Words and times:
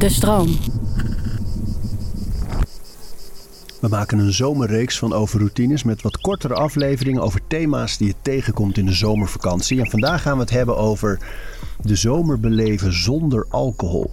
De 0.00 0.08
stroom. 0.08 0.48
We 3.80 3.88
maken 3.88 4.18
een 4.18 4.32
zomerreeks 4.32 4.98
van 4.98 5.12
over 5.12 5.38
routines 5.38 5.82
met 5.82 6.02
wat 6.02 6.20
kortere 6.20 6.54
afleveringen 6.54 7.22
over 7.22 7.40
thema's 7.46 7.96
die 7.96 8.06
je 8.06 8.14
tegenkomt 8.22 8.78
in 8.78 8.86
de 8.86 8.92
zomervakantie. 8.92 9.80
En 9.80 9.90
vandaag 9.90 10.22
gaan 10.22 10.34
we 10.34 10.40
het 10.40 10.50
hebben 10.50 10.76
over 10.76 11.20
de 11.82 11.96
zomer 11.96 12.40
beleven 12.40 12.92
zonder 12.92 13.46
alcohol. 13.48 14.10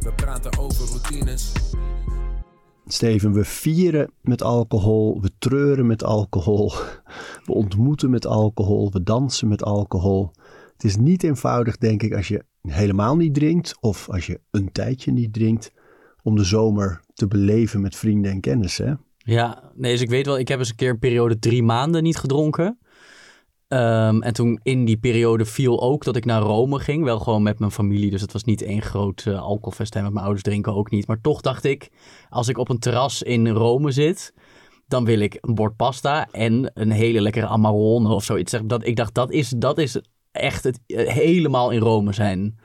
We 0.00 0.12
praten 0.16 0.58
over 0.58 0.86
routines. 0.88 1.52
Steven, 2.86 3.32
we 3.32 3.44
vieren 3.44 4.10
met 4.20 4.42
alcohol, 4.42 5.20
we 5.20 5.30
treuren 5.38 5.86
met 5.86 6.04
alcohol, 6.04 6.72
we 7.44 7.52
ontmoeten 7.52 8.10
met 8.10 8.26
alcohol, 8.26 8.90
we 8.92 9.02
dansen 9.02 9.48
met 9.48 9.62
alcohol. 9.62 10.30
Het 10.72 10.84
is 10.84 10.96
niet 10.96 11.22
eenvoudig, 11.22 11.76
denk 11.76 12.02
ik, 12.02 12.14
als 12.14 12.28
je 12.28 12.44
helemaal 12.68 13.16
niet 13.16 13.34
drinkt 13.34 13.76
of 13.80 14.10
als 14.10 14.26
je 14.26 14.40
een 14.50 14.72
tijdje 14.72 15.12
niet 15.12 15.32
drinkt, 15.32 15.72
om 16.22 16.36
de 16.36 16.44
zomer 16.44 17.00
te 17.14 17.26
beleven 17.26 17.80
met 17.80 17.96
vrienden 17.96 18.30
en 18.30 18.40
kennissen. 18.40 19.00
Ja, 19.16 19.70
nee, 19.74 19.92
dus 19.92 20.00
ik 20.00 20.10
weet 20.10 20.26
wel, 20.26 20.38
ik 20.38 20.48
heb 20.48 20.58
eens 20.58 20.68
een 20.68 20.76
keer 20.76 20.90
een 20.90 20.98
periode 20.98 21.38
drie 21.38 21.62
maanden 21.62 22.02
niet 22.02 22.16
gedronken. 22.16 22.78
Ehm, 23.68 24.20
en 24.20 24.32
toen 24.32 24.60
in 24.62 24.84
die 24.84 24.96
periode 24.96 25.44
viel 25.44 25.82
ook 25.82 26.04
dat 26.04 26.16
ik 26.16 26.24
naar 26.24 26.42
Rome 26.42 26.78
ging. 26.78 27.04
Wel 27.04 27.18
gewoon 27.18 27.42
met 27.42 27.58
mijn 27.58 27.70
familie. 27.70 28.10
Dus 28.10 28.20
het 28.20 28.32
was 28.32 28.44
niet 28.44 28.62
één 28.62 28.82
groot 28.82 29.24
uh, 29.28 29.40
alcoholfestijn. 29.40 30.04
Met 30.04 30.12
mijn 30.12 30.24
ouders 30.24 30.44
drinken 30.44 30.74
ook 30.74 30.90
niet. 30.90 31.06
Maar 31.06 31.20
toch 31.20 31.40
dacht 31.40 31.64
ik, 31.64 31.90
als 32.28 32.48
ik 32.48 32.58
op 32.58 32.68
een 32.68 32.78
terras 32.78 33.22
in 33.22 33.48
Rome 33.48 33.90
zit. 33.90 34.34
Dan 34.88 35.04
wil 35.04 35.18
ik 35.18 35.38
een 35.40 35.54
bord 35.54 35.76
pasta 35.76 36.28
en 36.30 36.70
een 36.74 36.90
hele 36.90 37.20
lekkere 37.20 37.46
Amarone 37.46 38.08
of 38.08 38.24
zoiets. 38.24 38.54
Dat, 38.64 38.86
ik 38.86 38.96
dacht, 38.96 39.14
dat 39.14 39.30
is, 39.30 39.48
dat 39.48 39.78
is 39.78 40.00
echt 40.36 40.64
het 40.64 40.80
eh, 40.86 41.08
helemaal 41.08 41.70
in 41.70 41.80
Rome 41.80 42.12
zijn. 42.12 42.58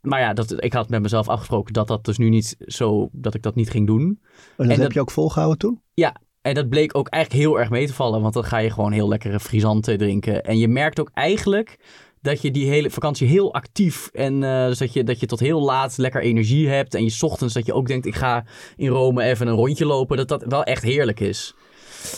Maar 0.00 0.20
ja, 0.20 0.32
dat, 0.32 0.64
ik 0.64 0.72
had 0.72 0.88
met 0.88 1.02
mezelf 1.02 1.28
afgesproken 1.28 1.72
dat 1.72 1.88
dat 1.88 2.04
dus 2.04 2.18
nu 2.18 2.28
niet 2.28 2.56
zo, 2.58 3.08
dat 3.12 3.34
ik 3.34 3.42
dat 3.42 3.54
niet 3.54 3.70
ging 3.70 3.86
doen. 3.86 4.20
En 4.56 4.68
dat 4.68 4.76
heb 4.76 4.92
je 4.92 5.00
ook 5.00 5.10
volgehouden 5.10 5.58
toen? 5.58 5.80
Ja, 5.94 6.16
en 6.42 6.54
dat 6.54 6.68
bleek 6.68 6.96
ook 6.96 7.08
eigenlijk 7.08 7.44
heel 7.44 7.58
erg 7.58 7.70
mee 7.70 7.86
te 7.86 7.94
vallen, 7.94 8.20
want 8.20 8.34
dan 8.34 8.44
ga 8.44 8.58
je 8.58 8.70
gewoon 8.70 8.92
heel 8.92 9.08
lekkere 9.08 9.40
frisanten 9.40 9.98
drinken. 9.98 10.44
En 10.44 10.58
je 10.58 10.68
merkt 10.68 11.00
ook 11.00 11.10
eigenlijk 11.14 11.78
dat 12.20 12.42
je 12.42 12.50
die 12.50 12.68
hele 12.68 12.90
vakantie 12.90 13.28
heel 13.28 13.54
actief 13.54 14.08
en 14.12 14.42
uh, 14.42 14.66
dus 14.66 14.78
dat, 14.78 14.92
je, 14.92 15.04
dat 15.04 15.20
je 15.20 15.26
tot 15.26 15.40
heel 15.40 15.60
laat 15.60 15.96
lekker 15.96 16.22
energie 16.22 16.68
hebt. 16.68 16.94
En 16.94 17.04
je 17.04 17.16
ochtends 17.20 17.54
dat 17.54 17.66
je 17.66 17.72
ook 17.72 17.86
denkt, 17.86 18.06
ik 18.06 18.14
ga 18.14 18.44
in 18.76 18.88
Rome 18.88 19.22
even 19.22 19.46
een 19.46 19.54
rondje 19.54 19.86
lopen, 19.86 20.16
dat 20.16 20.28
dat 20.28 20.44
wel 20.48 20.64
echt 20.64 20.82
heerlijk 20.82 21.20
is. 21.20 21.54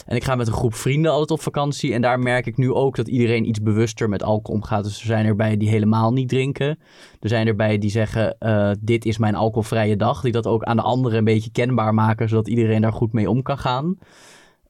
En 0.06 0.16
ik 0.16 0.24
ga 0.24 0.34
met 0.34 0.46
een 0.46 0.52
groep 0.52 0.74
vrienden 0.74 1.10
altijd 1.10 1.30
op 1.30 1.40
vakantie. 1.40 1.92
En 1.92 2.00
daar 2.00 2.18
merk 2.18 2.46
ik 2.46 2.56
nu 2.56 2.72
ook 2.72 2.96
dat 2.96 3.08
iedereen 3.08 3.48
iets 3.48 3.62
bewuster 3.62 4.08
met 4.08 4.22
alcohol 4.22 4.60
omgaat. 4.60 4.84
Dus 4.84 5.00
er 5.00 5.06
zijn 5.06 5.26
erbij 5.26 5.56
die 5.56 5.68
helemaal 5.68 6.12
niet 6.12 6.28
drinken. 6.28 6.78
Er 7.20 7.28
zijn 7.28 7.46
erbij 7.46 7.78
die 7.78 7.90
zeggen, 7.90 8.36
uh, 8.40 8.70
dit 8.80 9.04
is 9.04 9.18
mijn 9.18 9.34
alcoholvrije 9.34 9.96
dag. 9.96 10.20
Die 10.20 10.32
dat 10.32 10.46
ook 10.46 10.62
aan 10.62 10.76
de 10.76 10.82
anderen 10.82 11.18
een 11.18 11.24
beetje 11.24 11.50
kenbaar 11.50 11.94
maken. 11.94 12.28
Zodat 12.28 12.48
iedereen 12.48 12.80
daar 12.80 12.92
goed 12.92 13.12
mee 13.12 13.30
om 13.30 13.42
kan 13.42 13.58
gaan. 13.58 13.98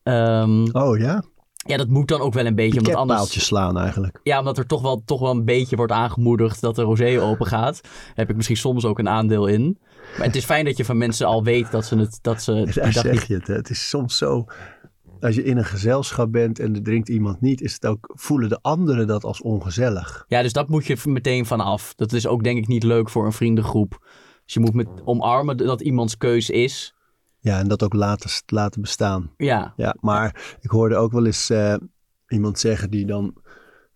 Um, 0.03 0.69
oh 0.73 0.99
ja? 0.99 1.23
Ja, 1.67 1.77
dat 1.77 1.89
moet 1.89 2.09
dan 2.09 2.21
ook 2.21 2.35
wel 2.35 2.47
een 2.47 2.55
beetje. 2.55 2.79
Omdat 2.79 2.95
anders 2.95 3.45
slaan 3.45 3.79
eigenlijk. 3.79 4.21
Ja, 4.23 4.39
omdat 4.39 4.59
er 4.59 4.67
toch 4.67 4.83
wel, 4.83 5.03
toch 5.05 5.21
wel 5.21 5.31
een 5.31 5.45
beetje 5.45 5.77
wordt 5.77 5.93
aangemoedigd 5.93 6.61
dat 6.61 6.75
de 6.75 6.83
rosé 6.83 7.21
open 7.21 7.47
gaat. 7.47 7.81
heb 8.15 8.31
ik 8.31 8.37
misschien 8.37 8.57
soms 8.57 8.85
ook 8.85 8.99
een 8.99 9.09
aandeel 9.09 9.47
in. 9.47 9.79
Maar 10.17 10.27
het 10.27 10.37
is 10.37 10.45
fijn 10.45 10.65
dat 10.65 10.77
je 10.77 10.85
van 10.85 10.99
mensen 10.99 11.27
al 11.27 11.45
weet 11.45 11.71
dat 11.71 11.85
ze 11.85 11.97
het. 11.97 12.19
Dat 12.23 12.43
ze 12.43 12.53
Daar 12.75 12.93
zeg 12.93 13.27
je 13.27 13.35
het. 13.35 13.47
Hè? 13.47 13.55
Het 13.55 13.71
is 13.71 13.89
soms 13.89 14.17
zo 14.17 14.45
als 15.21 15.35
je 15.35 15.43
in 15.43 15.57
een 15.57 15.65
gezelschap 15.65 16.33
bent 16.33 16.59
en 16.59 16.75
er 16.75 16.83
drinkt 16.83 17.09
iemand 17.09 17.41
niet, 17.41 17.61
is 17.61 17.73
het 17.73 17.87
ook, 17.87 18.11
voelen 18.15 18.49
de 18.49 18.59
anderen 18.63 19.07
dat 19.07 19.25
als 19.25 19.43
ongezellig. 19.43 20.25
Ja, 20.29 20.43
dus 20.43 20.53
dat 20.53 20.69
moet 20.69 20.87
je 20.87 20.97
meteen 21.05 21.47
vanaf. 21.47 21.95
Dat 21.95 22.13
is 22.13 22.27
ook 22.27 22.45
denk 22.45 22.59
ik 22.59 22.67
niet 22.67 22.83
leuk 22.83 23.11
voor 23.11 23.25
een 23.27 23.33
vriendengroep. 23.33 24.07
Dus 24.45 24.55
je 24.55 24.61
moet 24.61 24.75
met 24.75 24.89
omarmen 25.05 25.57
dat 25.57 25.81
iemands 25.81 26.17
keus 26.17 26.51
is. 26.51 26.95
Ja, 27.39 27.59
en 27.59 27.69
dat 27.69 27.83
ook 27.83 27.95
laten, 27.95 28.31
laten 28.47 28.81
bestaan. 28.81 29.31
Ja. 29.37 29.73
ja. 29.77 29.97
Maar 30.01 30.57
ik 30.61 30.71
hoorde 30.71 30.97
ook 30.97 31.13
wel 31.13 31.27
eens 31.27 31.51
uh, 31.51 31.75
iemand 32.29 32.59
zeggen 32.59 32.91
die 32.91 33.07
dan 33.07 33.35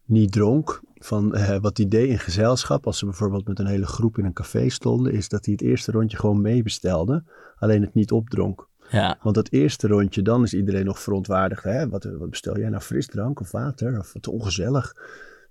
niet 0.05 0.33
dronk. 0.33 0.81
Van 0.95 1.37
uh, 1.37 1.57
wat 1.57 1.77
die 1.77 1.89
deed 1.89 2.09
in 2.09 2.19
gezelschap, 2.19 2.87
als 2.87 2.99
ze 2.99 3.05
bijvoorbeeld 3.05 3.49
met 3.49 3.59
een 3.59 3.67
hele 3.67 3.87
groep 3.87 4.19
in 4.19 4.25
een 4.25 4.33
café 4.33 4.69
stonden, 4.69 5.13
is 5.13 5.29
dat 5.29 5.45
hij 5.45 5.55
het 5.55 5.63
eerste 5.63 5.93
rondje 5.93 6.17
gewoon 6.17 6.41
meebestelde, 6.41 7.25
alleen 7.57 7.83
het 7.83 7.95
niet 7.95 8.13
opdronk. 8.13 8.69
Ja. 8.91 9.19
Want 9.23 9.35
dat 9.35 9.51
eerste 9.51 9.87
rondje, 9.87 10.23
dan 10.23 10.43
is 10.43 10.55
iedereen 10.55 10.85
nog 10.85 11.01
verontwaardigd. 11.01 11.63
Hè? 11.63 11.89
Wat, 11.89 12.05
wat 12.05 12.31
bestel 12.31 12.59
jij 12.59 12.69
nou, 12.69 12.83
frisdrank 12.83 13.41
of 13.41 13.51
water? 13.51 13.99
Of 13.99 14.13
wat 14.13 14.29
ongezellig. 14.29 14.95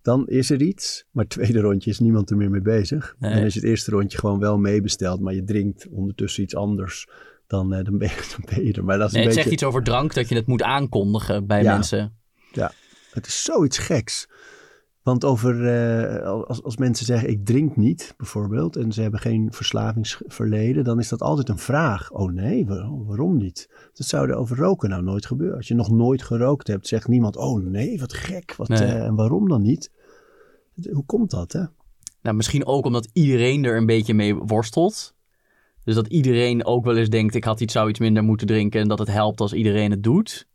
Dan 0.01 0.27
is 0.27 0.49
er 0.49 0.61
iets, 0.61 1.05
maar 1.11 1.23
het 1.23 1.33
tweede 1.33 1.59
rondje 1.59 1.89
is 1.89 1.99
niemand 1.99 2.29
er 2.29 2.37
meer 2.37 2.49
mee 2.49 2.61
bezig. 2.61 3.15
En 3.19 3.43
als 3.43 3.53
je 3.53 3.59
het 3.59 3.69
eerste 3.69 3.91
rondje 3.91 4.17
gewoon 4.17 4.39
wel 4.39 4.57
meebestelt, 4.57 5.19
maar 5.19 5.33
je 5.33 5.43
drinkt 5.43 5.87
ondertussen 5.91 6.43
iets 6.43 6.55
anders, 6.55 7.07
dan, 7.47 7.73
eh, 7.73 7.83
dan, 7.83 7.97
ben, 7.97 8.07
je, 8.07 8.35
dan 8.37 8.55
ben 8.55 8.65
je 8.65 8.73
er. 8.73 8.83
Maar 8.83 8.97
dat 8.97 9.07
is 9.07 9.13
nee, 9.13 9.21
een 9.21 9.27
het 9.27 9.37
beetje... 9.37 9.49
zegt 9.49 9.61
iets 9.61 9.63
over 9.63 9.83
drank, 9.83 10.13
dat 10.13 10.29
je 10.29 10.35
het 10.35 10.47
moet 10.47 10.63
aankondigen 10.63 11.47
bij 11.47 11.63
ja. 11.63 11.73
mensen. 11.73 12.17
Ja, 12.51 12.71
het 13.11 13.27
is 13.27 13.43
zoiets 13.43 13.77
geks. 13.77 14.27
Want 15.03 15.25
over, 15.25 15.55
uh, 15.55 16.23
als, 16.23 16.63
als 16.63 16.77
mensen 16.77 17.05
zeggen 17.05 17.29
ik 17.29 17.45
drink 17.45 17.75
niet, 17.75 18.13
bijvoorbeeld, 18.17 18.75
en 18.75 18.91
ze 18.91 19.01
hebben 19.01 19.19
geen 19.19 19.47
verslavingsverleden, 19.51 20.83
dan 20.83 20.99
is 20.99 21.09
dat 21.09 21.21
altijd 21.21 21.49
een 21.49 21.57
vraag. 21.57 22.11
Oh 22.11 22.31
nee, 22.31 22.65
waarom, 22.65 23.05
waarom 23.05 23.37
niet? 23.37 23.69
Dat 23.93 24.07
zou 24.07 24.29
er 24.29 24.35
over 24.35 24.57
roken 24.57 24.89
nou 24.89 25.03
nooit 25.03 25.25
gebeuren. 25.25 25.57
Als 25.57 25.67
je 25.67 25.75
nog 25.75 25.91
nooit 25.91 26.23
gerookt 26.23 26.67
hebt, 26.67 26.87
zegt 26.87 27.07
niemand, 27.07 27.37
oh 27.37 27.63
nee, 27.63 27.99
wat 27.99 28.13
gek, 28.13 28.55
wat, 28.55 28.67
nee. 28.67 28.81
uh, 28.81 29.05
en 29.05 29.15
waarom 29.15 29.47
dan 29.47 29.61
niet? 29.61 29.91
Hoe 30.91 31.05
komt 31.05 31.31
dat, 31.31 31.51
hè? 31.51 31.63
Nou, 32.21 32.35
misschien 32.35 32.65
ook 32.65 32.85
omdat 32.85 33.09
iedereen 33.13 33.63
er 33.63 33.77
een 33.77 33.85
beetje 33.85 34.13
mee 34.13 34.35
worstelt. 34.35 35.13
Dus 35.83 35.95
dat 35.95 36.07
iedereen 36.07 36.65
ook 36.65 36.85
wel 36.85 36.97
eens 36.97 37.09
denkt, 37.09 37.35
ik 37.35 37.43
had 37.43 37.59
iets, 37.59 37.73
zou 37.73 37.89
iets 37.89 37.99
minder 37.99 38.23
moeten 38.23 38.47
drinken 38.47 38.81
en 38.81 38.87
dat 38.87 38.99
het 38.99 39.07
helpt 39.07 39.41
als 39.41 39.53
iedereen 39.53 39.91
het 39.91 40.03
doet. 40.03 40.47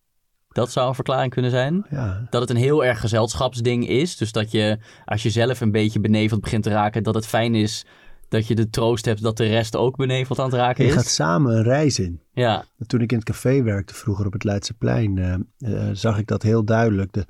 Dat 0.55 0.73
zou 0.73 0.89
een 0.89 0.95
verklaring 0.95 1.33
kunnen 1.33 1.51
zijn. 1.51 1.87
Ja. 1.91 2.27
Dat 2.31 2.41
het 2.41 2.51
een 2.51 2.57
heel 2.57 2.85
erg 2.85 3.01
gezelschapsding 3.01 3.89
is. 3.89 4.17
Dus 4.17 4.33
dat 4.33 4.51
je, 4.51 4.79
als 5.05 5.23
je 5.23 5.31
zelf 5.31 5.61
een 5.61 5.71
beetje 5.71 6.01
beneveld 6.01 6.41
begint 6.41 6.63
te 6.63 6.71
raken, 6.71 7.03
dat 7.03 7.15
het 7.15 7.27
fijn 7.27 7.55
is 7.55 7.85
dat 8.29 8.47
je 8.47 8.55
de 8.55 8.71
troost 8.71 9.05
hebt 9.05 9.23
dat 9.23 9.37
de 9.37 9.47
rest 9.47 9.77
ook 9.77 9.97
beneveld 9.97 10.39
aan 10.39 10.45
het 10.45 10.55
raken 10.55 10.85
is. 10.85 10.91
Je 10.91 10.97
gaat 10.97 11.07
samen 11.07 11.57
een 11.57 11.63
reis 11.63 11.99
in. 11.99 12.21
Ja. 12.33 12.65
Toen 12.87 13.01
ik 13.01 13.13
in 13.13 13.19
het 13.19 13.27
café 13.27 13.63
werkte 13.63 13.95
vroeger 13.95 14.27
op 14.27 14.33
het 14.33 14.45
Leidseplein, 14.45 15.17
uh, 15.17 15.35
uh, 15.59 15.89
zag 15.93 16.19
ik 16.19 16.27
dat 16.27 16.43
heel 16.43 16.65
duidelijk. 16.65 17.13
De, 17.13 17.27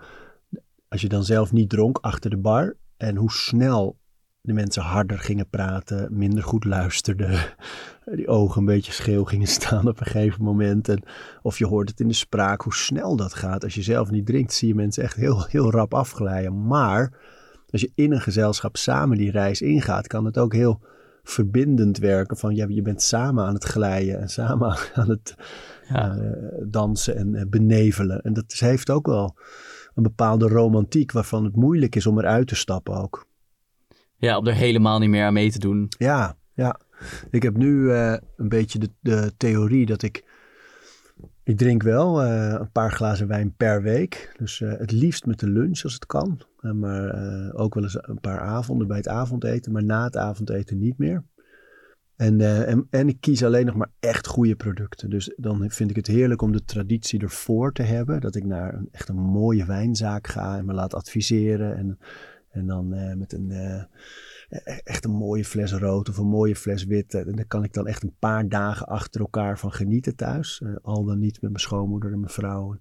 als 0.89 1.01
je 1.01 1.09
dan 1.09 1.25
zelf 1.25 1.53
niet 1.53 1.71
dronk 1.71 1.99
achter 2.01 2.31
de 2.31 2.37
bar 2.37 2.77
en 2.97 3.17
hoe 3.17 3.33
snel 3.33 3.99
de 4.47 4.53
mensen 4.53 4.83
harder 4.83 5.19
gingen 5.19 5.49
praten, 5.49 6.09
minder 6.11 6.43
goed 6.43 6.65
luisterden, 6.65 7.41
die 8.05 8.29
ogen 8.29 8.61
een 8.61 8.67
beetje 8.67 8.93
scheel 8.93 9.25
gingen 9.25 9.47
staan 9.49 9.89
op 9.89 10.01
een 10.01 10.07
gegeven 10.07 10.45
moment. 10.45 10.89
En 10.89 11.03
of 11.43 11.59
je 11.59 11.67
hoort 11.67 11.89
het 11.89 12.01
in 12.01 12.09
de 12.09 12.15
spraak, 12.15 12.61
hoe 12.61 12.75
snel 12.75 13.17
dat 13.17 13.35
gaat. 13.35 13.65
Als 13.65 13.75
je 13.75 13.83
zelf 13.83 14.11
niet 14.11 14.27
drinkt, 14.27 14.53
zie 14.53 14.69
je 14.69 14.75
mensen 14.75 15.03
echt 15.03 15.17
heel, 15.17 15.45
heel 15.45 15.71
rap 15.71 15.95
afglijden. 15.95 16.67
Maar 16.67 17.13
als 17.71 17.81
je 17.81 17.93
in 17.95 18.13
een 18.13 18.21
gezelschap 18.21 18.77
samen 18.77 19.17
die 19.17 19.31
reis 19.31 19.63
ingaat, 19.63 20.07
kan 20.07 20.25
het 20.25 20.39
ook 20.39 20.53
heel 20.53 20.81
verbindend 21.23 21.99
werken. 21.99 22.37
Van 22.37 22.55
ja, 22.55 22.67
je 22.69 22.83
bent 22.83 23.03
samen 23.03 23.45
aan 23.45 23.55
het 23.55 23.65
glijden 23.65 24.21
en 24.21 24.29
samen 24.29 24.77
aan 24.95 25.09
het 25.09 25.35
ja. 25.89 26.17
uh, 26.17 26.31
dansen 26.67 27.17
en 27.17 27.35
uh, 27.35 27.43
benevelen. 27.49 28.23
En 28.23 28.33
dat 28.33 28.53
heeft 28.53 28.91
ook 28.91 29.07
wel 29.07 29.37
een 29.95 30.03
bepaalde 30.03 30.49
romantiek 30.49 31.13
waarvan 31.13 31.45
het 31.45 31.57
moeilijk 31.57 31.97
is 31.97 32.07
om 32.07 32.19
eruit 32.19 32.47
te 32.47 32.55
stappen 32.55 32.95
ook. 32.95 33.27
Ja, 34.17 34.39
om 34.39 34.47
er 34.47 34.55
helemaal 34.55 34.99
niet 34.99 35.09
meer 35.09 35.25
aan 35.25 35.33
mee 35.33 35.51
te 35.51 35.59
doen. 35.59 35.87
Ja, 35.89 36.37
ja. 36.55 36.81
Ik 37.31 37.43
heb 37.43 37.57
nu 37.57 37.75
uh, 37.75 38.17
een 38.37 38.49
beetje 38.49 38.79
de, 38.79 38.91
de, 39.01 39.33
theorie 39.37 39.87
dat 39.87 40.03
ik. 40.03 40.33
Ik 41.43 41.59
drink 41.59 41.83
wel 41.83 42.25
uh, 42.25 42.55
een 42.59 42.73
paar 42.73 42.93
glazen 42.93 43.29
wijn 43.29 43.55
per 43.57 43.83
week. 43.83 44.35
Dus 44.39 44.61
uh, 44.61 44.73
het 44.79 44.93
liefst 44.93 45.27
met 45.27 45.39
de 45.39 45.49
lunch 45.49 45.83
als 45.83 45.95
het 45.95 46.07
kan. 46.07 46.41
maar 46.61 47.15
ook 47.55 47.75
wel 47.75 47.83
eens 47.83 47.99
een 48.01 48.21
paar 48.21 48.41
avonden 48.41 48.87
bij 48.87 48.97
het 48.97 49.09
avondeten. 49.09 49.73
Maar 49.73 49.85
na 49.85 50.05
het 50.05 50.17
avondeten 50.17 50.79
niet 50.79 50.99
meer. 50.99 51.25
En, 52.17 52.67
en, 52.67 52.87
en, 52.91 53.09
ik 53.09 53.21
kies 53.21 53.45
alleen 53.45 53.67
nog 53.67 53.75
maar 53.75 53.91
echt 54.01 54.27
goede 54.27 54.57
producten. 54.57 55.11
Dus 55.11 55.33
dan 55.37 55.71
vind 55.71 55.91
ik 55.91 55.97
het 55.97 56.07
heerlijk 56.07 56.43
om 56.43 56.53
de 56.53 56.65
traditie 56.65 57.21
ervoor 57.21 57.73
te 57.73 57.83
hebben. 57.83 58.21
Dat 58.21 58.35
ik 58.35 58.45
naar 58.45 58.75
een, 58.75 58.89
echt 58.91 59.09
een 59.09 59.21
mooie 59.21 59.65
wijnzaak 59.65 60.27
ga 60.27 60.59
en 60.59 60.65
me 60.65 60.73
laat 60.73 60.95
adviseren. 60.95 61.77
En 61.77 61.99
en 62.55 62.67
dan 62.67 62.95
uh, 62.95 63.15
met 63.15 63.33
een, 63.33 63.51
uh, 63.51 63.83
echt 64.85 65.05
een 65.05 65.11
mooie 65.11 65.45
fles 65.45 65.73
rood 65.73 66.09
of 66.09 66.17
een 66.17 66.27
mooie 66.27 66.57
fles 66.57 66.85
wit. 66.85 67.15
En 67.15 67.33
daar 67.37 67.47
kan 67.47 67.65
ik 67.65 67.73
dan 67.73 67.87
echt 67.87 68.03
een 68.03 68.17
paar 68.19 68.49
dagen 68.49 68.87
achter 68.87 69.21
elkaar 69.21 69.59
van 69.59 69.73
genieten 69.73 70.17
thuis. 70.17 70.61
Uh, 70.65 70.77
al 70.83 71.05
dan 71.05 71.19
niet 71.19 71.41
met 71.41 71.51
mijn 71.51 71.63
schoonmoeder 71.63 72.13
en 72.13 72.21
mijn 72.21 72.33
vrouw. 72.33 72.77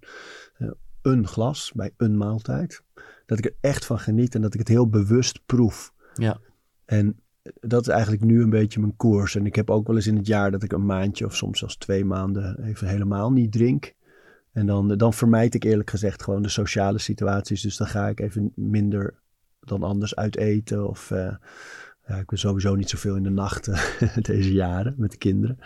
een 1.02 1.28
glas 1.28 1.72
bij 1.76 1.94
een 1.98 2.18
maaltijd. 2.18 2.84
Dat 3.26 3.38
ik 3.38 3.46
er 3.46 3.56
echt 3.62 3.86
van 3.86 4.00
geniet 4.00 4.36
en 4.36 4.42
dat 4.42 4.54
ik 4.54 4.60
het 4.60 4.68
heel 4.68 4.90
bewust 4.90 5.46
proef. 5.46 5.94
Ja. 6.14 6.40
En 6.86 7.20
dat 7.60 7.82
is 7.82 7.88
eigenlijk 7.88 8.24
nu 8.24 8.42
een 8.42 8.50
beetje 8.50 8.80
mijn 8.80 8.96
koers. 8.96 9.36
En 9.36 9.46
ik 9.46 9.56
heb 9.56 9.70
ook 9.70 9.88
wel 9.88 9.96
eens 9.96 10.08
in 10.08 10.18
het 10.18 10.28
jaar 10.28 10.52
dat 10.52 10.64
ik 10.64 10.72
een 10.72 10.86
maandje 10.86 11.26
of 11.26 11.36
soms 11.36 11.60
zelfs 11.60 11.78
twee 11.78 12.06
maanden 12.06 12.64
even 12.64 12.88
helemaal 12.88 13.32
niet 13.32 13.52
drink. 13.52 13.94
En 14.52 14.66
dan, 14.66 14.98
dan 14.98 15.14
vermijd 15.14 15.56
ik 15.56 15.64
eerlijk 15.64 15.90
gezegd 15.90 16.24
gewoon 16.24 16.42
de 16.42 16.50
sociale 16.50 17.00
situaties. 17.00 17.62
Dus 17.62 17.78
dan 17.78 17.88
ga 17.88 18.08
ik 18.08 18.20
even 18.20 18.52
minder 18.56 19.22
dan 19.66 19.84
anders 19.84 20.16
uit 20.16 20.38
eten 20.38 20.90
of 20.90 21.10
uh, 21.12 21.36
Ja, 22.08 22.16
ik 22.16 22.26
ben 22.26 22.40
sowieso 22.40 22.76
niet 22.76 22.90
zoveel 22.90 23.16
in 23.16 23.24
de 23.24 23.30
nacht 23.30 23.68
eh, 23.68 24.18
deze 24.22 24.54
jaren 24.54 24.94
met 24.98 25.12
de 25.12 25.18
kinderen. 25.18 25.58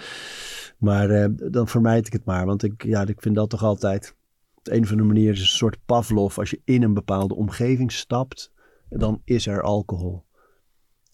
Maar 0.78 1.10
eh, 1.10 1.30
dan 1.52 1.68
vermijd 1.68 2.08
ik 2.08 2.14
het 2.14 2.26
maar. 2.26 2.46
Want 2.46 2.64
ik, 2.64 2.84
ja, 2.84 3.06
ik 3.06 3.22
vind 3.22 3.36
dat 3.36 3.50
toch 3.50 3.64
altijd... 3.64 4.16
Op 4.56 4.68
een 4.68 4.84
of 4.84 4.92
andere 4.92 5.08
manier 5.08 5.32
is 5.32 5.40
een 5.40 5.46
soort 5.46 5.78
Pavlov. 5.86 6.38
Als 6.38 6.50
je 6.50 6.62
in 6.64 6.84
een 6.84 6.94
bepaalde 6.94 7.36
omgeving 7.36 7.92
stapt, 7.92 8.52
dan 8.90 9.22
is 9.24 9.48
er 9.48 9.62
alcohol. 9.62 10.26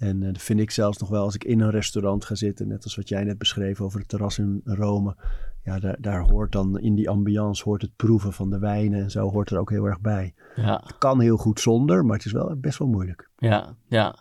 En 0.04 0.24
eh, 0.24 0.34
dat 0.34 0.42
vind 0.42 0.60
ik 0.60 0.72
zelfs 0.72 0.98
nog 0.98 1.10
wel 1.10 1.24
als 1.24 1.36
ik 1.36 1.44
in 1.44 1.60
een 1.60 1.70
restaurant 1.70 2.26
ga 2.26 2.36
zitten. 2.36 2.68
Net 2.68 2.84
als 2.84 2.96
wat 2.96 3.10
jij 3.10 3.24
net 3.24 3.38
beschreef 3.38 3.82
over 3.82 4.00
het 4.00 4.08
terras 4.10 4.38
in 4.40 4.62
Rome. 4.64 5.16
Ja, 5.64 5.80
daar, 5.80 5.98
daar 6.00 6.22
hoort 6.22 6.52
dan 6.52 6.80
in 6.80 6.96
die 6.96 7.10
ambiance 7.10 7.64
hoort 7.64 7.82
het 7.82 7.96
proeven 7.96 8.34
van 8.34 8.50
de 8.50 8.60
wijnen 8.60 9.02
en 9.02 9.12
zo 9.12 9.30
hoort 9.32 9.50
er 9.50 9.60
ook 9.60 9.70
heel 9.70 9.86
erg 9.86 10.00
bij. 10.02 10.34
Ja, 10.56 10.82
Het 10.86 10.98
kan 10.98 11.20
heel 11.20 11.38
goed 11.38 11.60
zonder, 11.60 12.06
maar 12.06 12.16
het 12.18 12.26
is 12.26 12.32
wel 12.32 12.56
best 12.58 12.78
wel 12.78 12.88
moeilijk. 12.88 13.30
ja, 13.38 13.76
ja. 13.88 14.16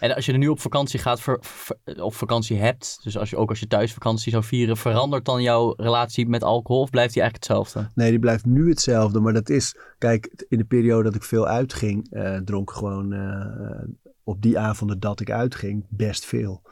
En 0.00 0.14
als 0.14 0.26
je 0.26 0.32
er 0.32 0.38
nu 0.38 0.48
op 0.48 0.60
vakantie 0.60 1.00
gaat, 1.00 1.20
ver, 1.20 1.38
ver- 1.40 2.02
op 2.02 2.14
vakantie 2.14 2.56
hebt, 2.58 3.00
dus 3.02 3.18
als 3.18 3.30
je, 3.30 3.36
ook 3.36 3.48
als 3.48 3.60
je 3.60 3.66
thuis 3.66 3.92
vakantie 3.92 4.32
zou 4.32 4.44
vieren, 4.44 4.76
verandert 4.76 5.24
dan 5.24 5.42
jouw 5.42 5.74
relatie 5.76 6.28
met 6.28 6.42
alcohol 6.44 6.82
of 6.82 6.90
blijft 6.90 7.12
die 7.14 7.22
eigenlijk 7.22 7.52
hetzelfde? 7.52 7.90
Nee, 7.94 8.10
die 8.10 8.18
blijft 8.18 8.46
nu 8.46 8.68
hetzelfde. 8.68 9.20
Maar 9.20 9.32
dat 9.32 9.48
is, 9.48 9.76
kijk, 9.98 10.44
in 10.48 10.58
de 10.58 10.64
periode 10.64 11.02
dat 11.02 11.14
ik 11.14 11.22
veel 11.22 11.46
uitging, 11.46 12.10
eh, 12.12 12.36
dronk 12.36 12.70
ik 12.70 12.76
gewoon 12.76 13.12
eh, 13.12 13.82
op 14.30 14.42
die 14.42 14.58
avonden 14.58 15.00
dat 15.00 15.20
ik 15.20 15.30
uitging 15.30 15.86
best 15.88 16.24
veel. 16.24 16.62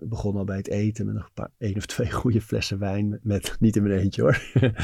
Ik 0.00 0.08
begon 0.08 0.36
al 0.36 0.44
bij 0.44 0.56
het 0.56 0.68
eten 0.68 1.06
met 1.06 1.14
nog 1.14 1.24
een 1.24 1.30
paar, 1.34 1.50
één 1.58 1.76
of 1.76 1.86
twee 1.86 2.10
goede 2.20 2.40
flessen 2.40 2.78
wijn. 2.78 3.08
Met, 3.08 3.24
met- 3.24 3.56
niet 3.60 3.76
in 3.76 3.82
mijn 3.82 3.98
eentje 4.00 4.22
hoor. 4.22 4.42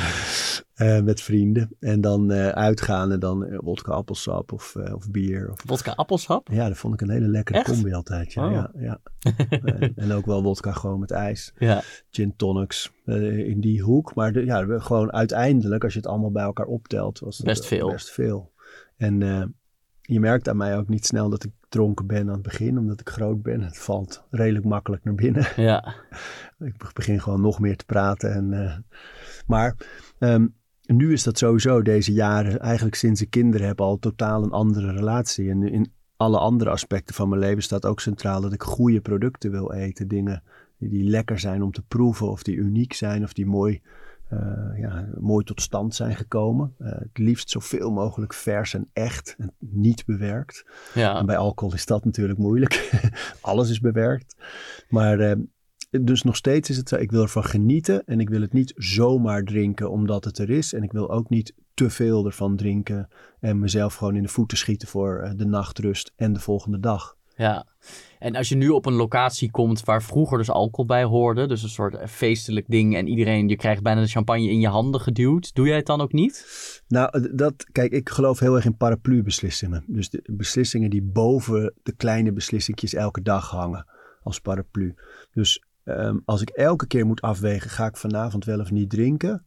Eh, 0.75 1.01
met 1.03 1.21
vrienden. 1.21 1.77
En 1.81 2.01
dan 2.01 2.31
eh, 2.33 2.49
uitgaan 2.49 3.13
en 3.13 3.21
dan 3.21 3.45
eh, 3.45 3.59
wodka 3.63 3.93
appelsap 3.93 4.53
of, 4.53 4.77
of 4.95 5.11
bier. 5.11 5.51
Of, 5.51 5.63
Wodka 5.67 5.93
appelsap? 5.93 6.49
ja, 6.53 6.69
dat 6.69 6.77
vond 6.77 6.95
ik 6.95 7.01
een 7.01 7.11
hele 7.11 7.27
lekkere 7.29 7.59
Echt? 7.59 7.71
combi 7.71 7.93
altijd. 7.93 8.33
Ja, 8.33 8.47
Oh. 8.47 8.53
ja, 8.53 8.71
ja. 8.79 9.01
en, 9.97 10.13
ook 10.13 10.27
wel 10.27 10.43
wodka 10.43 10.73
gewoon 10.73 11.01
met 11.01 11.11
ijs 11.11 11.53
Ja, 11.59 11.83
gin 12.11 12.37
tonics 12.37 12.93
in 13.05 13.61
die 13.61 13.83
hoek. 13.83 14.15
Maar 14.15 14.33
de, 14.33 14.45
ja, 14.45 14.79
gewoon 14.79 15.13
uiteindelijk, 15.13 15.85
als 15.85 15.93
je 15.93 15.99
het 15.99 16.09
allemaal 16.09 16.31
bij 16.33 16.45
elkaar 16.45 16.67
optelt, 16.67 17.19
was 17.19 17.37
het 17.37 17.47
Best 17.47 17.67
veel. 17.67 17.91
Best 17.91 18.11
veel. 18.11 18.53
En 18.97 19.19
je 20.01 20.21
merkt 20.21 20.49
aan 20.49 20.57
mij 20.57 20.77
ook 20.79 20.89
niet 20.89 21.07
snel 21.07 21.29
dat 21.31 21.45
ik 21.45 21.51
dronken 21.75 22.07
ben 22.07 22.27
aan 22.27 22.33
het 22.33 22.43
begin, 22.43 22.79
omdat 22.79 23.01
ik 23.01 23.09
groot 23.09 23.43
ben. 23.43 23.61
Het 23.61 23.79
valt 23.79 24.25
redelijk 24.31 24.65
makkelijk 24.65 25.05
naar 25.05 25.15
binnen. 25.15 25.47
ja, 25.57 25.95
ik 26.59 26.91
begin 26.95 27.21
gewoon 27.21 27.41
nog 27.41 27.61
meer 27.61 27.77
te 27.77 27.85
praten. 27.85 28.33
En, 28.33 28.53
eh, 28.53 28.77
maar 29.47 29.77
ehm, 30.19 30.47
nu 30.87 31.13
is 31.13 31.23
dat 31.23 31.39
sowieso 31.39 31.83
deze 31.83 32.13
jaren, 32.13 32.61
eigenlijk 32.61 32.97
sinds 32.97 33.21
ik 33.21 33.31
kinderen 33.31 33.67
heb, 33.67 33.81
al 33.81 33.99
totaal 33.99 34.43
een 34.43 34.51
andere 34.51 34.93
relatie. 34.93 35.51
En 35.51 35.63
in 35.63 35.93
alle 36.17 36.39
andere 36.39 36.71
aspecten 36.71 37.15
van 37.15 37.29
mijn 37.29 37.41
leven 37.41 37.63
staat 37.63 37.87
ook 37.87 38.01
centraal 38.01 38.41
dat 38.41 38.53
ik 38.53 38.63
goede 38.63 39.01
producten 39.01 39.51
wil 39.51 39.73
eten. 39.73 40.09
Dingen 40.09 40.43
die, 40.79 40.89
die 40.89 41.05
lekker 41.05 41.39
zijn 41.39 41.63
om 41.63 41.73
te 41.73 41.83
proeven, 41.83 42.31
of 42.31 42.43
die 42.43 42.57
uniek 42.57 42.93
zijn, 42.93 43.23
of 43.23 43.33
die 43.33 43.47
mooi, 43.47 43.83
eh, 44.41 44.81
ja, 44.81 45.09
mooi 45.21 45.45
tot 45.45 45.61
stand 45.61 45.95
zijn 45.95 46.17
gekomen. 46.17 46.75
Eh, 46.79 46.91
het 46.91 47.19
liefst 47.19 47.51
zoveel 47.51 47.91
mogelijk 47.91 48.35
vers 48.35 48.75
en 48.75 48.89
echt 48.93 49.35
en 49.39 49.53
niet 49.59 50.05
bewerkt. 50.05 50.65
En 50.95 51.01
ja. 51.01 51.25
bij 51.25 51.37
alcohol 51.37 51.75
is 51.75 51.87
dat 51.87 52.05
natuurlijk 52.05 52.39
moeilijk. 52.39 52.91
Alles 53.41 53.71
is 53.71 53.81
bewerkt. 53.81 54.37
Maar 54.89 55.19
eh, 55.21 55.37
dus 55.91 56.23
nog 56.23 56.37
steeds 56.37 56.71
is 56.71 56.77
het 56.77 56.89
zo, 56.89 56.97
ik 56.97 57.11
wil 57.11 57.23
ervan 57.23 57.45
genieten 57.45 58.05
en 58.05 58.21
ik 58.21 58.29
wil 58.29 58.41
het 58.41 58.53
niet 58.53 58.73
zomaar 58.77 59.43
drinken 59.43 59.91
omdat 59.91 60.25
het 60.25 60.39
er 60.39 60.51
is. 60.51 60.73
En 60.73 60.83
ik 60.83 60.93
wil 60.93 61.11
ook 61.11 61.29
niet 61.29 61.55
te 61.75 61.91
veel 61.91 62.27
ervan 62.27 62.57
drinken 62.57 63.09
en 63.41 63.59
mezelf 63.59 63.95
gewoon 63.95 64.17
in 64.17 64.23
de 64.23 64.29
voeten 64.29 64.59
schieten 64.59 64.89
voor 64.89 65.33
de 65.37 65.47
nachtrust 65.47 66.13
en 66.17 66.33
de 66.33 66.41
volgende 66.41 66.81
dag. 66.81 67.17
Ja, 67.37 67.67
en 68.19 68.37
als 68.37 68.49
je 68.49 68.57
nu 68.57 68.69
op 68.69 68.87
een 68.87 68.95
locatie 68.95 69.51
komt 69.51 69.85
waar 69.85 70.03
vroeger 70.03 70.39
dus 70.39 70.51
alcohol 70.51 70.87
bij 70.87 71.05
hoorde, 71.05 71.47
dus 71.47 71.63
een 71.63 71.69
soort 71.69 72.11
feestelijk 72.11 72.67
ding 72.69 72.97
en 72.97 73.09
iedereen, 73.09 73.49
je 73.49 73.57
krijgt 73.57 73.83
bijna 73.83 74.01
de 74.01 74.07
champagne 74.07 74.49
in 74.49 74.61
je 74.61 74.69
handen 74.69 75.01
geduwd, 75.01 75.55
doe 75.55 75.67
jij 75.67 75.77
het 75.77 75.87
dan 75.87 76.01
ook 76.01 76.13
niet? 76.13 76.47
Nou, 76.89 77.35
dat, 77.35 77.67
kijk, 77.73 77.93
ik 77.93 78.09
geloof 78.09 78.39
heel 78.39 78.55
erg 78.55 78.65
in 78.65 78.77
paraplu-beslissingen. 78.77 79.85
Dus 79.87 80.11
de 80.11 80.23
beslissingen 80.27 80.91
die 80.91 81.03
boven 81.03 81.75
de 81.83 81.93
kleine 81.93 82.33
beslissingjes 82.33 82.95
elke 82.95 83.23
dag 83.23 83.51
hangen 83.51 83.87
als 84.23 84.41
paraplu. 84.41 84.95
Dus 85.33 85.63
ehm, 85.85 86.19
als 86.25 86.41
ik 86.41 86.49
elke 86.49 86.87
keer 86.87 87.07
moet 87.07 87.21
afwegen, 87.21 87.71
ga 87.71 87.87
ik 87.87 87.97
vanavond 87.97 88.45
wel 88.45 88.61
of 88.61 88.71
niet 88.71 88.91
drinken? 88.91 89.47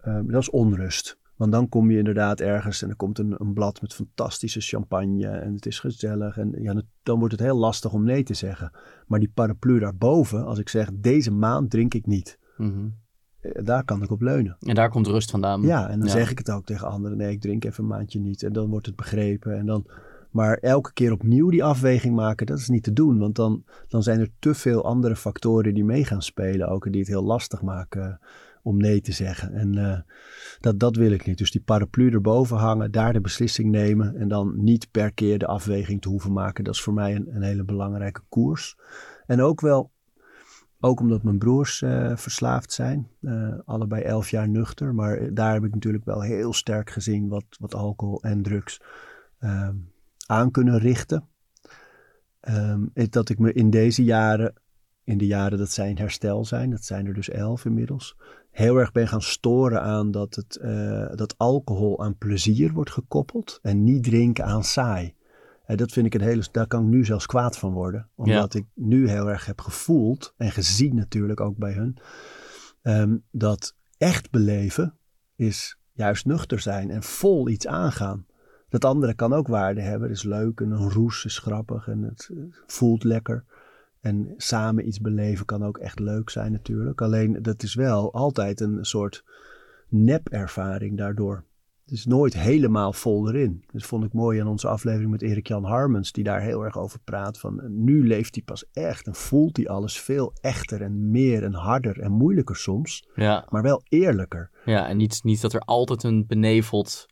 Ehm, 0.00 0.26
dat 0.26 0.40
is 0.40 0.50
onrust. 0.50 1.18
Want 1.38 1.52
dan 1.52 1.68
kom 1.68 1.90
je 1.90 1.98
inderdaad 1.98 2.40
ergens 2.40 2.82
en 2.82 2.88
er 2.88 2.96
komt 2.96 3.18
een, 3.18 3.34
een 3.38 3.52
blad 3.52 3.80
met 3.80 3.94
fantastische 3.94 4.60
champagne 4.60 5.26
en 5.28 5.54
het 5.54 5.66
is 5.66 5.80
gezellig. 5.80 6.36
En 6.38 6.54
ja, 6.62 6.82
dan 7.02 7.18
wordt 7.18 7.32
het 7.34 7.42
heel 7.42 7.56
lastig 7.58 7.92
om 7.92 8.04
nee 8.04 8.22
te 8.22 8.34
zeggen. 8.34 8.70
Maar 9.06 9.18
die 9.18 9.30
paraplu 9.34 9.78
daarboven, 9.78 10.44
als 10.44 10.58
ik 10.58 10.68
zeg 10.68 10.90
deze 10.94 11.30
maand 11.30 11.70
drink 11.70 11.94
ik 11.94 12.06
niet, 12.06 12.38
Mhm. 12.56 12.86
eh, 13.40 13.64
daar 13.64 13.84
kan 13.84 14.02
ik 14.02 14.10
op 14.10 14.20
leunen. 14.20 14.56
En 14.60 14.74
daar 14.74 14.90
komt 14.90 15.06
rust 15.06 15.30
vandaan. 15.30 15.62
Ja, 15.62 15.88
en 15.88 15.98
dan 15.98 16.08
Ja. 16.08 16.14
zeg 16.14 16.30
ik 16.30 16.38
het 16.38 16.50
ook 16.50 16.64
tegen 16.66 16.88
anderen. 16.88 17.16
Nee, 17.16 17.30
ik 17.32 17.40
drink 17.40 17.64
even 17.64 17.82
een 17.84 17.90
maandje 17.90 18.20
niet. 18.20 18.42
En 18.42 18.52
dan 18.52 18.68
wordt 18.70 18.86
het 18.86 18.96
begrepen. 18.96 19.56
En 19.58 19.66
dan, 19.66 19.86
maar 20.30 20.56
elke 20.56 20.92
keer 20.92 21.12
opnieuw 21.12 21.50
die 21.50 21.64
afweging 21.64 22.14
maken, 22.14 22.46
dat 22.46 22.58
is 22.58 22.68
niet 22.68 22.82
te 22.82 22.92
doen. 22.92 23.18
Want 23.18 23.36
dan, 23.36 23.64
dan 23.88 24.02
zijn 24.02 24.20
er 24.20 24.30
te 24.38 24.54
veel 24.54 24.84
andere 24.84 25.16
factoren 25.16 25.74
die 25.74 25.84
mee 25.84 26.04
gaan 26.04 26.22
spelen. 26.22 26.68
Ook 26.68 26.86
en 26.86 26.90
die 26.92 27.00
het 27.00 27.10
heel 27.10 27.24
lastig 27.24 27.62
maken 27.62 28.20
om 28.68 28.76
nee 28.76 29.00
te 29.00 29.12
zeggen. 29.12 29.54
En 29.54 29.78
eh, 29.78 29.98
dat, 30.60 30.78
dat 30.78 30.96
wil 30.96 31.10
ik 31.10 31.26
niet. 31.26 31.38
Dus 31.38 31.50
die 31.50 31.60
paraplu 31.60 32.10
erboven 32.10 32.56
hangen, 32.56 32.90
daar 32.90 33.12
de 33.12 33.20
beslissing 33.20 33.70
nemen. 33.70 34.16
En 34.16 34.28
dan 34.28 34.64
niet 34.64 34.90
per 34.90 35.12
keer 35.12 35.38
de 35.38 35.46
afweging 35.46 36.00
te 36.00 36.08
hoeven 36.08 36.32
maken. 36.32 36.64
Dat 36.64 36.74
is 36.74 36.82
voor 36.82 36.94
mij 36.94 37.14
een, 37.14 37.34
een 37.34 37.42
hele 37.42 37.64
belangrijke 37.64 38.22
koers. 38.28 38.76
En 39.26 39.40
ook 39.40 39.60
wel 39.60 39.90
ook 40.80 41.00
omdat 41.00 41.22
mijn 41.22 41.38
broers 41.38 41.82
eh, 41.82 42.16
verslaafd 42.16 42.72
zijn. 42.72 43.08
Eh, 43.20 43.54
allebei 43.64 44.02
elf 44.02 44.30
jaar 44.30 44.48
nuchter. 44.48 44.94
Maar 44.94 45.34
daar 45.34 45.52
heb 45.52 45.64
ik 45.64 45.74
natuurlijk 45.74 46.04
wel 46.04 46.22
heel 46.22 46.52
sterk 46.52 46.90
gezien 46.90 47.28
wat, 47.28 47.44
wat 47.58 47.74
alcohol 47.74 48.22
en 48.22 48.42
drugs 48.42 48.80
ehm, 49.38 49.74
aan 50.26 50.50
kunnen 50.50 50.78
richten. 50.78 51.28
Ehm, 52.40 52.84
dat 52.92 53.28
ik 53.28 53.38
me 53.38 53.52
in 53.52 53.70
deze 53.70 54.04
jaren, 54.04 54.54
in 55.04 55.18
de 55.18 55.26
jaren 55.26 55.58
dat 55.58 55.70
zij 55.70 55.90
in 55.90 55.98
herstel 55.98 56.44
zijn, 56.44 56.70
dat 56.70 56.84
zijn 56.84 57.06
er 57.06 57.14
dus 57.14 57.30
elf 57.30 57.64
inmiddels, 57.64 58.16
heel 58.50 58.76
erg 58.76 58.92
ben 58.92 59.08
gaan 59.08 59.22
storen 59.22 59.82
aan 59.82 60.10
dat, 60.10 60.34
het, 60.34 60.56
eh, 60.56 61.06
dat 61.14 61.34
alcohol 61.38 62.02
aan 62.02 62.16
plezier 62.16 62.72
wordt 62.72 62.90
gekoppeld 62.90 63.58
en 63.62 63.84
niet 63.84 64.02
drinken 64.02 64.44
aan 64.44 64.64
saai. 64.64 65.14
En 65.64 65.76
dat 65.76 65.92
vind 65.92 66.06
ik 66.06 66.14
een 66.14 66.20
hele, 66.20 66.44
daar 66.50 66.66
kan 66.66 66.82
ik 66.82 66.88
nu 66.88 67.04
zelfs 67.04 67.26
kwaad 67.26 67.58
van 67.58 67.72
worden. 67.72 68.08
Omdat 68.14 68.54
ik 68.54 68.66
nu 68.74 69.08
heel 69.08 69.30
erg 69.30 69.46
heb 69.46 69.60
gevoeld 69.60 70.34
en 70.36 70.50
gezien 70.50 70.94
natuurlijk 70.94 71.40
ook 71.40 71.56
bij 71.56 71.72
hun. 71.72 71.98
ehm, 72.82 73.16
dat 73.30 73.76
echt 73.98 74.30
beleven 74.30 74.98
is 75.36 75.78
juist 75.92 76.26
nuchter 76.26 76.60
zijn 76.60 76.90
en 76.90 77.02
vol 77.02 77.48
iets 77.48 77.66
aangaan. 77.66 78.26
Dat 78.68 78.84
andere 78.84 79.14
kan 79.14 79.32
ook 79.32 79.48
waarde 79.48 79.80
hebben. 79.80 80.08
Het 80.08 80.16
is 80.16 80.22
leuk 80.24 80.60
en 80.60 80.70
een 80.70 80.90
roes 80.90 81.24
is 81.24 81.38
grappig 81.38 81.88
en 81.88 82.02
het 82.02 82.28
eh, 82.32 82.42
voelt 82.66 83.04
lekker. 83.04 83.44
En 84.00 84.34
samen 84.36 84.86
iets 84.86 85.00
beleven 85.00 85.46
kan 85.46 85.64
ook 85.64 85.78
echt 85.78 85.98
leuk 85.98 86.30
zijn 86.30 86.52
natuurlijk. 86.52 87.00
Alleen 87.02 87.38
dat 87.42 87.62
is 87.62 87.74
wel 87.74 88.12
altijd 88.12 88.60
een 88.60 88.84
soort 88.84 89.24
nep-ervaring 89.88 90.96
daardoor. 90.96 91.44
Het 91.84 91.96
is 91.96 92.06
nooit 92.06 92.34
helemaal 92.34 92.92
vol 92.92 93.28
erin. 93.28 93.64
Dat 93.72 93.82
vond 93.82 94.04
ik 94.04 94.12
mooi 94.12 94.40
aan 94.40 94.46
onze 94.46 94.68
aflevering 94.68 95.10
met 95.10 95.22
Erik-Jan 95.22 95.64
Harmens, 95.64 96.12
die 96.12 96.24
daar 96.24 96.40
heel 96.40 96.64
erg 96.64 96.78
over 96.78 96.98
praat. 97.04 97.38
Van 97.38 97.60
nu 97.84 98.06
leeft 98.06 98.34
hij 98.34 98.44
pas 98.44 98.64
echt 98.72 99.06
en 99.06 99.14
voelt 99.14 99.56
hij 99.56 99.68
alles 99.68 100.00
veel 100.00 100.32
echter 100.40 100.82
en 100.82 101.10
meer 101.10 101.44
en 101.44 101.54
harder 101.54 102.00
en 102.00 102.12
moeilijker 102.12 102.56
soms, 102.56 103.08
Ja, 103.14 103.46
maar 103.48 103.62
wel 103.62 103.82
eerlijker. 103.88 104.50
ja 104.64 104.88
en 104.88 104.96
niet, 104.96 105.20
niet 105.24 105.40
dat 105.40 105.52
er 105.52 105.60
altijd 105.60 106.02
een 106.02 106.26
beneveld 106.26 107.06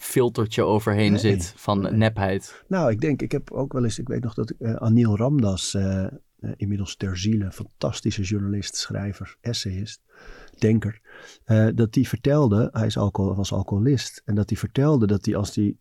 filtertje 0.00 0.62
overheen 0.62 1.12
Nee, 1.12 1.20
zit 1.20 1.52
van 1.56 1.80
nee. 1.80 1.92
nepheid. 1.92 2.64
Nou, 2.68 2.90
ik 2.90 3.00
denk, 3.00 3.22
ik 3.22 3.32
heb 3.32 3.50
ook 3.50 3.72
wel 3.72 3.84
eens, 3.84 3.98
ik 3.98 4.08
weet 4.08 4.22
nog 4.22 4.34
dat 4.34 4.50
eh, 4.50 4.74
Anil 4.74 5.16
Ramdas, 5.16 5.74
eh, 5.74 6.04
eh, 6.04 6.10
inmiddels 6.56 6.96
ter 6.96 7.18
ziele, 7.18 7.52
fantastische 7.52 8.22
journalist, 8.22 8.76
schrijver, 8.76 9.36
essayist, 9.40 10.02
denker, 10.58 11.00
dat 11.74 11.92
die 11.92 12.08
vertelde, 12.08 12.68
hij 12.72 12.86
is 12.86 12.96
alcohol, 12.96 13.34
was 13.34 13.52
alcoholist, 13.52 14.22
en 14.24 14.34
dat 14.34 14.48
hij 14.48 14.58
vertelde 14.58 15.06
dat 15.06 15.24
hij 15.24 15.36
als 15.36 15.54
hij 15.54 15.76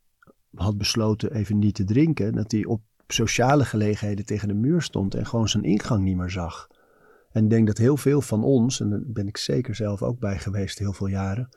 had 0.53 0.77
besloten 0.77 1.33
even 1.33 1.59
niet 1.59 1.75
te 1.75 1.83
drinken, 1.83 2.33
dat 2.33 2.51
hij 2.51 2.65
op 2.65 2.81
sociale 3.07 3.65
gelegenheden 3.65 4.25
tegen 4.25 4.47
de 4.47 4.53
muur 4.53 4.81
stond 4.81 5.15
en 5.15 5.25
gewoon 5.25 5.49
zijn 5.49 5.63
ingang 5.63 6.03
niet 6.03 6.17
meer 6.17 6.29
zag. 6.29 6.67
En 7.31 7.43
ik 7.43 7.49
denk 7.49 7.67
dat 7.67 7.77
heel 7.77 7.97
veel 7.97 8.21
van 8.21 8.43
ons, 8.43 8.79
en 8.79 8.89
daar 8.89 9.01
ben 9.05 9.27
ik 9.27 9.37
zeker 9.37 9.75
zelf 9.75 10.01
ook 10.01 10.19
bij 10.19 10.39
geweest 10.39 10.79
heel 10.79 10.93
veel 10.93 11.07
jaren, 11.07 11.49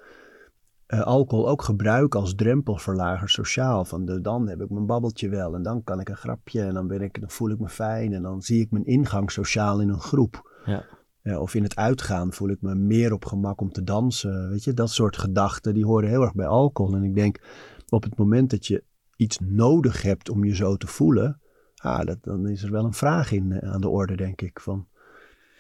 eh, 0.91 1.01
alcohol 1.01 1.49
ook 1.49 1.63
gebruiken 1.63 2.21
als 2.21 2.35
drempelverlager 2.35 3.29
sociaal. 3.29 3.85
Van 3.85 4.05
de, 4.05 4.21
dan 4.21 4.49
heb 4.49 4.61
ik 4.61 4.71
mijn 4.71 4.87
babbeltje 4.87 5.29
wel 5.29 5.55
en 5.55 5.63
dan 5.63 5.85
kan 5.85 6.01
ik 6.01 6.09
een 6.09 6.17
grapje 6.17 6.63
en 6.63 6.75
dan, 6.75 6.87
ben 6.87 7.01
ik, 7.01 7.21
dan 7.21 7.31
voel 7.31 7.51
ik 7.51 7.59
me 7.59 7.69
fijn 7.69 8.13
en 8.13 8.23
dan 8.23 8.43
zie 8.43 8.61
ik 8.61 8.71
mijn 8.71 8.85
ingang 8.85 9.31
sociaal 9.31 9.81
in 9.81 9.89
een 9.89 10.01
groep. 10.01 10.63
Ja. 10.65 10.85
Ja, 11.23 11.41
of 11.41 11.55
in 11.55 11.63
het 11.63 11.77
uitgaan 11.77 12.33
voel 12.33 12.49
ik 12.49 12.61
me 12.61 12.75
meer 12.75 13.13
op 13.13 13.25
gemak 13.25 13.61
om 13.61 13.73
te 13.73 13.83
dansen. 13.83 14.49
Weet 14.49 14.65
je, 14.65 14.75
dat 14.75 14.91
soort 14.91 15.17
gedachten 15.17 15.75
die 15.75 15.85
horen 15.85 16.09
heel 16.09 16.23
erg 16.23 16.35
bij 16.35 16.47
alcohol. 16.47 16.95
En 16.95 17.03
ik 17.03 17.15
denk 17.15 17.41
op 17.89 18.03
het 18.03 18.17
moment 18.17 18.51
dat 18.51 18.67
je 18.67 18.85
iets 19.17 19.39
nodig 19.43 20.03
hebt 20.03 20.31
om 20.31 20.45
je 20.45 20.55
zo 20.55 20.77
te 20.77 20.87
voelen, 20.87 21.41
ah, 21.75 22.05
dat, 22.05 22.19
dan 22.21 22.49
is 22.49 22.63
er 22.63 22.71
wel 22.71 22.85
een 22.85 22.93
vraag 22.93 23.33
in 23.33 23.53
eh, 23.53 23.73
aan 23.73 23.81
de 23.81 23.89
orde, 23.89 24.17
denk 24.17 24.41
ik. 24.41 24.61
Van, 24.61 24.87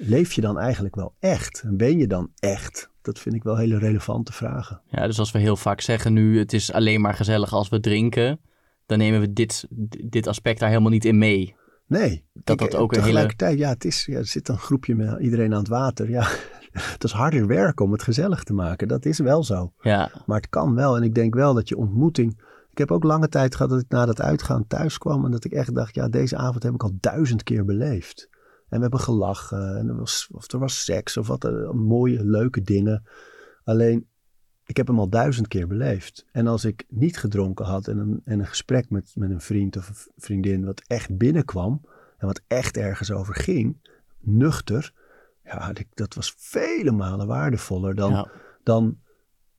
leef 0.02 0.32
je 0.32 0.40
dan 0.40 0.58
eigenlijk 0.58 0.94
wel 0.94 1.14
echt? 1.18 1.62
En 1.64 1.76
ben 1.76 1.98
je 1.98 2.06
dan 2.06 2.30
echt? 2.38 2.90
Dat 3.02 3.18
vind 3.18 3.34
ik 3.34 3.42
wel 3.42 3.56
hele 3.56 3.78
relevante 3.78 4.32
vragen. 4.32 4.80
Ja, 4.88 5.06
dus 5.06 5.18
als 5.18 5.30
we 5.30 5.38
heel 5.38 5.56
vaak 5.56 5.80
zeggen 5.80 6.12
nu, 6.12 6.38
het 6.38 6.52
is 6.52 6.72
alleen 6.72 7.00
maar 7.00 7.14
gezellig 7.14 7.52
als 7.52 7.68
we 7.68 7.80
drinken, 7.80 8.40
dan 8.86 8.98
nemen 8.98 9.20
we 9.20 9.32
dit, 9.32 9.66
dit 10.04 10.26
aspect 10.26 10.60
daar 10.60 10.68
helemaal 10.68 10.90
niet 10.90 11.04
in 11.04 11.18
mee. 11.18 11.54
Nee. 11.86 12.24
Dat 12.32 12.58
dat 12.58 12.74
ook 12.74 12.90
een 12.92 12.98
hele- 12.98 13.10
tegelijkertijd, 13.10 13.58
ja, 13.58 13.68
het 13.68 13.84
is, 13.84 14.04
ja, 14.04 14.16
er 14.18 14.26
zit 14.26 14.48
een 14.48 14.58
groepje 14.58 14.94
met 14.94 15.20
iedereen 15.20 15.52
aan 15.52 15.58
het 15.58 15.68
water. 15.68 16.10
Ja, 16.10 16.26
het 16.94 17.04
is 17.04 17.12
harder 17.12 17.46
werken 17.46 17.84
om 17.84 17.92
het 17.92 18.02
gezellig 18.02 18.42
te 18.44 18.52
maken. 18.52 18.88
Dat 18.88 19.04
is 19.04 19.18
wel 19.18 19.44
zo. 19.44 19.72
Ja, 19.80 20.10
Maar 20.26 20.36
het 20.36 20.48
kan 20.48 20.74
wel. 20.74 20.96
En 20.96 21.02
ik 21.02 21.14
denk 21.14 21.34
wel 21.34 21.54
dat 21.54 21.68
je 21.68 21.76
ontmoeting. 21.76 22.40
Ik 22.70 22.78
heb 22.78 22.90
ook 22.90 23.04
lange 23.04 23.28
tijd 23.28 23.54
gehad 23.54 23.70
dat 23.70 23.80
ik 23.80 23.88
na 23.88 24.06
dat 24.06 24.20
uitgaan 24.20 24.66
thuis 24.66 24.98
kwam. 24.98 25.24
En 25.24 25.30
dat 25.30 25.44
ik 25.44 25.52
echt 25.52 25.74
dacht, 25.74 25.94
ja, 25.94 26.08
deze 26.08 26.36
avond 26.36 26.62
heb 26.62 26.74
ik 26.74 26.82
al 26.82 26.92
duizend 27.00 27.42
keer 27.42 27.64
beleefd. 27.64 28.28
En 28.70 28.76
we 28.76 28.82
hebben 28.82 29.00
gelachen. 29.00 29.76
En 29.76 29.88
er 29.88 29.96
was, 29.96 30.28
of 30.32 30.52
er 30.52 30.58
was 30.58 30.84
seks. 30.84 31.16
Of 31.16 31.26
wat 31.26 31.44
er, 31.44 31.76
mooie, 31.76 32.24
leuke 32.24 32.62
dingen. 32.62 33.04
Alleen, 33.64 34.06
ik 34.64 34.76
heb 34.76 34.86
hem 34.86 34.98
al 34.98 35.08
duizend 35.08 35.48
keer 35.48 35.66
beleefd. 35.66 36.26
En 36.32 36.46
als 36.46 36.64
ik 36.64 36.84
niet 36.88 37.18
gedronken 37.18 37.64
had 37.64 37.88
en 37.88 37.98
een, 37.98 38.20
en 38.24 38.38
een 38.38 38.46
gesprek 38.46 38.90
met, 38.90 39.12
met 39.14 39.30
een 39.30 39.40
vriend 39.40 39.76
of 39.76 39.88
een 39.88 40.12
vriendin. 40.22 40.64
wat 40.64 40.82
echt 40.86 41.16
binnenkwam. 41.16 41.80
en 42.18 42.26
wat 42.26 42.40
echt 42.46 42.76
ergens 42.76 43.12
over 43.12 43.34
ging. 43.34 43.76
nuchter. 44.20 44.92
Ja, 45.44 45.72
dat 45.94 46.14
was 46.14 46.34
vele 46.36 46.90
malen 46.90 47.26
waardevoller 47.26 47.94
dan 47.94 48.10
ja. 48.10 48.30
dan 48.62 48.98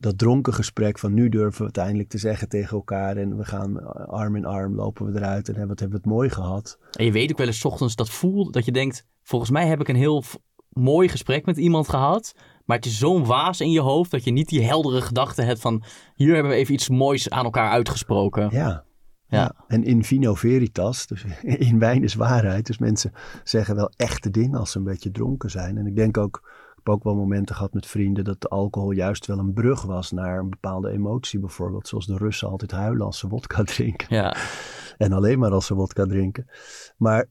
dat 0.01 0.17
dronken 0.17 0.53
gesprek 0.53 1.00
van 1.00 1.13
nu 1.13 1.29
durven 1.29 1.62
we 1.62 1.67
het 1.67 1.77
eindelijk 1.77 2.10
te 2.10 2.17
zeggen 2.17 2.50
tegen 2.50 2.77
elkaar 2.77 3.17
en 3.17 3.38
we 3.38 3.46
gaan 3.46 3.93
arm 4.08 4.36
in 4.36 4.46
arm 4.46 4.75
lopen 4.75 5.05
we 5.05 5.20
eruit 5.20 5.50
en 5.50 5.67
wat 5.67 5.79
hebben 5.79 5.98
we 5.98 6.03
het 6.03 6.13
mooi 6.13 6.29
gehad. 6.29 6.77
En 6.91 7.05
je 7.05 7.12
weet 7.12 7.31
ook 7.31 7.38
wel 7.38 7.48
eens 7.48 7.60
's 7.60 7.65
ochtends 7.65 7.96
dat 7.96 8.10
voelt 8.10 8.53
dat 8.53 8.65
je 8.65 8.72
denkt, 8.72 9.05
volgens 9.24 9.51
mij 9.51 9.67
heb 9.67 9.79
ik 9.79 9.88
een 9.88 9.96
heel 9.96 10.24
mooi 10.70 11.10
gesprek 11.10 11.46
met 11.46 11.58
iemand 11.58 11.89
gehad. 11.89 12.34
Maar 12.65 12.77
het 12.77 12.86
is 12.86 12.98
zo'n 12.98 13.25
waas 13.25 13.62
in 13.62 13.72
je 13.72 13.79
hoofd 13.79 14.12
dat 14.12 14.24
je 14.24 14.31
niet 14.31 14.50
die 14.50 14.63
heldere 14.63 15.01
gedachte 15.01 15.41
hebt 15.41 15.60
van, 15.60 15.84
hier 16.15 16.34
hebben 16.34 16.51
we 16.51 16.58
even 16.58 16.74
iets 16.74 16.89
moois 16.89 17.29
aan 17.29 17.43
elkaar 17.43 17.70
uitgesproken. 17.70 18.50
Ja. 18.51 18.84
Ja. 19.27 19.55
En 19.67 19.84
in 19.84 20.03
vino 20.03 20.34
veritas, 20.34 21.08
dus 21.08 21.25
in 21.70 21.79
wijn 21.79 22.03
is 22.03 22.13
waarheid. 22.13 22.65
Dus 22.65 22.77
mensen 22.77 23.12
zeggen 23.43 23.75
wel 23.75 23.91
echte 23.96 24.29
dingen 24.29 24.60
als 24.60 24.72
ze 24.72 24.77
een 24.77 24.84
beetje 24.84 25.12
dronken 25.12 25.50
zijn. 25.50 25.77
En 25.77 25.88
ik 25.88 25.96
denk 25.96 26.17
ook, 26.17 26.51
heb 26.84 26.94
ook 26.94 27.04
wel 27.04 27.16
momenten 27.16 27.56
gehad 27.56 27.74
met 27.74 27.86
vrienden 27.88 28.24
dat 28.24 28.42
de 28.42 28.48
alcohol 28.48 28.92
juist 28.92 29.26
wel 29.26 29.38
een 29.40 29.54
brug 29.54 29.82
was 29.82 30.12
naar 30.12 30.40
een 30.40 30.50
bepaalde 30.50 30.90
emotie 30.90 31.40
bijvoorbeeld. 31.40 31.88
Zoals 31.88 32.06
de 32.06 32.18
Russen 32.18 32.48
altijd 32.50 32.72
huilen 32.72 33.06
als 33.06 33.20
ze 33.20 33.28
wodka 33.28 33.64
drinken. 33.74 34.16
Ja, 34.16 34.36
En 34.98 35.12
alleen 35.14 35.40
maar 35.40 35.52
als 35.52 35.66
ze 35.66 35.74
wodka 35.76 36.06
drinken. 36.06 36.48
Maar 36.98 37.26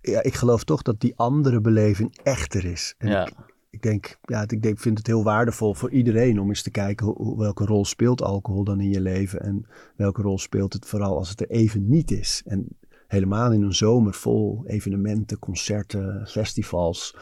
ja, 0.00 0.22
ik 0.22 0.34
geloof 0.34 0.64
toch 0.64 0.82
dat 0.82 1.00
die 1.00 1.16
andere 1.16 1.60
beleving 1.60 2.18
echter 2.22 2.64
is. 2.64 2.94
En 2.98 3.08
ja. 3.08 3.26
ik, 3.26 3.34
ik 3.70 3.82
denk, 3.82 4.18
ja, 4.22 4.44
ik 4.46 4.62
denk, 4.62 4.78
vind 4.78 4.98
het 4.98 5.06
heel 5.06 5.22
waardevol 5.24 5.74
voor 5.74 5.90
iedereen 5.90 6.40
om 6.40 6.48
eens 6.48 6.62
te 6.62 6.70
kijken 6.70 7.06
hoe, 7.06 7.14
hoe- 7.16 7.38
welke 7.38 7.64
rol 7.64 7.84
speelt 7.84 8.22
alcohol 8.22 8.64
dan 8.64 8.80
in 8.80 8.90
je 8.90 9.00
leven. 9.00 9.40
En 9.40 9.66
welke 9.96 10.22
rol 10.22 10.38
speelt 10.38 10.72
het 10.72 10.86
vooral 10.86 11.16
als 11.16 11.28
het 11.28 11.40
er 11.40 11.50
even 11.50 11.88
niet 11.88 12.10
is. 12.10 12.42
En 12.46 12.66
helemaal 13.06 13.52
in 13.52 13.62
een 13.62 13.74
zomer 13.74 14.14
vol 14.14 14.62
evenementen, 14.66 15.38
concerten, 15.38 16.26
festivals. 16.26 17.16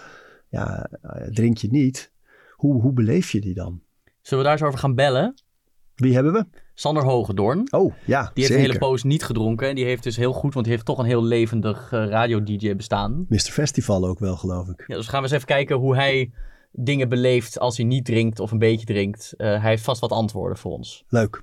Ja, 0.50 0.88
eh, 1.02 1.28
drink 1.28 1.58
je 1.58 1.68
niet. 1.70 2.12
Hoe, 2.52 2.80
hoe 2.82 2.92
beleef 2.92 3.30
je 3.30 3.40
die 3.40 3.54
dan? 3.54 3.80
Zullen 4.20 4.44
we 4.44 4.50
daar 4.50 4.58
eens 4.58 4.68
over 4.68 4.78
gaan 4.78 4.94
bellen? 4.94 5.34
Wie 5.94 6.14
hebben 6.14 6.32
we? 6.32 6.44
Sander 6.74 7.02
Hogedoorn. 7.02 7.72
Oh, 7.72 7.94
ja, 8.06 8.20
Die 8.20 8.30
heeft 8.34 8.46
zeker. 8.46 8.54
een 8.56 8.60
hele 8.60 8.78
poos 8.78 9.02
niet 9.02 9.24
gedronken. 9.24 9.68
En 9.68 9.74
die 9.74 9.84
heeft 9.84 10.02
dus 10.02 10.16
heel 10.16 10.32
goed, 10.32 10.52
want 10.54 10.64
die 10.64 10.74
heeft 10.74 10.86
toch 10.86 10.98
een 10.98 11.04
heel 11.04 11.24
levendig 11.24 11.92
eh, 11.92 12.06
radio-dj 12.06 12.74
bestaan. 12.76 13.26
Mr. 13.28 13.38
Festival 13.38 14.06
ook 14.06 14.18
wel, 14.18 14.36
geloof 14.36 14.68
ik. 14.68 14.84
Ja, 14.86 14.96
dus 14.96 15.06
gaan 15.08 15.18
we 15.18 15.26
eens 15.26 15.34
even 15.34 15.46
kijken 15.46 15.76
hoe 15.76 15.94
hij 15.94 16.32
dingen 16.72 17.08
beleeft 17.08 17.58
als 17.58 17.76
hij 17.76 17.86
niet 17.86 18.04
drinkt 18.04 18.40
of 18.40 18.50
een 18.50 18.58
beetje 18.58 18.86
drinkt. 18.86 19.34
Eh, 19.36 19.46
hij 19.60 19.70
heeft 19.70 19.84
vast 19.84 20.00
wat 20.00 20.12
antwoorden 20.12 20.58
voor 20.58 20.72
ons. 20.72 21.04
Leuk. 21.08 21.42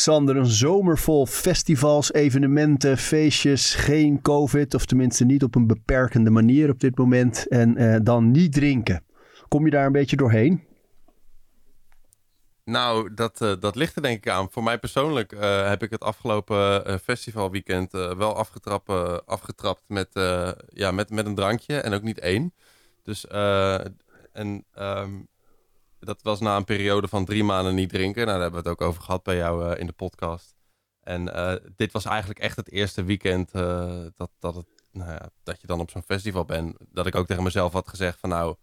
Sander, 0.00 0.36
een 0.36 0.46
zomer 0.46 0.98
vol 0.98 1.26
festivals, 1.26 2.12
evenementen, 2.12 2.98
feestjes, 2.98 3.74
geen 3.74 4.22
covid, 4.22 4.74
of 4.74 4.84
tenminste 4.84 5.24
niet 5.24 5.42
op 5.42 5.54
een 5.54 5.66
beperkende 5.66 6.30
manier 6.30 6.70
op 6.70 6.80
dit 6.80 6.98
moment. 6.98 7.48
En 7.48 7.76
eh, 7.76 8.00
dan 8.02 8.30
niet 8.30 8.52
drinken. 8.52 9.04
Kom 9.48 9.64
je 9.64 9.70
daar 9.70 9.86
een 9.86 9.92
beetje 9.92 10.16
doorheen? 10.16 10.64
Nou, 12.64 13.14
dat, 13.14 13.40
eh, 13.40 13.52
dat 13.60 13.76
ligt 13.76 13.96
er 13.96 14.02
denk 14.02 14.16
ik 14.16 14.28
aan. 14.28 14.50
Voor 14.50 14.62
mij 14.62 14.78
persoonlijk 14.78 15.32
eh, 15.32 15.68
heb 15.68 15.82
ik 15.82 15.90
het 15.90 16.02
afgelopen 16.02 17.00
festivalweekend 17.00 17.92
wel 17.92 18.36
afgetrapt, 18.36 18.88
afgetrapt 19.26 19.82
met, 19.86 20.08
ja, 20.68 20.90
met, 20.90 21.10
met 21.10 21.26
een 21.26 21.34
drankje 21.34 21.80
en 21.80 21.92
ook 21.92 22.02
niet 22.02 22.18
één. 22.18 22.54
Dus 23.02 23.26
en, 24.32 24.64
ehm, 24.72 25.10
dat 26.00 26.22
was 26.22 26.40
na 26.40 26.56
een 26.56 26.64
periode 26.64 27.08
van 27.08 27.24
drie 27.24 27.44
maanden 27.44 27.74
niet 27.74 27.88
drinken. 27.88 28.26
Nou, 28.26 28.32
daar 28.32 28.40
hebben 28.40 28.62
we 28.62 28.68
het 28.68 28.80
ook 28.80 28.88
over 28.88 29.02
gehad 29.02 29.22
bij 29.22 29.36
jou 29.36 29.70
eh, 29.70 29.80
in 29.80 29.86
de 29.86 29.92
podcast. 29.92 30.54
En 31.00 31.34
eh, 31.34 31.54
dit 31.76 31.92
was 31.92 32.04
eigenlijk 32.04 32.40
echt 32.40 32.56
het 32.56 32.70
eerste 32.70 33.04
weekend 33.04 33.52
eh, 33.52 34.04
dat, 34.14 34.30
dat, 34.38 34.54
het, 34.54 34.66
nou 34.92 35.10
ja, 35.10 35.30
dat 35.42 35.60
je 35.60 35.66
dan 35.66 35.80
op 35.80 35.90
zo'n 35.90 36.02
festival 36.02 36.44
bent. 36.44 36.76
Dat 36.92 37.06
ik 37.06 37.14
ook 37.14 37.26
tegen 37.26 37.42
mezelf 37.42 37.72
had 37.72 37.88
gezegd 37.88 38.18
van 38.18 38.28
nou, 38.28 38.56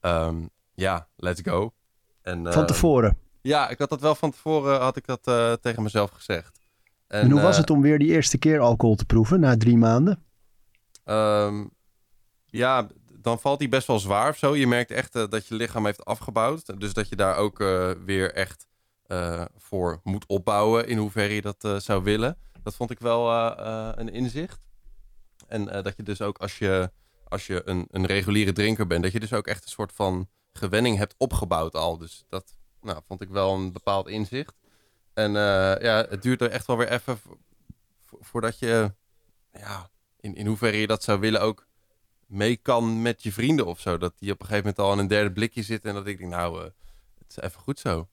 ehm, 0.00 0.46
ja, 0.74 1.08
let's 1.16 1.40
go. 1.44 1.72
En, 2.22 2.42
Van 2.42 2.52
ehm, 2.52 2.66
tevoren. 2.66 3.18
ja, 3.40 3.68
ik 3.68 3.78
had 3.78 3.88
dat 3.88 4.00
wel 4.00 4.14
van 4.14 4.30
tevoren 4.30 4.80
had 4.80 4.96
ik 4.96 5.06
dat 5.06 5.22
tegen 5.62 5.82
mezelf 5.82 6.10
gezegd. 6.10 6.60
En, 7.06 7.30
hoe 7.30 7.40
was 7.40 7.56
het 7.56 7.70
om 7.70 7.80
weer 7.80 7.98
die 7.98 8.08
eerste 8.08 8.38
keer 8.38 8.60
alcohol 8.60 8.94
te 8.94 9.04
proeven 9.04 9.40
na 9.40 9.56
drie 9.56 9.76
maanden? 9.76 10.24
ehm, 11.04 11.64
ja, 12.44 12.86
dan 13.24 13.40
valt 13.40 13.58
die 13.58 13.68
best 13.68 13.86
wel 13.86 13.98
zwaar 13.98 14.28
of 14.28 14.36
zo. 14.36 14.56
Je 14.56 14.66
merkt 14.66 14.90
echt 14.90 15.14
eh, 15.14 15.28
dat 15.28 15.46
je 15.46 15.54
lichaam 15.54 15.84
heeft 15.84 16.04
afgebouwd. 16.04 16.80
Dus 16.80 16.92
dat 16.92 17.08
je 17.08 17.16
daar 17.16 17.36
ook 17.36 17.60
eh, 17.60 17.90
weer 17.90 18.32
echt 18.32 18.66
eh, 19.06 19.44
voor 19.56 20.00
moet 20.02 20.26
opbouwen 20.26 20.86
in 20.86 20.98
hoeverre 20.98 21.34
je 21.34 21.42
dat 21.42 21.82
zou 21.82 22.02
willen. 22.02 22.38
Dat 22.62 22.74
vond 22.74 22.90
ik 22.90 22.98
wel 22.98 23.30
een 23.98 24.08
inzicht. 24.08 24.66
En 25.46 25.64
dat 25.64 25.96
je 25.96 26.02
dus 26.02 26.22
ook 26.22 26.38
als 26.38 26.58
je, 26.58 26.90
als 27.28 27.46
je 27.46 27.62
een, 27.64 27.86
een 27.90 28.06
reguliere 28.06 28.52
drinker 28.52 28.86
bent, 28.86 29.02
dat 29.02 29.12
je 29.12 29.20
dus 29.20 29.32
ook 29.32 29.46
echt 29.46 29.64
een 29.64 29.70
soort 29.70 29.92
van 29.92 30.28
gewenning 30.52 30.96
hebt 30.96 31.14
opgebouwd 31.18 31.74
al. 31.74 31.98
Dus 31.98 32.24
dat 32.28 32.56
nou, 32.80 33.00
vond 33.06 33.20
ik 33.20 33.28
wel 33.28 33.54
een 33.54 33.72
bepaald 33.72 34.08
inzicht. 34.08 34.54
En 35.14 35.32
ja, 35.32 36.06
het 36.08 36.22
duurt 36.22 36.40
er 36.40 36.50
echt 36.50 36.66
wel 36.66 36.76
weer 36.76 36.88
even 36.88 37.18
vo- 37.18 37.38
vo- 38.06 38.18
voordat 38.20 38.58
je, 38.58 38.94
ja, 39.52 39.90
in, 40.20 40.34
in 40.34 40.46
hoeverre 40.46 40.76
je 40.76 40.86
dat 40.86 41.02
zou 41.02 41.20
willen 41.20 41.40
ook 41.40 41.66
mee 42.34 42.56
kan 42.56 43.02
met 43.02 43.22
je 43.22 43.32
vrienden 43.32 43.66
of 43.66 43.80
zo. 43.80 43.98
Dat 43.98 44.14
die 44.18 44.32
op 44.32 44.40
een 44.40 44.46
gegeven 44.46 44.66
moment 44.66 44.88
al 44.88 44.92
in 44.92 44.98
een 44.98 45.08
derde 45.08 45.32
blikje 45.32 45.62
zitten 45.62 45.90
en 45.90 45.96
dat 45.96 46.06
ik 46.06 46.18
denk, 46.18 46.30
nou, 46.30 46.58
eh, 46.58 46.64
het 47.18 47.28
is 47.28 47.36
even 47.36 47.60
goed 47.60 47.78
zo. 47.78 48.08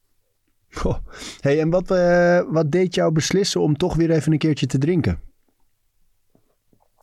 Goh. 0.70 0.96
Hey, 1.40 1.60
en 1.60 1.70
wat, 1.70 1.90
eh, 1.90 2.40
wat 2.48 2.70
deed 2.72 2.94
jou 2.94 3.12
beslissen 3.12 3.60
om 3.60 3.76
toch 3.76 3.94
weer 3.94 4.10
even 4.10 4.32
een 4.32 4.38
keertje 4.38 4.66
te 4.66 4.78
drinken? 4.78 5.20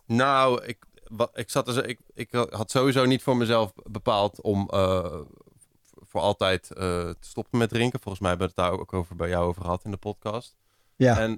Nou, 0.05 0.65
ik, 0.65 0.85
wat, 1.07 1.31
ik, 1.33 1.49
zat 1.49 1.65
dus, 1.65 1.77
ik, 1.77 1.99
ik 2.13 2.31
had 2.31 2.71
sowieso 2.71 3.05
niet 3.05 3.23
voor 3.23 3.37
mezelf 3.37 3.73
bepaald 3.83 4.41
om 4.41 4.69
eh, 4.69 5.19
voor 5.93 6.21
altijd 6.21 6.67
te 6.67 7.15
stoppen 7.19 7.59
met 7.59 7.69
drinken. 7.69 7.99
Volgens 7.99 8.21
mij 8.23 8.29
hebben 8.29 8.47
we 8.47 8.61
het 8.61 8.71
daar 8.71 8.79
ook 8.79 8.93
over 8.93 9.15
bij 9.15 9.29
jou 9.29 9.45
over 9.45 9.61
gehad 9.61 9.83
in 9.83 9.91
de 9.91 9.97
podcast. 9.97 10.57
Ja, 10.95 11.17
En 11.19 11.31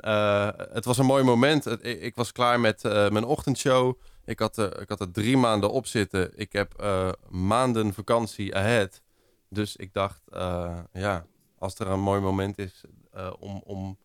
het 0.73 0.85
was 0.85 0.97
een 0.97 1.05
mooi 1.05 1.23
moment. 1.23 1.65
Ik, 1.65 2.01
ik 2.01 2.15
was 2.15 2.31
klaar 2.31 2.59
met 2.59 2.83
mijn 2.83 3.23
ochtendshow. 3.23 3.95
Ik 4.25 4.39
had, 4.39 4.57
er, 4.57 4.81
ik 4.81 4.89
had 4.89 4.99
er 4.99 5.11
drie 5.11 5.37
maanden 5.37 5.71
op 5.71 5.85
zitten. 5.85 6.31
Ik 6.35 6.53
heb 6.53 6.73
eh, 6.73 7.11
maanden 7.29 7.93
vakantie 7.93 8.55
ahead. 8.55 9.01
Dus 9.49 9.75
ik 9.75 9.93
dacht, 9.93 10.21
eh, 10.29 10.79
ja, 10.93 11.25
als 11.57 11.79
er 11.79 11.87
een 11.87 11.99
mooi 11.99 12.21
moment 12.21 12.57
is 12.57 12.83
eh, 13.11 13.33
om, 13.39 13.61
om 13.65 13.97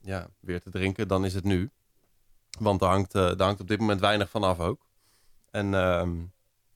ja, 0.00 0.28
weer 0.40 0.60
te 0.60 0.70
drinken, 0.70 1.08
dan 1.08 1.24
is 1.24 1.34
het 1.34 1.44
nu. 1.44 1.70
Want 2.58 2.80
daar 2.80 2.90
hangt, 2.90 3.14
eh, 3.14 3.22
daar 3.22 3.46
hangt 3.46 3.60
op 3.60 3.68
dit 3.68 3.78
moment 3.78 4.00
weinig 4.00 4.30
van 4.30 4.42
af 4.42 4.60
ook. 4.60 4.86
En 5.50 5.74
ehm, 5.74 6.10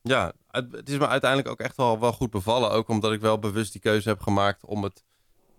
ja, 0.01 0.33
het, 0.51 0.71
het 0.71 0.89
is 0.89 0.97
me 0.97 1.07
uiteindelijk 1.07 1.49
ook 1.49 1.59
echt 1.59 1.77
wel, 1.77 1.99
wel 1.99 2.13
goed 2.13 2.31
bevallen. 2.31 2.71
Ook 2.71 2.87
omdat 2.87 3.11
ik 3.11 3.21
wel 3.21 3.39
bewust 3.39 3.71
die 3.71 3.81
keuze 3.81 4.09
heb 4.09 4.21
gemaakt 4.21 4.65
om 4.65 4.83
het 4.83 5.03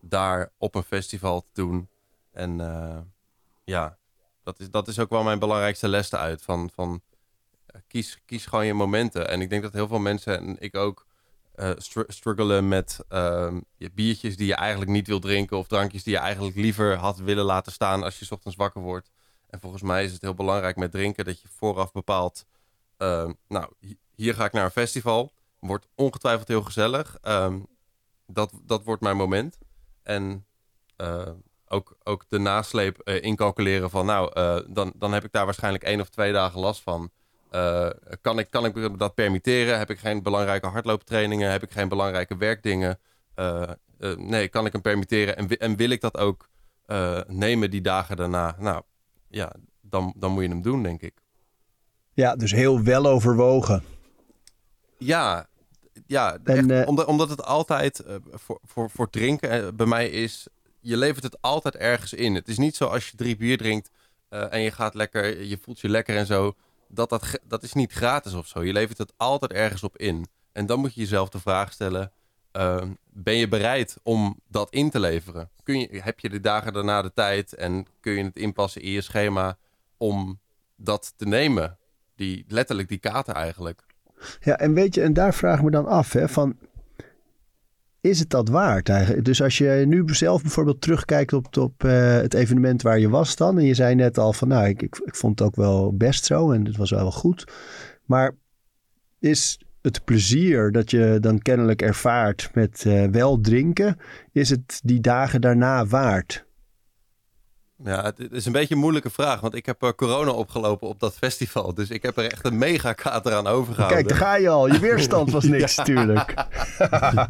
daar 0.00 0.52
op 0.58 0.74
een 0.74 0.82
festival 0.82 1.40
te 1.40 1.48
doen. 1.52 1.88
En 2.32 2.60
eh, 2.60 2.98
ja, 3.64 3.98
dat 4.46 4.60
is, 4.60 4.70
dat 4.70 4.88
is 4.88 4.98
ook 4.98 5.10
wel 5.10 5.22
mijn 5.22 5.38
belangrijkste 5.38 5.88
les 5.88 6.12
eruit. 6.12 6.42
Van, 6.42 6.70
van 6.74 7.00
eh, 7.66 7.80
kies, 7.88 8.20
kies 8.26 8.46
gewoon 8.46 8.66
je 8.66 8.74
momenten. 8.74 9.28
En 9.28 9.40
ik 9.40 9.50
denk 9.50 9.62
dat 9.62 9.72
heel 9.72 9.88
veel 9.88 9.98
mensen, 9.98 10.38
en 10.38 10.56
ik 10.58 10.74
ook, 10.76 11.06
eh, 11.54 11.70
str- 11.76 12.00
struggelen 12.06 12.68
met 12.68 13.00
ehm, 13.08 13.60
je 13.76 13.90
biertjes 13.94 14.36
die 14.36 14.46
je 14.46 14.54
eigenlijk 14.54 14.90
niet 14.90 15.06
wil 15.06 15.20
drinken. 15.20 15.56
Of 15.58 15.66
drankjes 15.66 16.02
die 16.02 16.12
je 16.12 16.18
eigenlijk 16.18 16.56
liever 16.56 16.96
had 16.96 17.18
willen 17.18 17.44
laten 17.44 17.72
staan 17.72 18.02
als 18.02 18.18
je 18.18 18.26
ochtends 18.30 18.56
wakker 18.56 18.80
wordt. 18.80 19.10
En 19.48 19.60
volgens 19.60 19.82
mij 19.82 20.04
is 20.04 20.12
het 20.12 20.22
heel 20.22 20.34
belangrijk 20.34 20.76
met 20.76 20.90
drinken 20.90 21.24
dat 21.24 21.40
je 21.40 21.48
vooraf 21.48 21.92
bepaalt. 21.92 22.44
ehm, 22.96 23.32
nou, 23.48 23.72
hi- 23.80 23.96
hier 24.14 24.34
ga 24.34 24.44
ik 24.44 24.52
naar 24.52 24.64
een 24.64 24.70
festival. 24.70 25.32
Wordt 25.58 25.86
ongetwijfeld 25.94 26.48
heel 26.48 26.62
gezellig. 26.62 27.18
Ehm, 27.20 27.58
dat, 28.26 28.52
dat 28.62 28.84
wordt 28.84 29.02
mijn 29.02 29.16
moment. 29.16 29.58
En 30.02 30.46
eh, 30.96 31.30
ook, 31.68 31.96
ook 32.02 32.24
de 32.28 32.38
nasleep 32.38 32.98
eh, 32.98 33.22
incalculeren 33.22 33.90
van, 33.90 34.06
nou, 34.06 34.30
eh, 34.32 34.58
dan, 34.68 34.92
dan 34.96 35.12
heb 35.12 35.24
ik 35.24 35.32
daar 35.32 35.44
waarschijnlijk 35.44 35.84
één 35.84 36.00
of 36.00 36.08
twee 36.08 36.32
dagen 36.32 36.60
last 36.60 36.82
van. 36.82 37.10
Eh, 37.50 37.90
kan, 38.20 38.38
ik, 38.38 38.50
kan 38.50 38.64
ik 38.64 38.98
dat 38.98 39.14
permitteren? 39.14 39.78
Heb 39.78 39.90
ik 39.90 39.98
geen 39.98 40.22
belangrijke 40.22 40.66
hardlooptrainingen? 40.66 41.50
Heb 41.50 41.62
ik 41.62 41.70
geen 41.70 41.88
belangrijke 41.88 42.36
werkdingen? 42.36 42.98
Nee, 44.16 44.48
kan 44.48 44.66
ik 44.66 44.72
hem 44.72 44.80
permitteren? 44.80 45.36
En, 45.36 45.48
en 45.48 45.76
wil 45.76 45.90
ik 45.90 46.00
dat 46.00 46.16
ook 46.16 46.48
nemen 47.26 47.70
die 47.70 47.80
dagen 47.80 48.16
daarna? 48.16 48.56
Nou, 48.58 48.82
ja, 49.28 49.52
dan, 49.80 50.14
dan 50.16 50.32
moet 50.32 50.42
je 50.42 50.48
hem 50.48 50.62
doen, 50.62 50.82
denk 50.82 51.02
ik. 51.02 51.14
Ja, 52.12 52.36
dus 52.36 52.52
heel 52.52 52.82
wel 52.82 53.06
overwogen. 53.06 53.82
Ja, 54.98 55.46
ja 56.06 56.38
En, 56.44 56.86
omdat, 56.86 57.06
omdat 57.06 57.30
het 57.30 57.42
altijd 57.44 58.02
voor, 58.30 58.60
voor, 58.64 58.90
voor 58.90 59.10
drinken 59.10 59.76
bij 59.76 59.86
mij 59.86 60.08
is, 60.08 60.48
je 60.86 60.96
levert 60.96 61.22
het 61.22 61.42
altijd 61.42 61.76
ergens 61.76 62.12
in. 62.12 62.34
Het 62.34 62.48
is 62.48 62.58
niet 62.58 62.76
zo 62.76 62.86
als 62.86 63.08
je 63.08 63.16
drie 63.16 63.36
bier 63.36 63.58
drinkt 63.58 63.90
eh, 64.28 64.52
en 64.52 64.60
je 64.60 64.70
gaat 64.70 64.94
lekker, 64.94 65.42
je 65.42 65.58
voelt 65.62 65.80
je 65.80 65.88
lekker 65.88 66.16
en 66.16 66.26
zo. 66.26 66.54
Dat, 66.88 67.08
dat, 67.08 67.38
dat 67.48 67.62
is 67.62 67.72
niet 67.72 67.92
gratis 67.92 68.34
of 68.34 68.46
zo. 68.46 68.64
Je 68.64 68.72
levert 68.72 68.98
het 68.98 69.12
altijd 69.16 69.52
ergens 69.52 69.82
op 69.82 69.96
in. 69.96 70.26
En 70.52 70.66
dan 70.66 70.80
moet 70.80 70.94
je 70.94 71.00
jezelf 71.00 71.28
de 71.28 71.40
vraag 71.40 71.72
stellen, 71.72 72.12
eh, 72.52 72.82
ben 73.10 73.34
je 73.34 73.48
bereid 73.48 73.96
om 74.02 74.40
dat 74.48 74.70
in 74.70 74.90
te 74.90 75.00
leveren? 75.00 75.50
Kun 75.62 75.78
je, 75.78 75.88
heb 75.90 76.20
je 76.20 76.28
de 76.28 76.40
dagen 76.40 76.72
daarna 76.72 77.02
de 77.02 77.12
tijd 77.12 77.54
en 77.54 77.86
kun 78.00 78.12
je 78.12 78.24
het 78.24 78.36
inpassen 78.36 78.82
in 78.82 78.90
je 78.90 79.00
schema 79.00 79.58
om 79.96 80.40
dat 80.76 81.12
te 81.16 81.26
nemen? 81.26 81.78
Die, 82.14 82.44
letterlijk 82.48 82.88
die 82.88 82.98
kater 82.98 83.34
eigenlijk. 83.34 83.82
Ja, 84.40 84.58
en 84.58 84.74
weet 84.74 84.94
je, 84.94 85.02
en 85.02 85.12
daar 85.12 85.34
vraag 85.34 85.58
ik 85.58 85.64
me 85.64 85.70
dan 85.70 85.86
af, 85.86 86.12
hè, 86.12 86.28
van... 86.28 86.56
Is 88.00 88.18
het 88.18 88.30
dat 88.30 88.48
waard 88.48 88.88
eigenlijk? 88.88 89.24
Dus 89.24 89.42
als 89.42 89.58
je 89.58 89.84
nu 89.86 90.04
zelf 90.06 90.42
bijvoorbeeld 90.42 90.80
terugkijkt 90.80 91.32
op, 91.32 91.56
op 91.56 91.84
eh, 91.84 92.12
het 92.12 92.34
evenement 92.34 92.82
waar 92.82 92.98
je 92.98 93.08
was 93.08 93.36
dan... 93.36 93.58
en 93.58 93.64
je 93.64 93.74
zei 93.74 93.94
net 93.94 94.18
al 94.18 94.32
van, 94.32 94.48
nou, 94.48 94.66
ik, 94.68 94.82
ik, 94.82 95.00
ik 95.04 95.14
vond 95.14 95.38
het 95.38 95.48
ook 95.48 95.56
wel 95.56 95.96
best 95.96 96.24
zo 96.24 96.52
en 96.52 96.64
het 96.64 96.76
was 96.76 96.90
wel 96.90 97.12
goed. 97.12 97.44
Maar 98.04 98.34
is 99.18 99.60
het 99.82 100.04
plezier 100.04 100.72
dat 100.72 100.90
je 100.90 101.16
dan 101.20 101.38
kennelijk 101.38 101.82
ervaart 101.82 102.50
met 102.54 102.84
eh, 102.86 103.04
wel 103.04 103.40
drinken... 103.40 103.96
is 104.32 104.50
het 104.50 104.80
die 104.84 105.00
dagen 105.00 105.40
daarna 105.40 105.86
waard? 105.86 106.46
Ja, 107.84 108.02
het 108.02 108.18
het 108.18 108.32
is 108.32 108.46
een 108.46 108.52
beetje 108.52 108.74
een 108.74 108.80
moeilijke 108.80 109.10
vraag, 109.10 109.40
want 109.40 109.54
ik 109.54 109.66
heb 109.66 109.82
eh, 109.82 109.90
corona 109.90 110.30
opgelopen 110.30 110.88
op 110.88 111.00
dat 111.00 111.14
festival. 111.14 111.74
Dus 111.74 111.90
ik 111.90 112.02
heb 112.02 112.16
er 112.16 112.30
echt 112.30 112.44
een 112.46 112.58
mega 112.58 112.92
kater 112.92 113.32
aan 113.34 113.46
overgehouden. 113.46 114.06
Kijk, 114.06 114.08
daar 114.08 114.28
ga 114.28 114.36
je 114.36 114.48
al. 114.48 114.66
Je 114.66 114.78
weerstand 114.78 115.30
was 115.30 115.44
niks 115.56 115.76
natuurlijk. 115.76 116.34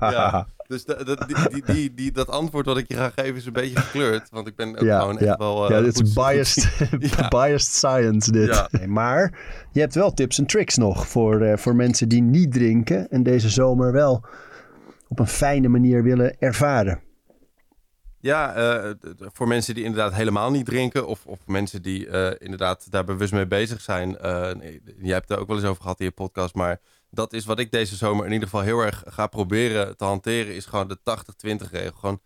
Ja, 0.00 0.46
dus 0.66 0.84
de, 0.84 1.04
de- 1.04 1.24
die, 1.26 1.48
die, 1.48 1.74
die, 1.74 1.94
die, 1.94 2.12
dat 2.12 2.28
antwoord 2.28 2.66
wat 2.66 2.76
ik 2.78 2.88
je 2.88 2.94
ga 2.96 3.10
geven 3.14 3.34
is 3.36 3.46
een 3.46 3.52
beetje 3.52 3.80
gekleurd. 3.80 4.28
Want 4.30 4.46
ik 4.46 4.56
ben 4.56 4.68
ook 4.76 4.80
Ja, 4.84 5.00
gewoon 5.00 5.16
ja. 5.20 5.26
echt 5.26 5.38
wel... 5.38 5.64
eh, 5.64 5.70
ja, 5.70 5.82
dit 5.82 6.00
is 6.02 6.12
biased, 6.12 6.68
biased 7.30 7.72
science 7.74 8.32
dit. 8.32 8.46
Ja. 8.48 8.68
Nee, 8.70 8.86
maar 8.88 9.38
je 9.72 9.80
hebt 9.80 9.94
wel 9.94 10.12
tips 10.12 10.38
en 10.38 10.46
tricks 10.46 10.76
nog 10.76 11.08
voor, 11.08 11.40
eh, 11.40 11.56
voor 11.56 11.74
mensen 11.76 12.08
die 12.08 12.22
niet 12.22 12.52
drinken 12.52 13.08
en 13.10 13.22
deze 13.22 13.48
zomer 13.48 13.92
wel 13.92 14.24
op 15.08 15.18
een 15.18 15.26
fijne 15.26 15.68
manier 15.68 16.02
willen 16.02 16.36
ervaren. 16.38 17.00
Ja, 18.20 18.54
eh, 18.54 18.90
voor 19.18 19.48
mensen 19.48 19.74
die 19.74 19.84
inderdaad 19.84 20.14
helemaal 20.14 20.50
niet 20.50 20.66
drinken... 20.66 21.06
of, 21.06 21.26
of 21.26 21.38
mensen 21.46 21.82
die 21.82 22.08
eh, 22.08 22.34
inderdaad 22.38 22.90
daar 22.90 23.04
bewust 23.04 23.32
mee 23.32 23.46
bezig 23.46 23.80
zijn. 23.80 24.18
eh 24.18 24.54
nee, 24.54 24.80
jij 25.00 25.12
hebt 25.14 25.28
het 25.28 25.36
er 25.36 25.42
ook 25.42 25.48
wel 25.48 25.56
eens 25.56 25.66
over 25.66 25.82
gehad 25.82 25.98
in 26.00 26.04
je 26.04 26.10
podcast... 26.12 26.54
maar 26.54 26.80
dat 27.16 27.32
is 27.32 27.44
wat 27.44 27.58
ik 27.58 27.70
deze 27.70 27.96
zomer 27.96 28.26
in 28.26 28.32
ieder 28.32 28.48
geval 28.48 28.64
heel 28.64 28.80
erg 28.80 29.02
ga 29.06 29.26
proberen 29.26 29.96
te 29.96 30.04
hanteren... 30.04 30.54
is 30.54 30.66
gewoon 30.66 30.88
de 30.88 30.98
80-20 31.66 31.70
regel. 31.70 31.96
Gewoon 31.96 32.20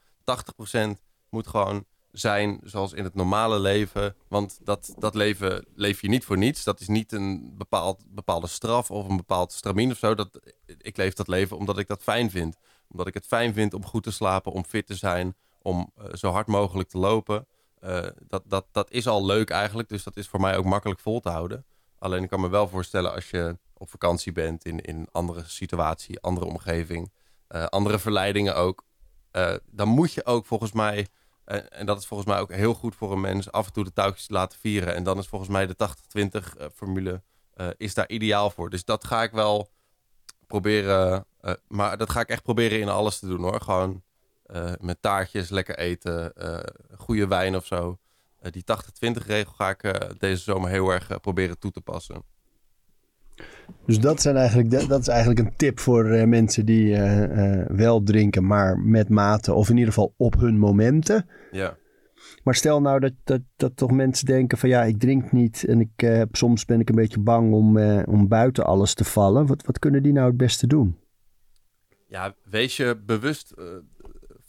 80% 0.96 1.00
moet 1.28 1.46
gewoon 1.46 1.84
zijn 2.12 2.60
zoals 2.64 2.92
in 2.92 3.04
het 3.04 3.14
normale 3.14 3.58
leven. 3.58 4.14
Want 4.28 4.58
dat, 4.62 4.94
dat 4.98 5.14
leven 5.14 5.66
leef 5.74 6.00
je 6.00 6.08
niet 6.08 6.24
voor 6.24 6.38
niets. 6.38 6.64
Dat 6.64 6.80
is 6.80 6.88
niet 6.88 7.12
een 7.12 7.54
bepaald, 7.56 8.04
bepaalde 8.08 8.46
straf 8.46 8.90
of 8.90 9.08
een 9.08 9.16
bepaald 9.16 9.52
stramien 9.52 9.90
of 9.90 9.98
zo. 9.98 10.14
Dat, 10.14 10.40
ik 10.78 10.96
leef 10.96 11.14
dat 11.14 11.28
leven 11.28 11.56
omdat 11.56 11.78
ik 11.78 11.86
dat 11.86 12.02
fijn 12.02 12.30
vind. 12.30 12.56
Omdat 12.88 13.06
ik 13.06 13.14
het 13.14 13.26
fijn 13.26 13.54
vind 13.54 13.74
om 13.74 13.84
goed 13.84 14.02
te 14.02 14.10
slapen, 14.10 14.52
om 14.52 14.64
fit 14.64 14.86
te 14.86 14.94
zijn 14.94 15.36
om 15.62 15.92
eh, 15.96 16.04
zo 16.14 16.30
hard 16.30 16.46
mogelijk 16.46 16.88
te 16.88 16.98
lopen. 16.98 17.46
Eh, 17.80 18.06
dat, 18.26 18.42
dat, 18.46 18.66
dat 18.72 18.90
is 18.90 19.06
al 19.06 19.24
leuk 19.24 19.50
eigenlijk, 19.50 19.88
dus 19.88 20.02
dat 20.02 20.16
is 20.16 20.28
voor 20.28 20.40
mij 20.40 20.56
ook 20.56 20.64
makkelijk 20.64 21.00
vol 21.00 21.20
te 21.20 21.28
houden. 21.28 21.64
Alleen 21.98 22.22
ik 22.22 22.28
kan 22.28 22.40
me 22.40 22.48
wel 22.48 22.68
voorstellen 22.68 23.14
als 23.14 23.30
je 23.30 23.58
op 23.80 23.90
vakantie 23.90 24.32
bent 24.32 24.64
in, 24.64 24.78
een 24.82 25.08
andere 25.12 25.42
situatie, 25.46 26.20
andere 26.20 26.46
omgeving, 26.46 27.12
eh, 27.48 27.64
andere 27.64 27.98
verleidingen 27.98 28.56
ook. 28.56 28.88
eh, 29.30 29.54
dan 29.66 29.88
moet 29.88 30.12
je 30.12 30.24
ook 30.24 30.46
volgens 30.46 30.72
mij, 30.72 31.06
eh, 31.44 31.58
en 31.68 31.86
dat 31.86 31.98
is 31.98 32.06
volgens 32.06 32.28
mij 32.28 32.38
ook 32.40 32.52
heel 32.52 32.74
goed 32.74 32.94
voor 32.94 33.12
een 33.12 33.20
mens, 33.20 33.52
af 33.52 33.66
en 33.66 33.72
toe 33.72 33.84
de 33.84 33.92
touwtjes 33.92 34.28
laten 34.28 34.58
vieren. 34.58 34.94
En 34.94 35.02
dan 35.02 35.18
is 35.18 35.26
volgens 35.28 35.50
mij 35.50 35.66
de 35.66 35.76
80-20 35.76 36.56
eh, 36.56 36.66
formule 36.74 37.22
is 37.76 37.94
daar 37.94 38.08
ideaal 38.08 38.50
voor. 38.50 38.70
Dus 38.70 38.84
dat 38.84 39.04
ga 39.04 39.22
ik 39.22 39.32
wel 39.32 39.70
proberen, 40.46 41.26
maar 41.68 41.96
dat 41.96 42.10
ga 42.10 42.20
ik 42.20 42.28
echt 42.28 42.42
proberen 42.42 42.80
in 42.80 42.88
alles 42.88 43.18
te 43.18 43.26
doen 43.26 43.40
hoor. 43.42 43.60
Gewoon 43.60 44.02
met 44.80 45.02
taartjes, 45.02 45.48
lekker 45.50 45.78
eten, 45.78 46.32
goede 46.96 47.26
wijn 47.26 47.56
of 47.56 47.66
zo. 47.66 47.98
Die 48.50 48.64
80-20 48.64 49.26
regel 49.26 49.52
ga 49.52 49.68
ik 49.68 49.80
deze 50.18 50.42
zomer 50.42 50.70
heel 50.70 50.90
erg 50.90 51.20
proberen 51.20 51.58
toe 51.58 51.70
te 51.70 51.80
passen. 51.80 52.24
Dus 53.86 54.00
dat, 54.00 54.20
zijn 54.20 54.36
eigenlijk, 54.36 54.88
dat, 54.88 55.00
is 55.00 55.08
eigenlijk 55.08 55.40
een 55.40 55.56
tip 55.56 55.78
voor 55.78 56.04
eh, 56.04 56.26
mensen 56.26 56.66
die 56.66 56.94
eh, 56.94 57.60
eh, 57.60 57.66
wel 57.68 58.02
drinken, 58.02 58.46
maar 58.46 58.78
met 58.78 59.08
mate 59.08 59.52
of 59.54 59.68
in 59.68 59.76
ieder 59.76 59.92
geval 59.92 60.14
op 60.16 60.34
hun 60.34 60.58
momenten. 60.58 61.28
Ja. 61.50 61.76
Maar 62.44 62.54
stel 62.54 62.80
nou 62.80 63.00
dat, 63.00 63.12
dat, 63.24 63.40
dat 63.56 63.76
toch 63.76 63.90
mensen 63.90 64.26
denken 64.26 64.58
van 64.58 64.68
ja, 64.68 64.82
ik 64.82 64.98
drink 64.98 65.32
niet 65.32 65.64
en 65.64 65.80
ik, 65.80 66.26
soms 66.32 66.64
ben 66.64 66.80
ik 66.80 66.88
een 66.88 66.94
beetje 66.94 67.20
bang 67.20 67.52
om, 67.52 67.78
om 68.04 68.28
buiten 68.28 68.64
alles 68.64 68.94
te 68.94 69.04
vallen. 69.04 69.46
Wat, 69.46 69.64
wat 69.66 69.78
kunnen 69.78 70.02
die 70.02 70.12
nou 70.12 70.26
het 70.26 70.36
beste 70.36 70.66
doen? 70.66 70.98
ja, 72.06 72.34
wees 72.44 72.76
je 72.76 73.02
bewust 73.06 73.54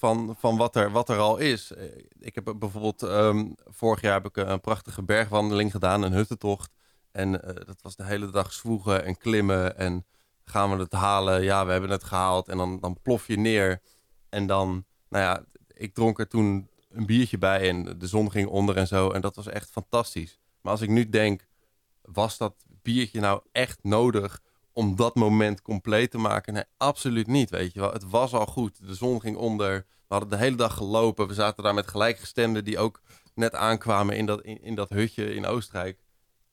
van, 0.02 0.36
van 0.38 0.58
wat, 0.58 0.76
er, 0.76 0.92
wat 0.92 1.10
er 1.10 1.18
al 1.18 1.38
is. 1.38 1.72
Ik 2.20 2.36
heb 2.36 2.54
bijvoorbeeld, 2.60 3.04
ehm, 3.04 3.46
vorig 3.66 4.02
jaar 4.02 4.14
heb 4.14 4.26
ik 4.26 4.38
een 4.38 4.62
prachtige 4.62 5.04
bergwandeling 5.04 5.72
gedaan, 5.72 6.04
een 6.04 6.12
huttentocht. 6.12 6.72
En 7.12 7.44
eh, 7.44 7.56
dat 7.66 7.82
was 7.82 7.96
de 7.96 8.06
hele 8.06 8.30
dag 8.30 8.54
zwoegen 8.54 9.06
en 9.06 9.18
klimmen 9.18 9.78
en 9.78 10.06
gaan 10.44 10.72
we 10.72 10.78
het 10.78 10.94
halen? 10.94 11.44
Ja, 11.44 11.66
we 11.66 11.72
hebben 11.72 11.90
het 11.90 12.04
gehaald. 12.04 12.48
En 12.48 12.58
dan, 12.58 12.80
dan 12.80 12.98
plof 13.02 13.28
je 13.28 13.38
neer. 13.38 13.82
En 14.30 14.48
dan, 14.48 14.86
nou 15.10 15.24
ja, 15.24 15.44
ik 15.74 15.94
dronk 15.94 16.20
er 16.20 16.28
toen 16.28 16.70
een 16.90 17.06
biertje 17.06 17.38
bij 17.38 17.70
en 17.70 17.98
de 17.98 18.08
zon 18.08 18.32
ging 18.32 18.48
onder 18.48 18.78
en 18.78 18.88
zo. 18.88 19.12
En 19.12 19.22
dat 19.22 19.36
was 19.36 19.48
echt 19.48 19.70
fantastisch. 19.70 20.40
Maar 20.62 20.72
als 20.72 20.82
ik 20.82 20.90
nu 20.90 21.10
denk, 21.10 21.48
was 22.02 22.38
dat 22.38 22.56
biertje 22.82 23.20
nou 23.20 23.42
echt 23.52 23.80
nodig 23.84 24.40
om 24.72 24.96
dat 24.96 25.16
moment 25.16 25.62
compleet 25.62 26.12
te 26.12 26.18
maken? 26.18 26.54
Nee, 26.54 26.64
absoluut 26.78 27.28
niet, 27.28 27.50
weet 27.50 27.74
je 27.74 27.80
wel. 27.80 27.92
Het 27.92 28.10
was 28.10 28.34
al 28.34 28.46
goed. 28.46 28.88
De 28.88 28.96
zon 28.96 29.22
ging 29.22 29.38
onder. 29.38 29.86
We 30.08 30.18
hadden 30.18 30.30
de 30.30 30.38
hele 30.38 30.56
dag 30.56 30.74
gelopen. 30.74 31.28
We 31.28 31.34
zaten 31.34 31.64
daar 31.64 31.74
met 31.74 31.88
gelijkgestemden 31.88 32.64
die 32.64 32.78
ook 32.80 33.02
net 33.36 33.56
aankwamen 33.56 34.16
in 34.18 34.26
dat, 34.26 34.42
in, 34.42 34.62
in 34.62 34.76
dat 34.76 34.90
hutje 34.90 35.34
in 35.34 35.46
Oostenrijk. 35.46 36.01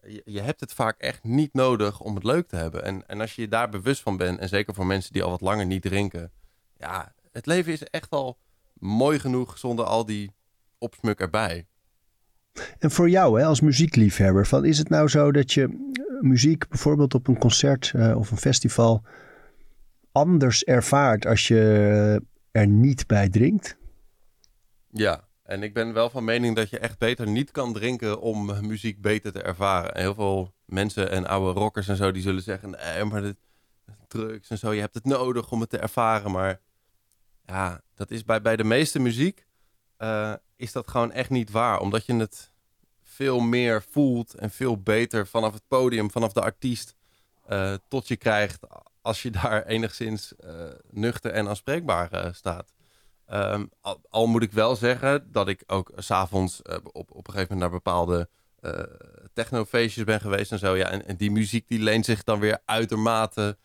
Je, 0.08 0.22
je 0.24 0.40
hebt 0.40 0.60
het 0.60 0.72
vaak 0.72 0.98
echt 0.98 1.24
niet 1.24 1.52
nodig 1.52 2.00
om 2.00 2.14
het 2.14 2.24
leuk 2.24 2.48
te 2.48 2.56
hebben. 2.56 2.84
En, 2.84 3.08
en 3.08 3.20
als 3.20 3.34
je 3.34 3.42
je 3.42 3.48
daar 3.48 3.68
bewust 3.68 4.02
van 4.02 4.16
bent, 4.16 4.38
en 4.38 4.48
zeker 4.48 4.74
voor 4.74 4.86
mensen 4.86 5.12
die 5.12 5.22
al 5.22 5.30
wat 5.30 5.40
langer 5.40 5.66
niet 5.66 5.82
drinken. 5.82 6.32
Ja, 6.76 7.14
het 7.32 7.46
leven 7.46 7.72
is 7.72 7.82
echt 7.82 8.10
al 8.10 8.38
mooi 8.72 9.18
genoeg 9.18 9.58
zonder 9.58 9.84
al 9.84 10.04
die 10.04 10.32
opsmuk 10.78 11.20
erbij. 11.20 11.66
En 12.78 12.90
voor 12.90 13.10
jou 13.10 13.40
hè, 13.40 13.46
als 13.46 13.60
muziekliefhebber, 13.60 14.46
van, 14.46 14.64
is 14.64 14.78
het 14.78 14.88
nou 14.88 15.08
zo 15.08 15.32
dat 15.32 15.52
je 15.52 15.92
muziek 16.20 16.68
bijvoorbeeld 16.68 17.14
op 17.14 17.28
een 17.28 17.38
concert 17.38 17.92
uh, 17.96 18.16
of 18.16 18.30
een 18.30 18.36
festival 18.36 19.02
anders 20.12 20.64
ervaart 20.64 21.26
als 21.26 21.48
je 21.48 22.22
er 22.50 22.66
niet 22.66 23.06
bij 23.06 23.28
drinkt? 23.28 23.76
Ja, 24.90 25.27
en 25.48 25.62
ik 25.62 25.74
ben 25.74 25.92
wel 25.92 26.10
van 26.10 26.24
mening 26.24 26.56
dat 26.56 26.70
je 26.70 26.78
echt 26.78 26.98
beter 26.98 27.26
niet 27.26 27.50
kan 27.50 27.72
drinken 27.72 28.20
om 28.20 28.66
muziek 28.66 29.00
beter 29.00 29.32
te 29.32 29.42
ervaren. 29.42 29.94
En 29.94 30.00
heel 30.00 30.14
veel 30.14 30.54
mensen 30.64 31.10
en 31.10 31.26
oude 31.26 31.60
rockers 31.60 31.88
en 31.88 31.96
zo, 31.96 32.12
die 32.12 32.22
zullen 32.22 32.42
zeggen, 32.42 32.70
nee, 32.70 33.04
maar 33.04 33.32
drugs 34.08 34.50
en 34.50 34.58
zo, 34.58 34.72
je 34.72 34.80
hebt 34.80 34.94
het 34.94 35.04
nodig 35.04 35.50
om 35.50 35.60
het 35.60 35.70
te 35.70 35.78
ervaren. 35.78 36.30
Maar 36.30 36.60
ja, 37.44 37.80
dat 37.94 38.10
is 38.10 38.24
bij, 38.24 38.42
bij 38.42 38.56
de 38.56 38.64
meeste 38.64 38.98
muziek, 38.98 39.46
uh, 39.98 40.34
is 40.56 40.72
dat 40.72 40.88
gewoon 40.88 41.12
echt 41.12 41.30
niet 41.30 41.50
waar. 41.50 41.80
Omdat 41.80 42.06
je 42.06 42.14
het 42.14 42.52
veel 43.02 43.40
meer 43.40 43.82
voelt 43.82 44.34
en 44.34 44.50
veel 44.50 44.82
beter 44.82 45.26
vanaf 45.26 45.52
het 45.52 45.68
podium, 45.68 46.10
vanaf 46.10 46.32
de 46.32 46.42
artiest, 46.42 46.94
uh, 47.50 47.74
tot 47.88 48.08
je 48.08 48.16
krijgt 48.16 48.66
als 49.00 49.22
je 49.22 49.30
daar 49.30 49.66
enigszins 49.66 50.32
uh, 50.44 50.50
nuchter 50.90 51.30
en 51.30 51.48
aanspreekbaar 51.48 52.34
staat. 52.34 52.72
Um, 53.32 53.70
al, 53.80 54.00
al, 54.08 54.26
moet 54.26 54.42
ik 54.42 54.52
wel 54.52 54.76
zeggen 54.76 55.28
dat 55.32 55.48
ik 55.48 55.62
ook 55.66 55.92
s'avonds 55.96 56.60
uh, 56.62 56.74
op, 56.74 57.10
op 57.10 57.26
een 57.26 57.32
gegeven 57.32 57.54
moment 57.54 57.60
naar 57.60 57.70
bepaalde 57.70 58.28
uh, 58.60 58.72
technofeestjes 59.32 60.04
ben 60.04 60.20
geweest 60.20 60.52
en 60.52 60.58
zo. 60.58 60.76
Ja, 60.76 60.90
en, 60.90 61.06
en, 61.06 61.16
die 61.16 61.30
muziek 61.30 61.68
die 61.68 61.78
leent 61.78 62.04
zich 62.04 62.24
dan 62.24 62.40
weer 62.40 62.58
uitermate 62.64 63.58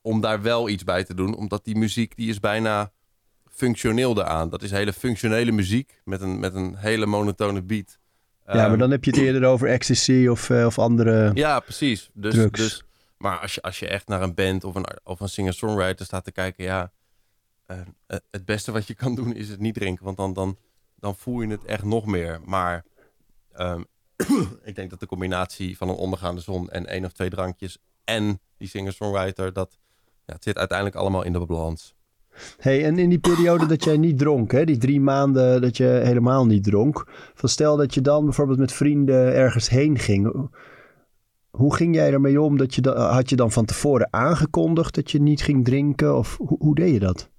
om 0.00 0.20
daar 0.20 0.42
wel 0.42 0.68
iets 0.68 0.84
bij 0.84 1.04
te 1.04 1.14
doen. 1.14 1.36
Omdat 1.36 1.64
die 1.64 1.76
muziek 1.76 2.16
die 2.16 2.28
is 2.28 2.40
bijna 2.40 2.92
functioneel 3.50 4.14
daaraan. 4.14 4.50
Dat 4.50 4.62
is 4.62 4.70
hele 4.70 4.92
functionele 4.92 5.52
muziek 5.52 6.00
met 6.04 6.20
een, 6.20 6.38
met 6.38 6.54
een 6.54 6.76
hele 6.76 7.06
monotone 7.06 7.62
beat. 7.62 7.98
Ja, 8.46 8.52
um, 8.52 8.58
maar 8.58 8.70
ehm, 8.70 8.78
dan 8.78 8.90
heb 8.90 9.04
je 9.04 9.10
het 9.10 9.20
eerder 9.20 9.44
over 9.44 9.68
ecstasy 9.68 10.26
of, 10.30 10.48
uh, 10.48 10.66
of 10.66 10.78
andere 10.78 11.30
Ja, 11.34 11.60
precies. 11.60 12.10
Dus, 12.12 12.34
drugs. 12.34 12.60
dus, 12.60 12.84
maar 13.18 13.38
als 13.38 13.54
je, 13.54 13.62
als 13.62 13.78
je 13.78 13.88
echt 13.88 14.08
naar 14.08 14.22
een 14.22 14.34
band 14.34 14.64
of 14.64 14.74
een, 14.74 14.86
of 15.04 15.20
een 15.20 15.28
singer-songwriter 15.28 16.06
staat 16.06 16.24
te 16.24 16.32
kijken... 16.32 16.64
ja 16.64 16.92
uh, 17.66 17.76
het 18.30 18.44
beste 18.44 18.72
wat 18.72 18.86
je 18.86 18.94
kan 18.94 19.14
doen 19.14 19.34
is 19.34 19.48
het 19.48 19.60
niet 19.60 19.74
drinken. 19.74 20.04
Want 20.04 20.16
dan, 20.16 20.32
dan, 20.32 20.56
dan 20.94 21.16
voel 21.16 21.40
je 21.40 21.48
het 21.48 21.64
echt 21.64 21.84
nog 21.84 22.06
meer. 22.06 22.40
Maar 22.44 22.84
um, 23.58 23.86
ik 24.64 24.74
denk 24.74 24.90
dat 24.90 25.00
de 25.00 25.06
combinatie 25.06 25.76
van 25.76 25.88
een 25.88 25.94
ondergaande 25.94 26.40
zon 26.40 26.70
en 26.70 26.86
één 26.86 27.04
of 27.04 27.12
twee 27.12 27.30
drankjes 27.30 27.78
en 28.04 28.40
die 28.58 28.68
singer-songwriter, 28.68 29.52
dat 29.52 29.78
ja, 30.26 30.32
het 30.34 30.44
zit 30.44 30.58
uiteindelijk 30.58 30.98
allemaal 30.98 31.22
in 31.22 31.32
de 31.32 31.46
balans. 31.46 31.94
Hey, 32.58 32.84
en 32.84 32.98
in 32.98 33.08
die 33.08 33.18
periode 33.18 33.66
dat 33.66 33.84
jij 33.84 33.96
niet 33.96 34.18
dronk, 34.18 34.52
hè, 34.52 34.64
die 34.64 34.76
drie 34.76 35.00
maanden 35.00 35.60
dat 35.60 35.76
je 35.76 36.00
helemaal 36.04 36.46
niet 36.46 36.64
dronk, 36.64 37.04
van 37.34 37.48
stel 37.48 37.76
dat 37.76 37.94
je 37.94 38.00
dan 38.00 38.24
bijvoorbeeld 38.24 38.58
met 38.58 38.72
vrienden 38.72 39.34
ergens 39.34 39.68
heen 39.68 39.98
ging. 39.98 40.48
Hoe 41.50 41.74
ging 41.74 41.94
jij 41.94 42.12
ermee 42.12 42.40
om? 42.40 42.56
Dat 42.56 42.74
je 42.74 42.90
had 42.90 43.30
je 43.30 43.36
dan 43.36 43.52
van 43.52 43.64
tevoren 43.64 44.08
aangekondigd 44.10 44.94
dat 44.94 45.10
je 45.10 45.20
niet 45.20 45.42
ging 45.42 45.64
drinken? 45.64 46.16
Of 46.16 46.36
hoe, 46.36 46.58
hoe 46.58 46.74
deed 46.74 46.92
je 46.92 47.00
dat? 47.00 47.30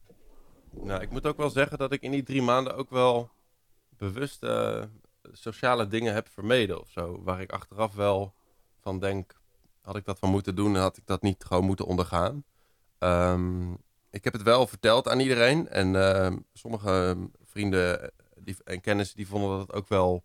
Nou, 0.87 1.01
ik 1.01 1.09
moet 1.09 1.25
ook 1.25 1.37
wel 1.37 1.49
zeggen 1.49 1.77
dat 1.77 1.91
ik 1.91 2.01
in 2.01 2.11
die 2.11 2.23
drie 2.23 2.41
maanden 2.41 2.75
ook 2.75 2.89
wel 2.89 3.29
bewust 3.89 4.43
uh, 4.43 4.83
sociale 5.31 5.87
dingen 5.87 6.13
heb 6.13 6.29
vermeden 6.29 6.81
of 6.81 6.89
zo. 6.89 7.21
Waar 7.23 7.41
ik 7.41 7.51
achteraf 7.51 7.93
wel 7.93 8.33
van 8.79 8.99
denk, 8.99 9.39
had 9.81 9.95
ik 9.95 10.05
dat 10.05 10.19
van 10.19 10.29
moeten 10.29 10.55
doen 10.55 10.75
en 10.75 10.81
had 10.81 10.97
ik 10.97 11.05
dat 11.05 11.21
niet 11.21 11.43
gewoon 11.43 11.63
moeten 11.63 11.85
ondergaan. 11.85 12.43
Um, 12.99 13.77
ik 14.09 14.23
heb 14.23 14.33
het 14.33 14.41
wel 14.41 14.67
verteld 14.67 15.07
aan 15.07 15.19
iedereen 15.19 15.67
en 15.67 15.93
uh, 15.93 16.35
sommige 16.53 17.17
vrienden 17.43 18.11
die, 18.35 18.55
en 18.63 18.81
kennissen 18.81 19.17
die 19.17 19.27
vonden 19.27 19.57
dat 19.57 19.73
ook 19.73 19.87
wel, 19.87 20.23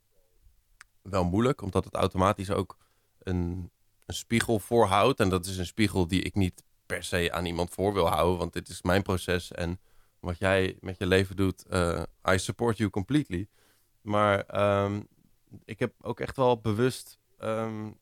wel 1.02 1.24
moeilijk. 1.24 1.62
Omdat 1.62 1.84
het 1.84 1.94
automatisch 1.94 2.50
ook 2.50 2.76
een, 3.18 3.70
een 4.06 4.14
spiegel 4.14 4.58
voorhoudt. 4.58 5.20
En 5.20 5.28
dat 5.28 5.46
is 5.46 5.58
een 5.58 5.66
spiegel 5.66 6.06
die 6.06 6.22
ik 6.22 6.34
niet 6.34 6.64
per 6.86 7.04
se 7.04 7.32
aan 7.32 7.46
iemand 7.46 7.70
voor 7.70 7.92
wil 7.92 8.06
houden, 8.06 8.38
want 8.38 8.52
dit 8.52 8.68
is 8.68 8.82
mijn 8.82 9.02
proces 9.02 9.52
en 9.52 9.80
wat 10.22 10.38
jij 10.38 10.76
met 10.80 10.98
je 10.98 11.06
leven 11.06 11.36
doet, 11.36 11.64
uh, 11.70 12.02
I 12.28 12.38
support 12.38 12.76
you 12.76 12.90
completely. 12.90 13.48
Maar 14.00 14.44
um, 14.84 15.08
ik 15.64 15.78
heb 15.78 15.94
ook 16.00 16.20
echt 16.20 16.36
wel 16.36 16.60
bewust 16.60 17.18
um, 17.38 17.98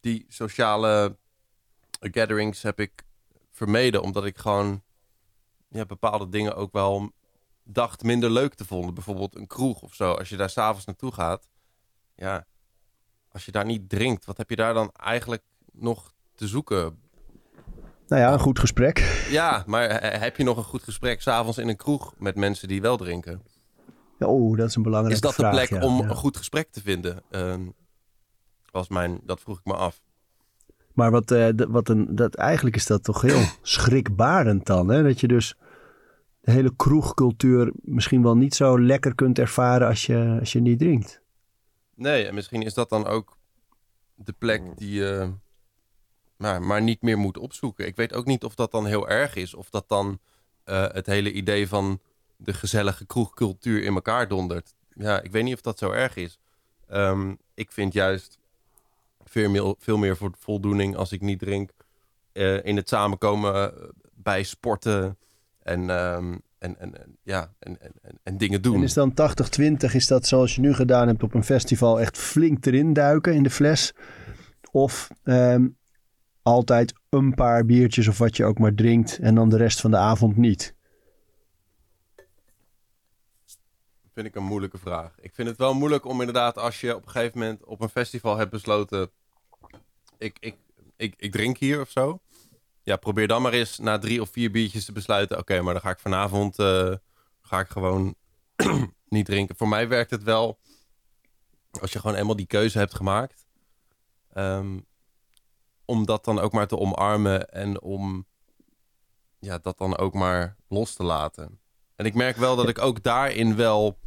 die 0.00 0.24
sociale 0.28 1.16
gatherings 2.00 2.62
heb 2.62 2.80
ik 2.80 3.04
vermeden, 3.50 4.02
omdat 4.02 4.24
ik 4.24 4.38
gewoon 4.38 4.82
ja, 5.68 5.86
bepaalde 5.86 6.28
dingen 6.28 6.56
ook 6.56 6.72
wel 6.72 7.12
dacht 7.62 8.02
minder 8.02 8.30
leuk 8.30 8.54
te 8.54 8.64
vonden. 8.64 8.94
Bijvoorbeeld 8.94 9.36
een 9.36 9.46
kroeg 9.46 9.82
of 9.82 9.94
zo. 9.94 10.12
Als 10.12 10.28
je 10.28 10.36
daar 10.36 10.50
s'avonds 10.50 10.84
naartoe 10.84 11.12
gaat, 11.12 11.48
ja, 12.14 12.46
als 13.28 13.44
je 13.44 13.52
daar 13.52 13.64
niet 13.64 13.88
drinkt, 13.88 14.24
wat 14.24 14.36
heb 14.36 14.50
je 14.50 14.56
daar 14.56 14.74
dan 14.74 14.90
eigenlijk 14.90 15.42
nog 15.72 16.14
te 16.34 16.46
zoeken? 16.46 17.00
Nou 18.08 18.22
ja, 18.22 18.32
een 18.32 18.38
goed 18.38 18.58
gesprek. 18.58 19.26
Ja, 19.30 19.64
maar 19.66 20.02
heb 20.20 20.36
je 20.36 20.44
nog 20.44 20.56
een 20.56 20.62
goed 20.62 20.82
gesprek 20.82 21.20
s'avonds 21.20 21.58
in 21.58 21.68
een 21.68 21.76
kroeg 21.76 22.14
met 22.18 22.36
mensen 22.36 22.68
die 22.68 22.80
wel 22.80 22.96
drinken? 22.96 23.42
Oh, 24.18 24.56
dat 24.56 24.68
is 24.68 24.74
een 24.74 24.82
belangrijke 24.82 25.14
Is 25.16 25.20
dat 25.20 25.34
vraag, 25.34 25.50
de 25.50 25.56
plek 25.56 25.80
ja, 25.80 25.86
om 25.86 26.02
ja. 26.02 26.08
een 26.08 26.16
goed 26.16 26.36
gesprek 26.36 26.70
te 26.70 26.80
vinden? 26.80 27.22
Uh, 27.30 27.54
was 28.70 28.88
mijn, 28.88 29.20
dat 29.24 29.40
vroeg 29.40 29.58
ik 29.58 29.64
me 29.64 29.74
af. 29.74 30.00
Maar 30.92 31.10
wat, 31.10 31.30
uh, 31.30 31.48
wat 31.68 31.88
een, 31.88 32.16
dat, 32.16 32.34
eigenlijk 32.34 32.76
is 32.76 32.86
dat 32.86 33.04
toch 33.04 33.20
heel 33.20 33.42
schrikbarend 33.62 34.66
dan. 34.66 34.88
Hè? 34.88 35.02
Dat 35.02 35.20
je 35.20 35.28
dus 35.28 35.56
de 36.40 36.50
hele 36.50 36.76
kroegcultuur 36.76 37.72
misschien 37.74 38.22
wel 38.22 38.36
niet 38.36 38.54
zo 38.54 38.80
lekker 38.80 39.14
kunt 39.14 39.38
ervaren 39.38 39.88
als 39.88 40.06
je, 40.06 40.36
als 40.40 40.52
je 40.52 40.60
niet 40.60 40.78
drinkt. 40.78 41.20
Nee, 41.94 42.26
en 42.26 42.34
misschien 42.34 42.62
is 42.62 42.74
dat 42.74 42.88
dan 42.88 43.06
ook 43.06 43.36
de 44.14 44.34
plek 44.38 44.62
die 44.76 45.00
uh, 45.00 45.28
maar, 46.36 46.62
maar 46.62 46.82
niet 46.82 47.02
meer 47.02 47.18
moet 47.18 47.38
opzoeken. 47.38 47.86
Ik 47.86 47.96
weet 47.96 48.12
ook 48.12 48.24
niet 48.24 48.44
of 48.44 48.54
dat 48.54 48.70
dan 48.70 48.86
heel 48.86 49.08
erg 49.08 49.34
is. 49.34 49.54
Of 49.54 49.70
dat 49.70 49.88
dan 49.88 50.18
uh, 50.66 50.86
het 50.92 51.06
hele 51.06 51.32
idee 51.32 51.68
van 51.68 52.00
de 52.36 52.52
gezellige 52.52 53.06
kroegcultuur 53.06 53.82
in 53.82 53.94
elkaar 53.94 54.28
dondert. 54.28 54.74
Ja, 54.94 55.22
ik 55.22 55.30
weet 55.30 55.44
niet 55.44 55.54
of 55.54 55.60
dat 55.60 55.78
zo 55.78 55.90
erg 55.90 56.16
is. 56.16 56.38
Um, 56.92 57.38
ik 57.54 57.72
vind 57.72 57.92
juist 57.92 58.38
veel 59.24 59.96
meer, 59.98 60.16
voor 60.16 60.30
voldoening 60.38 60.96
als 60.96 61.12
ik 61.12 61.20
niet 61.20 61.38
drink. 61.38 61.70
Uh, 62.32 62.64
in 62.64 62.76
het 62.76 62.88
samenkomen 62.88 63.72
bij 64.14 64.42
sporten 64.42 65.18
en, 65.62 65.90
um, 65.90 66.42
en, 66.58 66.78
en, 66.78 67.02
en, 67.02 67.18
ja, 67.22 67.52
en, 67.58 67.80
en, 67.80 67.92
en 68.22 68.38
dingen 68.38 68.62
doen. 68.62 68.74
En 68.74 68.82
is 68.82 68.92
dan 68.92 69.12
80-20, 69.90 69.92
is 69.92 70.06
dat 70.06 70.26
zoals 70.26 70.54
je 70.54 70.60
nu 70.60 70.74
gedaan 70.74 71.08
hebt 71.08 71.22
op 71.22 71.34
een 71.34 71.44
festival 71.44 72.00
echt 72.00 72.18
flink 72.18 72.66
erin 72.66 72.92
duiken 72.92 73.34
in 73.34 73.42
de 73.42 73.50
fles? 73.50 73.94
Of 74.70 75.08
um, 75.24 75.76
altijd 76.46 76.94
een 77.08 77.34
paar 77.34 77.64
biertjes 77.64 78.08
of 78.08 78.18
wat 78.18 78.36
je 78.36 78.44
ook 78.44 78.58
maar 78.58 78.74
drinkt 78.74 79.18
en 79.18 79.34
dan 79.34 79.48
de 79.48 79.56
rest 79.56 79.80
van 79.80 79.90
de 79.90 79.96
avond 79.96 80.36
niet? 80.36 80.74
vind 84.16 84.28
ik 84.28 84.34
een 84.34 84.44
moeilijke 84.44 84.78
vraag. 84.78 85.20
Ik 85.20 85.34
vind 85.34 85.48
het 85.48 85.56
wel 85.56 85.74
moeilijk 85.74 86.04
om 86.04 86.20
inderdaad, 86.20 86.58
als 86.58 86.80
je 86.80 86.94
op 86.94 87.04
een 87.04 87.10
gegeven 87.10 87.38
moment 87.38 87.64
op 87.64 87.80
een 87.80 87.88
festival 87.88 88.36
hebt 88.36 88.50
besloten. 88.50 89.10
Ik, 90.18 90.36
ik, 90.40 90.56
ik, 90.96 91.14
ik 91.16 91.32
drink 91.32 91.58
hier 91.58 91.80
of 91.80 91.90
zo. 91.90 92.20
Ja, 92.82 92.96
probeer 92.96 93.28
dan 93.28 93.42
maar 93.42 93.52
eens 93.52 93.78
na 93.78 93.98
drie 93.98 94.20
of 94.20 94.30
vier 94.30 94.50
biertjes 94.50 94.84
te 94.84 94.92
besluiten. 94.92 95.38
Oké, 95.38 95.60
maar 95.60 95.72
dan 95.72 95.82
ga 95.82 95.90
ik 95.90 95.98
vanavond 95.98 96.58
uh, 96.58 96.94
ga 97.40 97.60
ik 97.60 97.68
gewoon 97.68 98.14
niet 99.08 99.26
drinken. 99.26 99.56
Voor 99.56 99.68
mij 99.68 99.88
werkt 99.88 100.10
het 100.10 100.22
wel 100.22 100.58
als 101.80 101.92
je 101.92 102.00
gewoon 102.00 102.16
eenmaal 102.16 102.36
die 102.36 102.46
keuze 102.46 102.78
hebt 102.78 102.94
gemaakt. 102.94 103.46
Um, 104.34 104.86
om 105.86 106.06
dat 106.06 106.24
dan 106.24 106.38
ook 106.38 106.52
maar 106.52 106.66
te 106.66 106.78
omarmen 106.78 107.50
en 107.50 107.82
om 107.82 108.26
ja, 109.38 109.58
dat 109.58 109.78
dan 109.78 109.96
ook 109.96 110.14
maar 110.14 110.56
los 110.68 110.94
te 110.94 111.02
laten. 111.02 111.58
En 111.96 112.04
ik 112.04 112.14
merk 112.14 112.36
wel 112.36 112.56
dat 112.56 112.68
ik 112.68 112.78
ook 112.78 113.02
daarin 113.02 113.56
wel, 113.56 113.98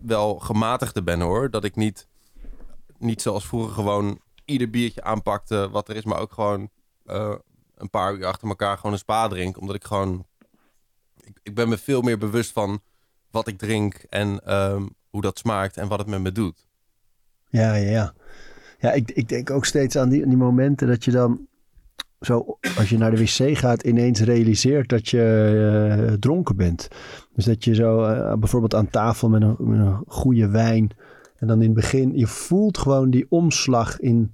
wel 0.00 0.38
gematigder 0.38 1.04
ben 1.04 1.20
hoor. 1.20 1.50
Dat 1.50 1.64
ik 1.64 1.76
niet, 1.76 2.08
niet 2.98 3.22
zoals 3.22 3.46
vroeger 3.46 3.74
gewoon 3.74 4.20
ieder 4.44 4.70
biertje 4.70 5.02
aanpakte 5.02 5.70
wat 5.70 5.88
er 5.88 5.96
is, 5.96 6.04
maar 6.04 6.18
ook 6.18 6.32
gewoon 6.32 6.70
uh, 7.06 7.34
een 7.74 7.90
paar 7.90 8.14
uur 8.14 8.26
achter 8.26 8.48
elkaar 8.48 8.76
gewoon 8.76 8.92
een 8.92 8.98
spa 8.98 9.28
drink. 9.28 9.60
Omdat 9.60 9.76
ik 9.76 9.84
gewoon. 9.84 10.26
Ik, 11.42 11.54
ben 11.54 11.68
me 11.68 11.78
veel 11.78 12.00
meer 12.02 12.18
bewust 12.18 12.52
van 12.52 12.82
wat 13.30 13.48
ik 13.48 13.58
drink 13.58 13.94
en 13.94 14.54
um, 14.54 14.94
hoe 15.10 15.20
dat 15.20 15.38
smaakt 15.38 15.76
en 15.76 15.88
wat 15.88 15.98
het 15.98 16.08
met 16.08 16.20
me 16.20 16.32
doet. 16.32 16.66
Ja, 17.48 17.74
ja, 17.74 17.90
ja. 17.90 18.14
Ja, 18.78 18.92
ik, 18.92 19.10
ik 19.10 19.28
denk 19.28 19.50
ook 19.50 19.64
steeds 19.64 19.96
aan 19.96 20.08
die, 20.08 20.26
die 20.26 20.36
momenten 20.36 20.88
dat 20.88 21.04
je 21.04 21.10
dan 21.10 21.46
zo, 22.20 22.58
als 22.78 22.88
je 22.88 22.98
naar 22.98 23.10
de 23.10 23.16
wc 23.16 23.58
gaat, 23.58 23.82
ineens 23.82 24.20
realiseert 24.20 24.88
dat 24.88 25.08
je 25.08 26.06
uh, 26.08 26.12
dronken 26.12 26.56
bent. 26.56 26.88
Dus 27.34 27.44
dat 27.44 27.64
je 27.64 27.74
zo 27.74 28.02
uh, 28.02 28.34
bijvoorbeeld 28.34 28.74
aan 28.74 28.90
tafel 28.90 29.28
met 29.28 29.42
een, 29.42 29.56
een, 29.58 30.02
goede 30.06 30.48
wijn. 30.48 30.90
En 31.36 31.46
dan 31.46 31.60
in 31.60 31.66
het 31.66 31.74
begin, 31.74 32.18
je 32.18 32.26
voelt 32.26 32.78
gewoon 32.78 33.10
die 33.10 33.26
omslag 33.28 34.00
in 34.00 34.30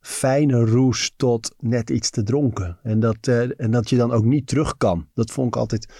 fijne 0.00 0.64
roes 0.64 1.12
tot 1.16 1.54
net 1.58 1.90
iets 1.90 2.10
te 2.10 2.22
dronken. 2.22 2.78
En 2.82 3.00
dat, 3.00 3.26
uh, 3.28 3.60
en 3.60 3.70
dat 3.70 3.90
je 3.90 3.96
dan 3.96 4.12
ook 4.12 4.24
niet 4.24 4.46
terug 4.46 4.76
kan. 4.76 5.06
Dat 5.14 5.30
vond 5.30 5.46
ik 5.46 5.56
altijd 5.56 5.92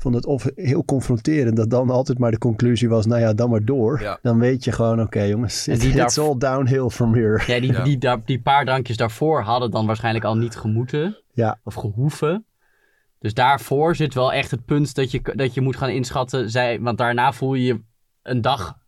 vond 0.00 0.14
het 0.14 0.26
of 0.26 0.46
heel 0.54 0.84
confronterend 0.84 1.56
dat 1.56 1.70
dan 1.70 1.90
altijd 1.90 2.18
maar 2.18 2.30
de 2.30 2.38
conclusie 2.38 2.88
was, 2.88 3.06
nou 3.06 3.20
ja, 3.20 3.32
dan 3.34 3.50
maar 3.50 3.64
door. 3.64 4.00
Ja. 4.00 4.18
Dan 4.22 4.38
weet 4.38 4.64
je 4.64 4.72
gewoon, 4.72 5.00
oké 5.00 5.22
jongens, 5.22 5.66
En 5.66 5.78
die 5.78 5.88
it's 6.02 6.14
daar- 6.14 6.24
all 6.24 6.38
downhill 6.38 6.88
from 6.88 7.14
here. 7.14 7.42
Ja, 7.46 7.60
die, 7.60 7.72
Ja. 7.72 7.82
Die, 7.84 7.98
die 8.24 8.40
paar 8.40 8.64
drankjes 8.64 8.96
daarvoor 8.96 9.40
hadden 9.42 9.70
dan 9.70 9.86
waarschijnlijk 9.86 10.24
al 10.24 10.36
niet 10.36 10.56
gemoeten. 10.56 11.16
Ja. 11.32 11.60
Of 11.64 11.74
gehoeven. 11.74 12.44
Dus 13.18 13.34
daarvoor 13.34 13.96
zit 13.96 14.14
wel 14.14 14.32
echt 14.32 14.50
het 14.50 14.64
punt 14.64 14.94
dat 14.94 15.10
je, 15.10 15.20
dat 15.34 15.54
je 15.54 15.60
moet 15.60 15.76
gaan 15.76 15.88
inschatten. 15.88 16.50
Zij, 16.50 16.80
want 16.80 16.98
daarna 16.98 17.32
voel 17.32 17.54
je 17.54 17.64
je 17.64 17.80
een 18.22 18.40
dag 18.40 18.78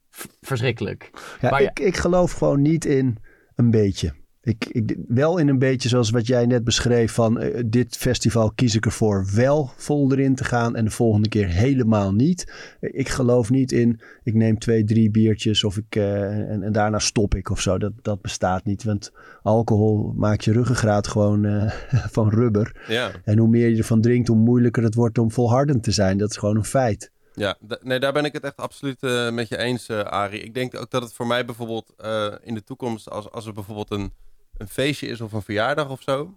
verschrikkelijk. 0.40 1.10
Ja, 1.40 1.50
Maar 1.50 1.62
ja- 1.62 1.68
ik, 1.70 1.78
ik 1.80 1.96
geloof 1.96 2.32
gewoon 2.32 2.62
niet 2.62 2.84
in 2.84 3.16
een 3.54 3.70
beetje. 3.70 4.12
Ik, 4.44 4.64
ik, 4.64 4.96
wel 5.08 5.38
in 5.38 5.48
een 5.48 5.58
beetje 5.58 5.88
zoals 5.88 6.10
wat 6.10 6.26
jij 6.26 6.46
net 6.46 6.64
beschreef 6.64 7.12
van 7.12 7.38
eh, 7.38 7.62
dit 7.66 7.96
festival 7.96 8.52
kies 8.52 8.74
ik 8.74 8.84
ervoor 8.84 9.26
wel 9.34 9.70
vol 9.76 10.12
erin 10.12 10.34
te 10.34 10.44
gaan 10.44 10.76
en 10.76 10.84
de 10.84 10.90
volgende 10.90 11.28
keer 11.28 11.48
helemaal 11.48 12.12
niet. 12.12 12.52
Ik 12.80 13.08
geloof 13.08 13.50
niet 13.50 13.72
in 13.72 14.00
ik 14.22 14.34
neem 14.34 14.58
twee, 14.58 14.84
drie 14.84 15.10
biertjes 15.10 15.64
of 15.64 15.76
ik, 15.76 15.96
eh, 15.96 16.50
en, 16.50 16.62
en 16.62 16.72
daarna 16.72 16.98
stop 16.98 17.34
ik 17.34 17.50
of 17.50 17.60
zo. 17.60 17.78
Dat, 17.78 17.92
dat 18.02 18.20
bestaat 18.20 18.64
niet, 18.64 18.84
want 18.84 19.12
alcohol 19.42 20.12
maakt 20.16 20.44
je 20.44 20.52
ruggengraat 20.52 21.06
gewoon 21.06 21.44
eh, 21.44 21.72
van 22.16 22.30
rubber. 22.30 22.84
Ja, 22.88 23.10
En 23.24 23.38
hoe 23.38 23.48
meer 23.48 23.68
je 23.68 23.76
ervan 23.76 24.00
drinkt, 24.00 24.28
hoe 24.28 24.36
moeilijker 24.36 24.82
het 24.82 24.94
wordt 24.94 25.18
om 25.18 25.30
volhardend 25.30 25.82
te 25.82 25.92
zijn. 25.92 26.18
Dat 26.18 26.30
is 26.30 26.36
gewoon 26.36 26.56
een 26.56 26.64
feit. 26.64 27.12
ja 27.34 27.56
nee, 27.82 28.00
daar 28.00 28.12
ben 28.12 28.24
ik 28.24 28.32
het 28.32 28.44
echt 28.44 28.56
absoluut 28.56 29.00
met 29.32 29.48
je 29.48 29.56
eens, 29.56 29.88
eh 29.88 30.00
Arie. 30.00 30.42
Ik 30.42 30.54
denk 30.54 30.76
ook 30.76 30.90
dat 30.90 31.02
het 31.02 31.12
voor 31.12 31.26
mij 31.26 31.44
bijvoorbeeld 31.44 31.94
in 32.42 32.54
de 32.54 32.64
toekomst, 32.64 33.10
als, 33.10 33.30
als 33.30 33.46
er 33.46 33.52
bijvoorbeeld 33.52 33.90
een, 33.90 34.12
een 34.56 34.68
feestje 34.68 35.06
is 35.06 35.20
of 35.20 35.32
een 35.32 35.42
verjaardag 35.42 35.88
of 35.88 36.02
zo, 36.02 36.34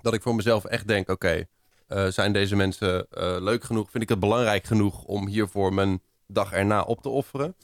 dat 0.00 0.14
ik 0.14 0.22
voor 0.22 0.34
mezelf 0.34 0.64
echt 0.64 0.88
denk, 0.88 1.08
oké, 1.08 1.46
eh, 1.86 2.06
zijn 2.06 2.32
deze 2.32 2.56
mensen 2.56 3.06
eh, 3.10 3.36
leuk 3.40 3.64
genoeg? 3.64 3.90
Vind 3.90 4.02
ik 4.02 4.08
het 4.08 4.20
belangrijk 4.20 4.64
genoeg 4.64 5.04
om 5.04 5.26
hiervoor 5.26 5.74
mijn 5.74 6.02
dag 6.26 6.52
erna 6.52 6.82
op 6.82 7.02
te 7.02 7.08
offeren? 7.08 7.56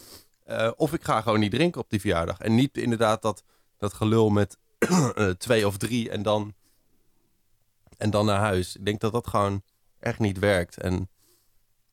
Eh, 0.45 0.71
of 0.77 0.93
ik 0.93 1.05
ga 1.05 1.21
gewoon 1.21 1.41
niet 1.41 1.51
drinken 1.51 1.81
op 1.81 1.91
die 1.91 2.01
verjaardag. 2.01 2.39
En 2.39 2.55
niet 2.55 2.79
inderdaad 2.79 3.23
dat, 3.23 3.45
dat 3.79 3.95
gelul 3.95 4.31
met 4.31 4.59
twee 5.39 5.67
of 5.67 5.77
drie 5.77 6.11
en 6.11 6.23
dan, 6.23 6.55
en 7.97 8.11
dan 8.11 8.27
naar 8.27 8.41
huis. 8.41 8.77
Ik 8.77 8.85
denk 8.85 9.01
dat 9.01 9.13
dat 9.13 9.27
gewoon 9.27 9.63
echt 9.99 10.19
niet 10.19 10.39
werkt. 10.39 10.77
En, 10.77 11.09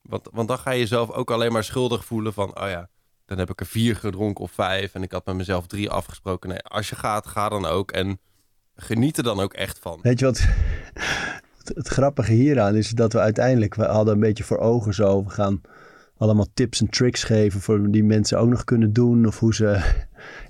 want, 0.02 0.28
want 0.32 0.48
dan 0.48 0.58
ga 0.58 0.70
je 0.70 0.78
jezelf 0.78 1.10
ook 1.10 1.30
alleen 1.30 1.52
maar 1.52 1.64
schuldig 1.64 2.04
voelen 2.04 2.32
van... 2.32 2.60
oh 2.60 2.68
ja, 2.68 2.88
dan 3.30 3.38
heb 3.38 3.50
ik 3.50 3.60
er 3.60 3.66
vier 3.66 3.96
gedronken 3.96 4.44
of 4.44 4.50
vijf... 4.50 4.94
en 4.94 5.02
ik 5.02 5.12
had 5.12 5.26
met 5.26 5.36
mezelf 5.36 5.66
drie 5.66 5.90
afgesproken. 5.90 6.48
Nee, 6.48 6.58
als 6.58 6.88
je 6.88 6.96
gaat, 6.96 7.26
ga 7.26 7.48
dan 7.48 7.66
ook. 7.66 7.90
En 7.90 8.18
geniet 8.74 9.16
er 9.16 9.22
dan 9.22 9.40
ook 9.40 9.52
echt 9.52 9.78
van. 9.78 9.98
Weet 10.02 10.18
je 10.18 10.24
wat? 10.24 10.46
Het, 11.64 11.88
grappige 11.88 12.32
hieraan 12.32 12.76
is 12.76 12.90
dat 12.90 13.12
we 13.12 13.18
uiteindelijk, 13.18 13.74
we 13.74 13.84
hadden 13.84 14.14
een 14.14 14.20
beetje 14.20 14.44
voor 14.44 14.58
ogen 14.58 14.94
zo, 14.94 15.24
we 15.24 15.30
gaan 15.30 15.60
allemaal 16.16 16.46
tips 16.54 16.80
en 16.80 16.88
tricks 16.88 17.24
geven 17.24 17.60
voor 17.60 17.90
die 17.90 18.04
mensen 18.04 18.38
ook 18.38 18.48
nog 18.48 18.64
kunnen 18.64 18.92
doen 18.92 19.26
of 19.26 19.38
hoe 19.38 19.54
ze. 19.54 19.94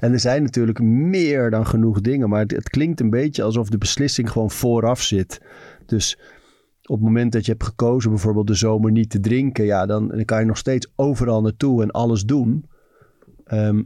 En 0.01 0.12
er 0.12 0.21
zijn 0.21 0.43
natuurlijk 0.43 0.81
meer 0.83 1.51
dan 1.51 1.66
genoeg 1.66 2.01
dingen, 2.01 2.29
maar 2.29 2.40
het, 2.40 2.51
het 2.51 2.71
klinkt 2.71 3.01
een 3.01 3.11
beetje 3.11 3.43
alsof 3.43 3.69
de 3.69 3.79
beslissing 3.79 4.31
gewoon 4.31 4.51
vooraf 4.51 5.03
zit. 5.03 5.40
Dus 5.87 6.19
op 6.83 6.97
het 6.97 7.05
moment 7.05 7.33
dat 7.33 7.45
je 7.45 7.51
hebt 7.51 7.64
gekozen 7.64 8.11
bijvoorbeeld 8.11 8.47
de 8.47 8.55
zomer 8.55 8.90
niet 8.90 9.11
te 9.11 9.21
drinken, 9.21 9.64
ja, 9.64 9.87
dan, 9.87 10.09
dan 10.09 10.25
kan 10.25 10.40
je 10.40 10.47
nog 10.47 10.59
steeds 10.59 10.93
overal 10.97 11.43
naartoe 11.43 11.83
en 11.83 11.90
alles 11.90 12.25
doen. 12.25 12.70
Ehm, 13.51 13.83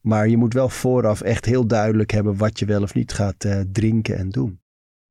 maar 0.00 0.28
je 0.28 0.36
moet 0.36 0.54
wel 0.54 0.68
vooraf 0.68 1.20
echt 1.20 1.44
heel 1.44 1.66
duidelijk 1.66 2.10
hebben 2.10 2.36
wat 2.36 2.58
je 2.58 2.64
wel 2.64 2.82
of 2.82 2.94
niet 2.94 3.12
gaat 3.12 3.44
eh, 3.44 3.60
drinken 3.72 4.16
en 4.16 4.30
doen. 4.30 4.60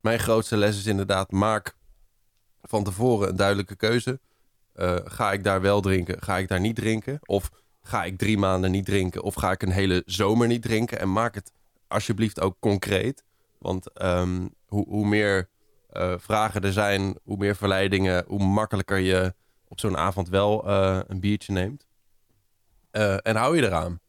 Mijn 0.02 0.20
grootste 0.20 0.58
les 0.58 0.78
is 0.78 0.86
inderdaad, 0.86 1.32
maak 1.32 1.76
van 2.62 2.84
tevoren 2.84 3.30
een 3.30 3.36
duidelijke 3.36 3.76
keuze. 3.76 4.20
Eh, 4.74 4.96
ga 5.04 5.32
ik 5.32 5.44
daar 5.44 5.62
wel 5.62 5.82
drinken? 5.82 6.22
Ga 6.22 6.38
ik 6.38 6.48
daar 6.48 6.60
niet 6.60 6.76
drinken? 6.76 7.20
Of 7.26 7.50
ga 7.82 8.04
ik 8.04 8.18
drie 8.18 8.38
maanden 8.38 8.72
niet 8.72 8.86
drinken? 8.86 9.24
Of 9.24 9.34
ga 9.34 9.52
ik 9.52 9.62
een 9.62 9.72
hele 9.72 10.04
zomer 10.06 10.48
niet 10.48 10.62
drinken? 10.62 11.00
En 11.00 11.12
maak 11.12 11.36
het 11.36 11.52
alsjeblieft 11.88 12.42
ook 12.42 12.58
concreet. 12.60 13.24
Want 13.58 13.94
ehm, 13.94 14.48
hoe, 14.66 14.88
hoe 14.88 15.08
meer 15.08 15.50
eh, 15.90 16.14
vragen 16.18 16.62
er 16.62 16.74
zijn, 16.74 17.18
hoe 17.24 17.38
meer 17.38 17.56
verleidingen, 17.56 18.24
hoe 18.28 18.44
makkelijker 18.44 18.98
je 18.98 19.34
op 19.68 19.80
zo'n 19.80 19.98
avond 19.98 20.30
wel 20.30 20.68
een 21.08 21.20
biertje 21.20 21.54
neemt. 21.54 21.90
Eh, 22.92 23.18
en 23.22 23.36
hou 23.36 23.56
je 23.56 23.66
eraan. 23.66 24.00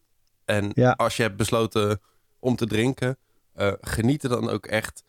En 0.45 0.71
Ja. 0.73 0.91
als 0.91 1.17
je 1.17 1.23
hebt 1.23 1.37
besloten 1.37 2.01
om 2.39 2.55
te 2.55 2.67
drinken, 2.67 3.17
eh, 3.53 3.73
geniet 3.81 4.23
er 4.23 4.29
dan 4.29 4.49
ook 4.49 4.65
echt 4.65 5.03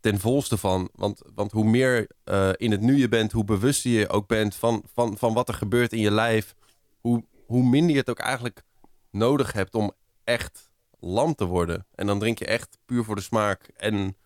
ten 0.00 0.18
volste 0.20 0.56
van. 0.56 0.88
Want, 0.94 1.22
want 1.34 1.52
hoe 1.52 1.64
meer 1.64 2.10
eh, 2.24 2.50
in 2.56 2.70
het 2.70 2.80
nu 2.80 2.96
je 2.96 3.08
bent, 3.08 3.32
hoe 3.32 3.44
bewuster 3.44 3.90
je 3.90 4.08
ook 4.08 4.26
bent 4.26 4.54
van, 4.54 4.82
van, 4.92 5.18
van 5.18 5.34
wat 5.34 5.48
er 5.48 5.54
gebeurt 5.54 5.92
in 5.92 6.00
je 6.00 6.10
lijf. 6.10 6.54
Hoe, 7.00 7.24
hoe 7.46 7.62
minder 7.68 7.90
je 7.92 7.98
het 7.98 8.10
ook 8.10 8.18
eigenlijk 8.18 8.62
nodig 9.10 9.52
hebt 9.52 9.74
om 9.74 9.92
echt 10.24 10.70
lam 11.00 11.34
te 11.34 11.44
worden. 11.44 11.86
En 11.94 12.06
dan 12.06 12.18
drink 12.18 12.38
je 12.38 12.46
echt 12.46 12.78
puur 12.84 13.04
voor 13.04 13.14
de 13.14 13.20
smaak 13.22 13.68
en 13.76 14.16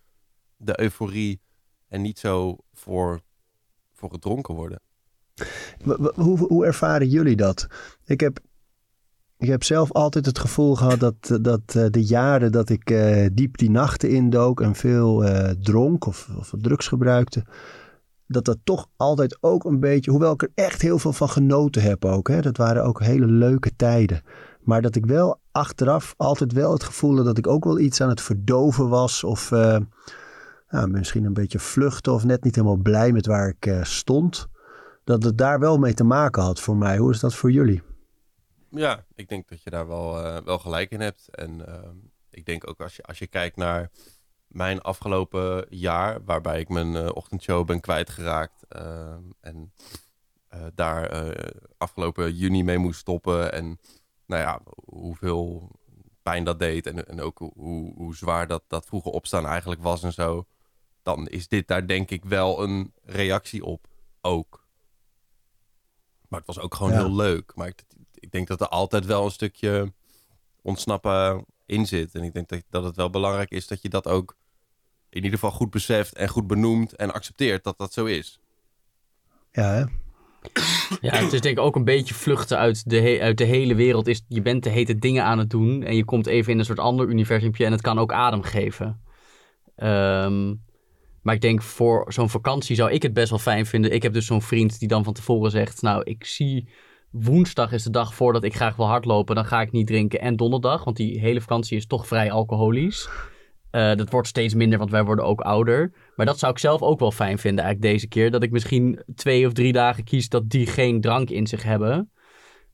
de 0.56 0.80
euforie. 0.80 1.40
En 1.88 2.02
niet 2.02 2.18
zo 2.18 2.56
voor, 2.72 3.20
voor 3.92 4.12
het 4.12 4.20
dronken 4.20 4.54
worden. 4.54 4.80
Hoe, 6.14 6.38
hoe 6.38 6.66
ervaren 6.66 7.08
jullie 7.08 7.36
dat? 7.36 7.66
Ik 8.04 8.20
heb, 8.20 8.40
ik 9.38 9.48
heb 9.48 9.64
zelf 9.64 9.92
altijd 9.92 10.26
het 10.26 10.38
gevoel 10.38 10.74
gehad 10.74 11.00
dat, 11.00 11.38
dat 11.40 11.60
eh, 11.66 11.84
de 11.90 12.04
jaren 12.04 12.52
dat 12.52 12.68
ik 12.68 12.90
eh, 12.90 13.26
diep 13.32 13.58
die 13.58 13.70
nachten 13.70 14.10
indook 14.10 14.60
en 14.60 14.74
veel 14.74 15.24
eh, 15.24 15.50
dronk 15.50 16.06
of, 16.06 16.28
of 16.38 16.52
drugs 16.60 16.88
gebruikte, 16.88 17.44
dat 18.26 18.44
dat 18.44 18.58
toch 18.64 18.86
altijd 18.96 19.38
ook 19.40 19.64
een 19.64 19.80
beetje, 19.80 20.10
hoewel 20.10 20.32
ik 20.32 20.42
er 20.42 20.50
echt 20.54 20.82
heel 20.82 20.98
veel 20.98 21.12
van 21.12 21.28
genoten 21.28 21.82
heb 21.82 22.04
ook, 22.04 22.28
hè, 22.28 22.40
dat 22.40 22.56
waren 22.56 22.84
ook 22.84 23.02
hele 23.02 23.26
leuke 23.26 23.76
tijden. 23.76 24.22
Maar 24.60 24.82
dat 24.82 24.96
ik 24.96 25.06
wel 25.06 25.40
achteraf 25.52 26.14
altijd 26.16 26.52
wel 26.52 26.72
het 26.72 26.84
gevoel 26.84 27.16
had 27.16 27.24
dat 27.24 27.38
ik 27.38 27.46
ook 27.46 27.64
wel 27.64 27.78
iets 27.78 28.00
aan 28.00 28.08
het 28.08 28.20
verdoven 28.20 28.88
was 28.88 29.24
of 29.24 29.50
ja, 30.70 30.86
misschien 30.86 31.24
een 31.24 31.32
beetje 31.32 31.58
vluchten 31.58 32.12
of 32.12 32.24
net 32.24 32.44
niet 32.44 32.54
helemaal 32.54 32.76
blij 32.76 33.12
met 33.12 33.26
waar 33.26 33.48
ik 33.58 33.78
stond 33.82 34.48
dat 35.08 35.22
het 35.22 35.38
daar 35.38 35.58
wel 35.58 35.78
mee 35.78 35.94
te 35.94 36.04
maken 36.04 36.42
had 36.42 36.60
voor 36.60 36.76
mij. 36.76 36.98
Hoe 36.98 37.10
is 37.10 37.20
dat 37.20 37.34
voor 37.34 37.50
jullie? 37.50 37.82
Ja, 38.70 39.04
ik 39.14 39.28
denk 39.28 39.48
dat 39.48 39.62
je 39.62 39.70
daar 39.70 39.86
wel, 39.86 40.24
eh, 40.24 40.42
wel 40.44 40.58
gelijk 40.58 40.90
in 40.90 41.00
hebt. 41.00 41.28
En 41.34 41.66
ehm, 41.66 41.96
ik 42.30 42.46
denk 42.46 42.68
ook 42.68 42.80
als 42.80 42.96
je, 42.96 43.02
als 43.02 43.18
je 43.18 43.26
kijkt 43.26 43.56
naar 43.56 43.90
mijn 44.46 44.80
afgelopen 44.80 45.66
jaar, 45.68 46.24
waarbij 46.24 46.60
ik 46.60 46.68
mijn 46.68 46.96
eh, 46.96 47.08
ochtendshow 47.12 47.66
ben 47.66 47.80
kwijtgeraakt. 47.80 48.64
ehm, 48.68 49.22
en 49.40 49.72
eh, 50.48 50.60
daar 50.74 51.34
afgelopen 51.78 52.34
juni 52.34 52.64
mee 52.64 52.78
moest 52.78 53.00
stoppen. 53.00 53.52
En 53.52 53.78
nou 54.26 54.42
ja, 54.42 54.60
hoeveel 54.84 55.70
pijn 56.22 56.44
dat 56.44 56.58
deed. 56.58 56.86
En, 56.86 57.08
en 57.08 57.20
ook 57.20 57.38
hoe, 57.38 57.94
hoe 57.94 58.16
zwaar 58.16 58.46
dat, 58.46 58.62
dat 58.66 58.86
vroege 58.86 59.10
opstaan 59.10 59.46
eigenlijk 59.46 59.82
was 59.82 60.02
en 60.02 60.12
zo. 60.12 60.46
Dan 61.02 61.26
is 61.26 61.48
dit 61.48 61.68
daar 61.68 61.86
denk 61.86 62.10
ik 62.10 62.24
wel 62.24 62.62
een 62.62 62.92
reactie 63.02 63.64
op 63.64 63.86
ook. 64.20 64.66
Maar 66.28 66.38
het 66.38 66.46
was 66.48 66.58
ook 66.60 66.74
gewoon 66.74 66.92
Ja. 66.92 66.98
heel 66.98 67.14
leuk. 67.14 67.52
Maar 67.54 67.66
ik, 67.68 67.82
ik 68.14 68.30
denk 68.30 68.48
dat 68.48 68.60
er 68.60 68.68
altijd 68.68 69.06
wel 69.06 69.24
een 69.24 69.30
stukje 69.30 69.92
ontsnappen 70.62 71.44
in 71.66 71.86
zit. 71.86 72.14
En 72.14 72.22
ik 72.22 72.32
denk 72.32 72.48
dat, 72.48 72.62
dat 72.70 72.84
het 72.84 72.96
wel 72.96 73.10
belangrijk 73.10 73.50
is 73.50 73.66
dat 73.66 73.82
je 73.82 73.88
dat 73.88 74.06
ook 74.08 74.36
in 75.08 75.16
ieder 75.16 75.30
geval 75.38 75.50
goed 75.50 75.70
beseft 75.70 76.14
en 76.14 76.28
goed 76.28 76.46
benoemt 76.46 76.96
en 76.96 77.12
accepteert 77.12 77.64
dat 77.64 77.78
dat 77.78 77.92
zo 77.92 78.04
is. 78.04 78.40
Ja, 79.52 79.72
hè? 79.72 79.84
Ja, 81.00 81.14
het 81.16 81.32
is 81.32 81.40
denk 81.40 81.58
ik 81.58 81.64
ook 81.64 81.76
een 81.76 81.84
beetje 81.84 82.14
vluchten 82.14 82.58
uit 82.58 82.90
de, 82.90 83.18
uit 83.20 83.38
de 83.38 83.44
hele 83.44 83.74
wereld. 83.74 84.06
Is, 84.06 84.22
je 84.28 84.42
bent 84.42 84.62
de 84.64 84.70
hete 84.70 84.98
dingen 84.98 85.24
aan 85.24 85.38
het 85.38 85.50
doen 85.50 85.82
en 85.82 85.96
je 85.96 86.04
komt 86.04 86.26
even 86.26 86.52
in 86.52 86.58
een 86.58 86.64
soort 86.64 86.78
ander 86.78 87.08
universumpje 87.08 87.64
en 87.64 87.72
het 87.72 87.80
kan 87.80 87.98
ook 87.98 88.12
adem 88.12 88.42
geven. 88.42 89.02
Ehm, 89.76 90.54
maar 91.28 91.36
ik 91.36 91.42
denk 91.42 91.62
voor 91.62 92.12
zo'n 92.12 92.30
vakantie 92.30 92.76
zou 92.76 92.90
ik 92.90 93.02
het 93.02 93.12
best 93.12 93.30
wel 93.30 93.38
fijn 93.38 93.66
vinden. 93.66 93.92
Ik 93.92 94.02
heb 94.02 94.12
dus 94.12 94.26
zo'n 94.26 94.42
vriend 94.42 94.78
die 94.78 94.88
dan 94.88 95.04
van 95.04 95.12
tevoren 95.12 95.50
zegt, 95.50 95.82
nou 95.82 96.02
ik 96.04 96.24
zie 96.24 96.68
woensdag 97.10 97.72
is 97.72 97.82
de 97.82 97.90
dag 97.90 98.14
voordat 98.14 98.44
ik 98.44 98.54
graag 98.54 98.76
wil 98.76 98.86
hardlopen. 98.86 99.34
Dan 99.34 99.44
ga 99.44 99.60
ik 99.60 99.72
niet 99.72 99.86
drinken 99.86 100.20
en 100.20 100.36
donderdag, 100.36 100.84
want 100.84 100.96
die 100.96 101.20
hele 101.20 101.40
vakantie 101.40 101.76
is 101.76 101.86
toch 101.86 102.06
vrij 102.06 102.30
alcoholisch. 102.30 103.08
Eh, 103.70 103.94
dat 103.94 104.10
wordt 104.10 104.28
steeds 104.28 104.54
minder, 104.54 104.78
want 104.78 104.90
wij 104.90 105.04
worden 105.04 105.24
ook 105.24 105.40
ouder. 105.40 105.92
Maar 106.16 106.26
dat 106.26 106.38
zou 106.38 106.52
ik 106.52 106.58
zelf 106.58 106.82
ook 106.82 106.98
wel 106.98 107.12
fijn 107.12 107.38
vinden 107.38 107.64
eigenlijk 107.64 107.94
deze 107.94 108.08
keer. 108.08 108.30
Dat 108.30 108.42
ik 108.42 108.50
misschien 108.50 109.02
twee 109.14 109.46
of 109.46 109.52
drie 109.52 109.72
dagen 109.72 110.04
kies 110.04 110.28
dat 110.28 110.50
die 110.50 110.66
geen 110.66 111.00
drank 111.00 111.30
in 111.30 111.46
zich 111.46 111.62
hebben. 111.62 112.10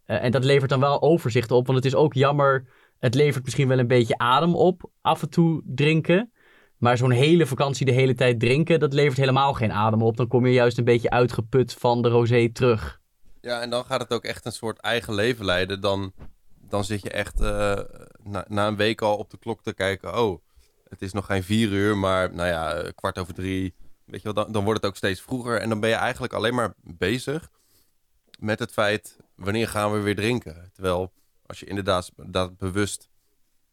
Eh, 0.04 0.22
en 0.22 0.30
dat 0.30 0.44
levert 0.44 0.70
dan 0.70 0.80
wel 0.80 1.02
overzicht 1.02 1.50
op. 1.50 1.66
Want 1.66 1.78
het 1.78 1.86
is 1.86 1.94
ook 1.94 2.14
jammer. 2.14 2.66
Het 2.98 3.14
levert 3.14 3.44
misschien 3.44 3.68
wel 3.68 3.78
een 3.78 3.86
beetje 3.86 4.18
adem 4.18 4.54
op. 4.54 4.90
Af 5.00 5.22
en 5.22 5.30
toe 5.30 5.62
drinken. 5.66 6.32
Maar 6.84 6.96
zo'n 6.96 7.10
hele 7.10 7.46
vakantie 7.46 7.86
de 7.86 7.92
hele 7.92 8.14
tijd 8.14 8.40
drinken. 8.40 8.80
Dat 8.80 8.92
levert 8.92 9.16
helemaal 9.16 9.52
geen 9.52 9.72
adem 9.72 10.02
op. 10.02 10.16
Dan 10.16 10.28
kom 10.28 10.46
je 10.46 10.52
juist 10.52 10.78
een 10.78 10.84
beetje 10.84 11.10
uitgeput 11.10 11.74
van 11.74 12.02
de 12.02 12.08
rosé 12.08 12.48
terug. 12.52 13.00
Ja, 13.40 13.60
en 13.60 13.70
dan 13.70 13.84
gaat 13.84 14.00
het 14.00 14.12
ook 14.12 14.24
echt 14.24 14.44
een 14.44 14.52
soort 14.52 14.78
eigen 14.78 15.14
leven 15.14 15.44
leiden. 15.44 15.80
Dan, 15.80 16.12
dan 16.68 16.84
zit 16.84 17.02
je 17.02 17.10
echt 17.10 17.40
eh, 17.40 17.78
na, 18.22 18.44
na 18.48 18.66
een 18.66 18.76
week 18.76 19.00
al 19.00 19.16
op 19.16 19.30
de 19.30 19.38
klok 19.38 19.62
te 19.62 19.74
kijken. 19.74 20.18
Oh, 20.18 20.40
het 20.88 21.02
is 21.02 21.12
nog 21.12 21.26
geen 21.26 21.42
vier 21.42 21.68
uur, 21.68 21.96
maar 21.96 22.34
nou 22.34 22.48
ja, 22.48 22.72
eh, 22.72 22.90
kwart 22.94 23.18
over 23.18 23.34
drie 23.34 23.74
weet 24.04 24.22
je 24.22 24.32
wel, 24.32 24.44
dan, 24.44 24.52
dan 24.52 24.64
wordt 24.64 24.80
het 24.80 24.90
ook 24.90 24.96
steeds 24.96 25.20
vroeger. 25.20 25.60
En 25.60 25.68
dan 25.68 25.80
ben 25.80 25.90
je 25.90 25.96
eigenlijk 25.96 26.32
alleen 26.32 26.54
maar 26.54 26.74
bezig 26.82 27.50
met 28.38 28.58
het 28.58 28.72
feit, 28.72 29.16
wanneer 29.34 29.68
gaan 29.68 29.92
we 29.92 29.98
weer 29.98 30.16
drinken? 30.16 30.70
Terwijl 30.72 31.12
als 31.46 31.60
je 31.60 31.66
inderdaad, 31.66 32.10
dat 32.26 32.58
bewust 32.58 33.08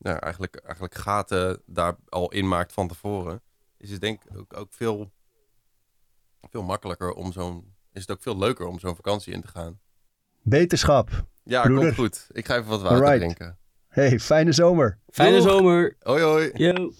nou, 0.01 0.17
eigenlijk, 0.17 0.55
eigenlijk 0.55 0.95
gaten 0.95 1.61
daar 1.65 1.95
al 2.09 2.31
in 2.31 2.47
maakt 2.47 2.73
van 2.73 2.87
tevoren, 2.87 3.41
is 3.77 3.91
het 3.91 4.01
denk 4.01 4.23
ik 4.23 4.37
ook, 4.37 4.57
ook 4.57 4.73
veel, 4.73 5.11
veel 6.49 6.63
makkelijker 6.63 7.11
om 7.13 7.31
zo'n, 7.31 7.73
is 7.93 8.01
het 8.01 8.11
ook 8.11 8.21
veel 8.21 8.37
leuker 8.37 8.65
om 8.65 8.79
zo'n 8.79 8.95
vakantie 8.95 9.33
in 9.33 9.41
te 9.41 9.47
gaan. 9.47 9.79
Beterschap. 10.41 11.09
Ja, 11.43 11.61
Broeder. 11.61 11.83
komt 11.85 11.95
goed. 11.95 12.27
Ik 12.31 12.45
ga 12.45 12.55
even 12.57 12.69
wat 12.69 12.81
water 12.81 12.97
Alright. 12.97 13.19
drinken. 13.19 13.57
Hey, 13.87 14.19
fijne 14.19 14.51
zomer. 14.51 14.99
Fijne 15.09 15.37
Doeg. 15.37 15.49
zomer. 15.49 15.95
Hoi 15.99 16.21
hoi. 16.23 16.51
Yo. 16.53 16.91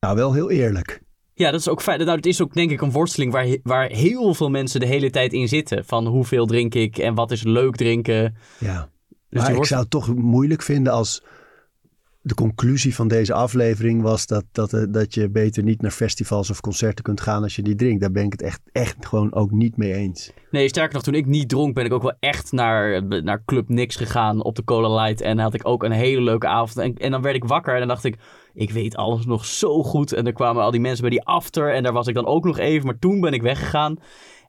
Nou, 0.00 0.16
wel 0.16 0.32
heel 0.32 0.50
eerlijk. 0.50 1.02
Ja, 1.34 1.50
dat 1.50 1.60
is 1.60 1.68
ook 1.68 1.82
fijn. 1.82 1.98
Nou, 1.98 2.16
het 2.16 2.26
is 2.26 2.42
ook 2.42 2.54
denk 2.54 2.70
ik 2.70 2.80
een 2.80 2.90
worsteling 2.90 3.32
waar, 3.32 3.56
waar 3.62 3.88
heel 3.88 4.34
veel 4.34 4.50
mensen 4.50 4.80
de 4.80 4.86
hele 4.86 5.10
tijd 5.10 5.32
in 5.32 5.48
zitten. 5.48 5.84
Van 5.84 6.06
hoeveel 6.06 6.46
drink 6.46 6.74
ik 6.74 6.98
en 6.98 7.14
wat 7.14 7.30
is 7.30 7.42
leuk 7.42 7.76
drinken. 7.76 8.36
Ja. 8.58 8.88
Dus 9.28 9.40
maar 9.40 9.48
ik 9.50 9.54
worst- 9.56 9.68
zou 9.70 9.80
het 9.82 9.90
toch 9.90 10.14
moeilijk 10.14 10.62
vinden 10.62 10.92
als 10.92 11.22
de 12.20 12.34
conclusie 12.34 12.94
van 12.94 13.08
deze 13.08 13.32
aflevering 13.32 14.02
was 14.02 14.26
dat, 14.26 14.44
dat, 14.52 14.72
eh, 14.72 14.82
dat 14.88 15.14
je 15.14 15.30
beter 15.30 15.62
niet 15.62 15.82
naar 15.82 15.90
festivals 15.90 16.50
of 16.50 16.60
concerten 16.60 17.04
kunt 17.04 17.20
gaan 17.20 17.42
als 17.42 17.56
je 17.56 17.62
niet 17.62 17.78
drinkt. 17.78 18.00
Daar 18.00 18.10
ben 18.10 18.24
ik 18.24 18.32
het 18.32 18.42
echt, 18.42 18.60
echt 18.72 19.06
gewoon 19.06 19.34
ook 19.34 19.50
niet 19.50 19.76
mee 19.76 19.92
eens. 19.92 20.32
Nee, 20.50 20.68
sterker 20.68 20.94
nog, 20.94 21.02
toen 21.02 21.14
ik 21.14 21.26
niet 21.26 21.48
dronk, 21.48 21.74
ben 21.74 21.84
ik 21.84 21.92
ook 21.92 22.02
wel 22.02 22.16
echt 22.20 22.52
naar, 22.52 23.04
naar 23.22 23.44
Club 23.44 23.68
Nix 23.68 23.96
gegaan 23.96 24.42
op 24.42 24.56
de 24.56 24.64
Cola 24.64 25.02
Light. 25.02 25.20
En 25.20 25.38
had 25.38 25.54
ik 25.54 25.66
ook 25.66 25.82
een 25.82 25.92
hele 25.92 26.20
leuke 26.20 26.46
avond. 26.46 26.78
En, 26.78 26.94
en 26.94 27.10
dan 27.10 27.22
werd 27.22 27.36
ik 27.36 27.44
wakker 27.44 27.72
en 27.72 27.78
dan 27.78 27.88
dacht 27.88 28.04
ik, 28.04 28.16
ik 28.54 28.70
weet 28.70 28.96
alles 28.96 29.26
nog 29.26 29.44
zo 29.44 29.82
goed. 29.82 30.12
En 30.12 30.26
er 30.26 30.32
kwamen 30.32 30.62
al 30.62 30.70
die 30.70 30.80
mensen 30.80 31.00
bij 31.00 31.10
die 31.10 31.24
after 31.24 31.74
en 31.74 31.82
daar 31.82 31.92
was 31.92 32.06
ik 32.06 32.14
dan 32.14 32.26
ook 32.26 32.44
nog 32.44 32.58
even. 32.58 32.86
Maar 32.86 32.98
toen 32.98 33.20
ben 33.20 33.32
ik 33.32 33.42
weggegaan. 33.42 33.96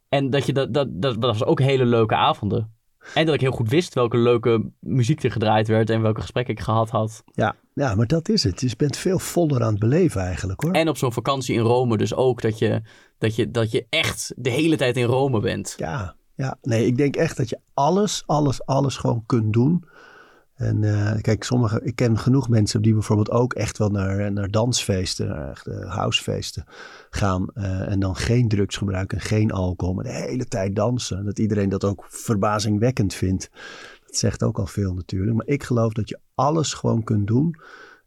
En 0.10 0.29
dat, 0.29 0.45
je, 0.45 0.53
dat, 0.53 0.73
dat, 0.73 1.01
dat 1.01 1.15
was 1.19 1.43
ook 1.43 1.60
hele 1.60 1.86
leuke 1.86 2.15
avonden. 2.15 2.79
En 3.13 3.26
dat 3.26 3.36
ik 3.36 3.41
heel 3.41 3.52
goed 3.52 3.69
wist 3.69 3.93
welke 3.93 4.17
leuke 4.17 4.72
muziek 4.80 5.24
er 5.24 5.32
gedraaid 5.32 5.67
werd 5.67 5.89
en 5.89 6.02
welke 6.02 6.22
gesprekken 6.22 6.54
ik 6.54 6.60
gehad 6.60 6.89
had. 6.89 7.24
Ja, 7.26 7.56
ja 7.74 7.95
maar 7.95 8.08
dat 8.08 8.30
is 8.30 8.43
het. 8.43 8.60
Dus 8.60 8.69
je 8.69 8.78
bent 8.78 8.98
veel 8.98 9.19
voller 9.19 9.63
aan 9.63 9.72
het 9.72 9.80
beleven 9.80 10.22
eigenlijk 10.22 10.62
hoor. 10.62 10.72
En 10.72 10.89
op 10.89 10.98
zo'n 10.98 11.13
vakantie 11.13 11.56
in 11.56 11.62
Rome 11.62 11.98
dus 11.98 12.13
ook 12.13 12.41
dat 12.41 12.60
je, 12.60 12.82
dat, 13.17 13.36
je, 13.36 13.52
dat 13.52 13.72
je 13.72 13.86
echt 13.89 14.34
de 14.36 14.50
hele 14.50 14.78
tijd 14.78 14.98
in 14.98 15.06
Rome 15.06 15.39
bent. 15.39 15.74
Ja, 15.78 16.15
ja, 16.36 16.58
nee, 16.62 16.86
ik 16.86 16.98
denk 16.98 17.15
echt 17.15 17.38
dat 17.38 17.50
je 17.50 17.60
alles, 17.74 18.24
alles, 18.26 18.65
alles 18.65 18.98
gewoon 18.98 19.24
kunt 19.26 19.54
doen. 19.54 19.84
En 20.60 20.84
eh, 20.84 21.22
kijk, 21.22 21.43
sommige, 21.43 21.82
ik 21.84 21.95
ken 21.95 22.17
genoeg 22.17 22.50
mensen 22.50 22.82
die 22.82 22.93
bijvoorbeeld 22.93 23.32
ook 23.32 23.54
echt 23.54 23.78
wel 23.78 23.89
naar, 23.89 24.32
naar 24.32 24.48
dansfeesten, 24.52 25.28
naar 25.28 25.50
echt 25.50 25.67
eh, 25.67 25.93
housefeesten 25.95 26.65
gaan. 27.10 27.48
eh, 27.54 27.91
en 27.91 28.00
dan 28.00 28.15
geen 28.15 28.48
drugs 28.48 28.78
gebruiken 28.78 29.17
en 29.17 29.24
geen 29.24 29.52
alcohol, 29.52 29.93
maar 29.93 30.04
de 30.04 30.13
hele 30.13 30.48
tijd 30.48 30.76
dansen. 30.76 31.26
Dat 31.26 31.39
iedereen 31.39 31.69
dat 31.69 31.84
ook 31.84 32.06
verbazingwekkend 32.10 33.13
vindt. 33.13 33.50
Dat 34.06 34.15
zegt 34.15 34.43
ook 34.43 34.60
al 34.60 34.65
veel 34.65 34.93
natuurlijk. 34.93 35.38
Maar 35.38 35.48
ik 35.48 35.63
geloof 35.63 35.93
dat 35.93 36.10
je 36.10 36.19
alles 36.36 36.74
gewoon 36.74 37.04
kunt 37.04 37.28
doen. 37.28 37.56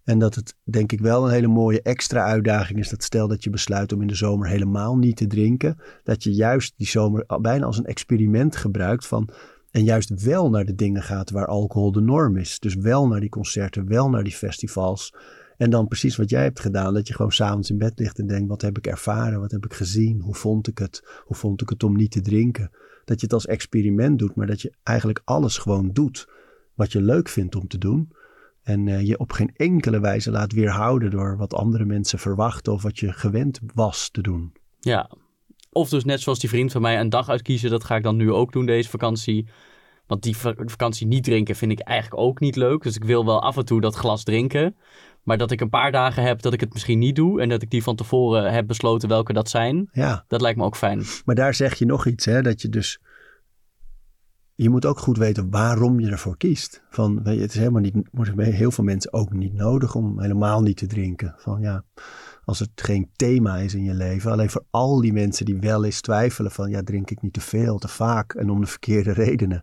En 0.05 0.19
dat 0.19 0.35
het 0.35 0.55
denk 0.65 0.93
ik 0.93 1.01
wel 1.01 1.25
een 1.25 1.33
hele 1.33 1.47
mooie 1.47 1.83
extra 1.83 2.25
uitdaging 2.25 2.79
is. 2.79 2.89
Dat 2.89 3.03
stel 3.03 3.29
dat 3.29 3.45
je 3.45 3.51
besluit 3.51 3.93
om 3.93 4.01
in 4.01 4.07
de 4.07 4.15
zomer 4.15 4.49
helemaal 4.49 4.97
niet 4.97 5.17
te 5.17 5.27
drinken. 5.27 5.79
Dat 6.03 6.23
je 6.23 6.35
juist 6.35 6.75
die 6.77 6.87
zomer 6.87 7.25
bijna 7.41 7.67
als 7.67 7.79
een 7.79 7.87
experiment 7.87 8.57
gebruikt 8.57 9.07
van. 9.07 9.29
En 9.73 9.85
juist 9.85 10.23
wel 10.23 10.51
naar 10.51 10.65
de 10.65 10.75
dingen 10.75 11.03
gaat 11.03 11.31
waar 11.31 11.47
alcohol 11.47 11.93
de 11.93 12.01
norm 12.01 12.37
is. 12.37 12.59
Dus 12.59 12.75
wel 12.75 13.09
naar 13.09 13.21
die 13.21 13.29
concerten, 13.29 13.89
wel 13.89 14.11
naar 14.11 14.25
die 14.25 14.33
festivals. 14.33 15.15
En 15.57 15.71
dan 15.71 15.89
precies 15.89 16.17
wat 16.17 16.31
jij 16.31 16.43
hebt 16.43 16.61
gedaan. 16.61 16.95
Dat 16.95 17.09
je 17.09 17.15
gewoon 17.15 17.33
s'avonds 17.33 17.71
in 17.71 17.79
bed 17.79 17.99
ligt 17.99 18.19
en 18.19 18.27
denkt: 18.27 18.49
wat 18.49 18.63
heb 18.63 18.79
ik 18.79 18.87
ervaren? 18.87 19.41
Wat 19.41 19.51
heb 19.51 19.65
ik 19.65 19.75
gezien? 19.75 20.21
Hoe 20.21 20.35
vond 20.35 20.69
ik 20.69 20.79
het? 20.79 21.23
Hoe 21.25 21.37
vond 21.37 21.63
ik 21.63 21.69
het 21.69 21.83
om 21.83 21.97
niet 21.97 22.11
te 22.11 22.21
drinken? 22.21 22.71
Dat 23.05 23.21
je 23.21 23.27
het 23.27 23.35
als 23.35 23.47
experiment 23.47 24.19
doet, 24.19 24.35
maar 24.35 24.47
dat 24.47 24.61
je 24.61 24.73
eigenlijk 24.83 25.23
alles 25.25 25.59
gewoon 25.59 25.91
doet 25.93 26.29
wat 26.75 26.93
je 26.93 27.03
leuk 27.03 27.29
vindt 27.29 27.55
om 27.55 27.69
te 27.69 27.79
doen. 27.79 28.13
En 28.63 28.89
eh, 28.89 29.07
je 29.07 29.19
op 29.19 29.33
geen 29.33 29.51
enkele 29.57 30.01
wijze 30.01 30.31
laat 30.31 30.53
weerhouden 30.53 31.11
door 31.11 31.37
wat 31.37 31.55
andere 31.55 31.85
mensen 31.85 32.19
verwachten 32.19 32.73
of 32.73 32.83
wat 32.83 32.99
je 32.99 33.13
gewend 33.13 33.61
was 33.75 34.11
te 34.11 34.21
doen. 34.21 34.53
Ja. 34.81 35.11
Of 35.73 35.89
dus 35.89 36.05
net 36.05 36.21
zoals 36.21 36.39
die 36.39 36.49
vriend 36.49 36.73
van 36.73 36.81
mij 36.83 37.01
een 37.01 37.09
dag 37.09 37.29
uitkiezen. 37.29 37.71
Dat 37.71 37.85
ga 37.85 37.97
ik 37.97 38.03
dan 38.03 38.17
nu 38.17 38.33
ook 38.33 38.53
doen 38.53 38.67
deze 38.67 38.89
vakantie. 38.91 39.49
Want 40.07 40.23
die 40.23 40.37
va- 40.37 40.55
vakantie 40.57 41.07
niet 41.07 41.25
drinken 41.25 41.57
vind 41.57 41.73
ik 41.73 41.81
eigenlijk 41.81 42.23
ook 42.23 42.41
niet 42.41 42.57
leuk. 42.57 42.83
Dus 42.83 42.97
ik 42.97 43.05
wil 43.05 43.25
wel 43.25 43.43
af 43.43 43.57
en 43.57 43.65
toe 43.65 43.81
dat 43.81 43.95
glas 43.95 44.25
drinken. 44.25 44.77
Maar 45.23 45.39
dat 45.39 45.51
ik 45.51 45.61
een 45.61 45.69
paar 45.69 45.93
dagen 45.93 46.23
heb 46.23 46.43
dat 46.43 46.53
ik 46.53 46.61
het 46.61 46.73
misschien 46.73 46.99
niet 46.99 47.17
doe. 47.17 47.41
En 47.41 47.49
dat 47.49 47.63
ik 47.63 47.71
die 47.71 47.83
van 47.83 47.97
tevoren 47.97 48.53
heb 48.53 48.67
besloten 48.67 49.09
welke 49.09 49.33
dat 49.33 49.49
zijn. 49.49 49.89
Ja, 49.93 50.25
Dat 50.29 50.41
lijkt 50.41 50.59
me 50.59 50.65
ook 50.65 50.77
fijn. 50.77 51.03
maar 51.25 51.35
daar 51.35 51.55
zeg 51.55 51.75
je 51.75 51.85
nog 51.87 52.07
iets, 52.07 52.25
hè, 52.25 52.43
dat 52.43 52.63
je 52.63 52.69
dus. 52.69 53.01
Je 54.55 54.71
moet 54.71 54.87
ook 54.87 54.99
goed 54.99 55.17
weten 55.19 55.51
waarom 55.51 56.01
je 56.01 56.11
ervoor 56.11 56.37
kiest. 56.37 56.83
Van, 56.91 57.23
weet 57.23 57.35
je, 57.35 57.41
het 57.41 57.51
is 57.51 57.59
helemaal 57.59 57.81
niet, 57.81 57.95
heel 58.37 58.71
veel 58.71 58.85
mensen 58.85 59.13
ook 59.13 59.33
niet 59.33 59.53
nodig 59.55 59.95
om 59.95 60.21
helemaal 60.21 60.61
niet 60.63 60.77
te 60.77 60.87
drinken. 60.87 61.35
Van 61.39 61.61
ja, 61.61 61.85
als 62.45 62.59
het 62.59 62.71
geen 62.75 63.11
thema 63.17 63.57
is 63.57 63.75
in 63.75 63.85
je 63.85 63.95
leven. 63.95 64.31
Alleen 64.31 64.51
voor 64.51 64.65
al 64.71 65.01
die 65.01 65.13
mensen 65.13 65.45
die 65.45 65.57
wel 65.57 65.85
eens 65.85 66.01
twijfelen 66.01 66.51
van 66.51 66.71
ja, 66.71 66.83
drink 66.83 67.11
ik 67.11 67.23
niet 67.23 67.33
te 67.33 67.41
veel, 67.41 67.79
te 67.79 67.89
vaak 67.89 68.35
en 68.35 68.51
om 68.51 68.61
de 68.61 68.67
verkeerde 68.67 69.13
redenen. 69.13 69.63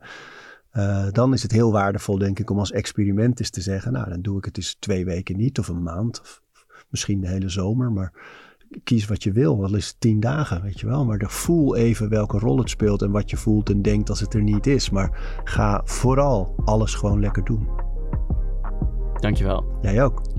Eh, 0.70 1.08
dan 1.12 1.34
is 1.34 1.44
het 1.44 1.52
heel 1.52 1.72
waardevol, 1.72 2.18
denk 2.18 2.40
ik, 2.40 2.50
om 2.50 2.60
als 2.60 2.72
experiment 2.72 3.40
eens 3.40 3.50
te 3.50 3.62
zeggen: 3.62 3.92
Nou, 3.92 4.10
dan 4.10 4.22
doe 4.22 4.38
ik 4.38 4.46
het 4.46 4.58
eens 4.58 4.76
twee 4.80 5.06
weken 5.06 5.38
niet, 5.38 5.60
of 5.60 5.68
een 5.68 5.84
maand, 5.84 6.20
of 6.22 6.42
misschien 6.90 7.22
de 7.22 7.28
hele 7.28 7.50
zomer. 7.50 7.92
Maar 7.92 8.14
kies 8.84 9.08
wat 9.08 9.24
je 9.24 9.32
wil, 9.32 9.60
wel 9.60 9.76
eens 9.76 9.96
tien 10.00 10.20
dagen, 10.20 10.62
weet 10.62 10.80
je 10.80 10.88
wel. 10.88 11.06
Maar 11.06 11.26
voel 11.28 11.76
even 11.76 12.10
welke 12.10 12.40
rol 12.40 12.58
het 12.58 12.70
speelt 12.70 13.02
en 13.02 13.12
wat 13.12 13.30
je 13.30 13.38
voelt 13.38 13.70
en 13.70 13.82
denkt 13.82 14.10
als 14.10 14.20
het 14.20 14.34
er 14.34 14.44
niet 14.44 14.68
is. 14.68 14.90
Maar 14.90 15.42
ga 15.44 15.82
vooral 15.84 16.56
alles 16.66 16.94
gewoon 16.94 17.20
lekker 17.20 17.46
doen. 17.46 17.68
Dankjewel. 19.20 19.78
Jij 19.82 20.04
ook. 20.04 20.39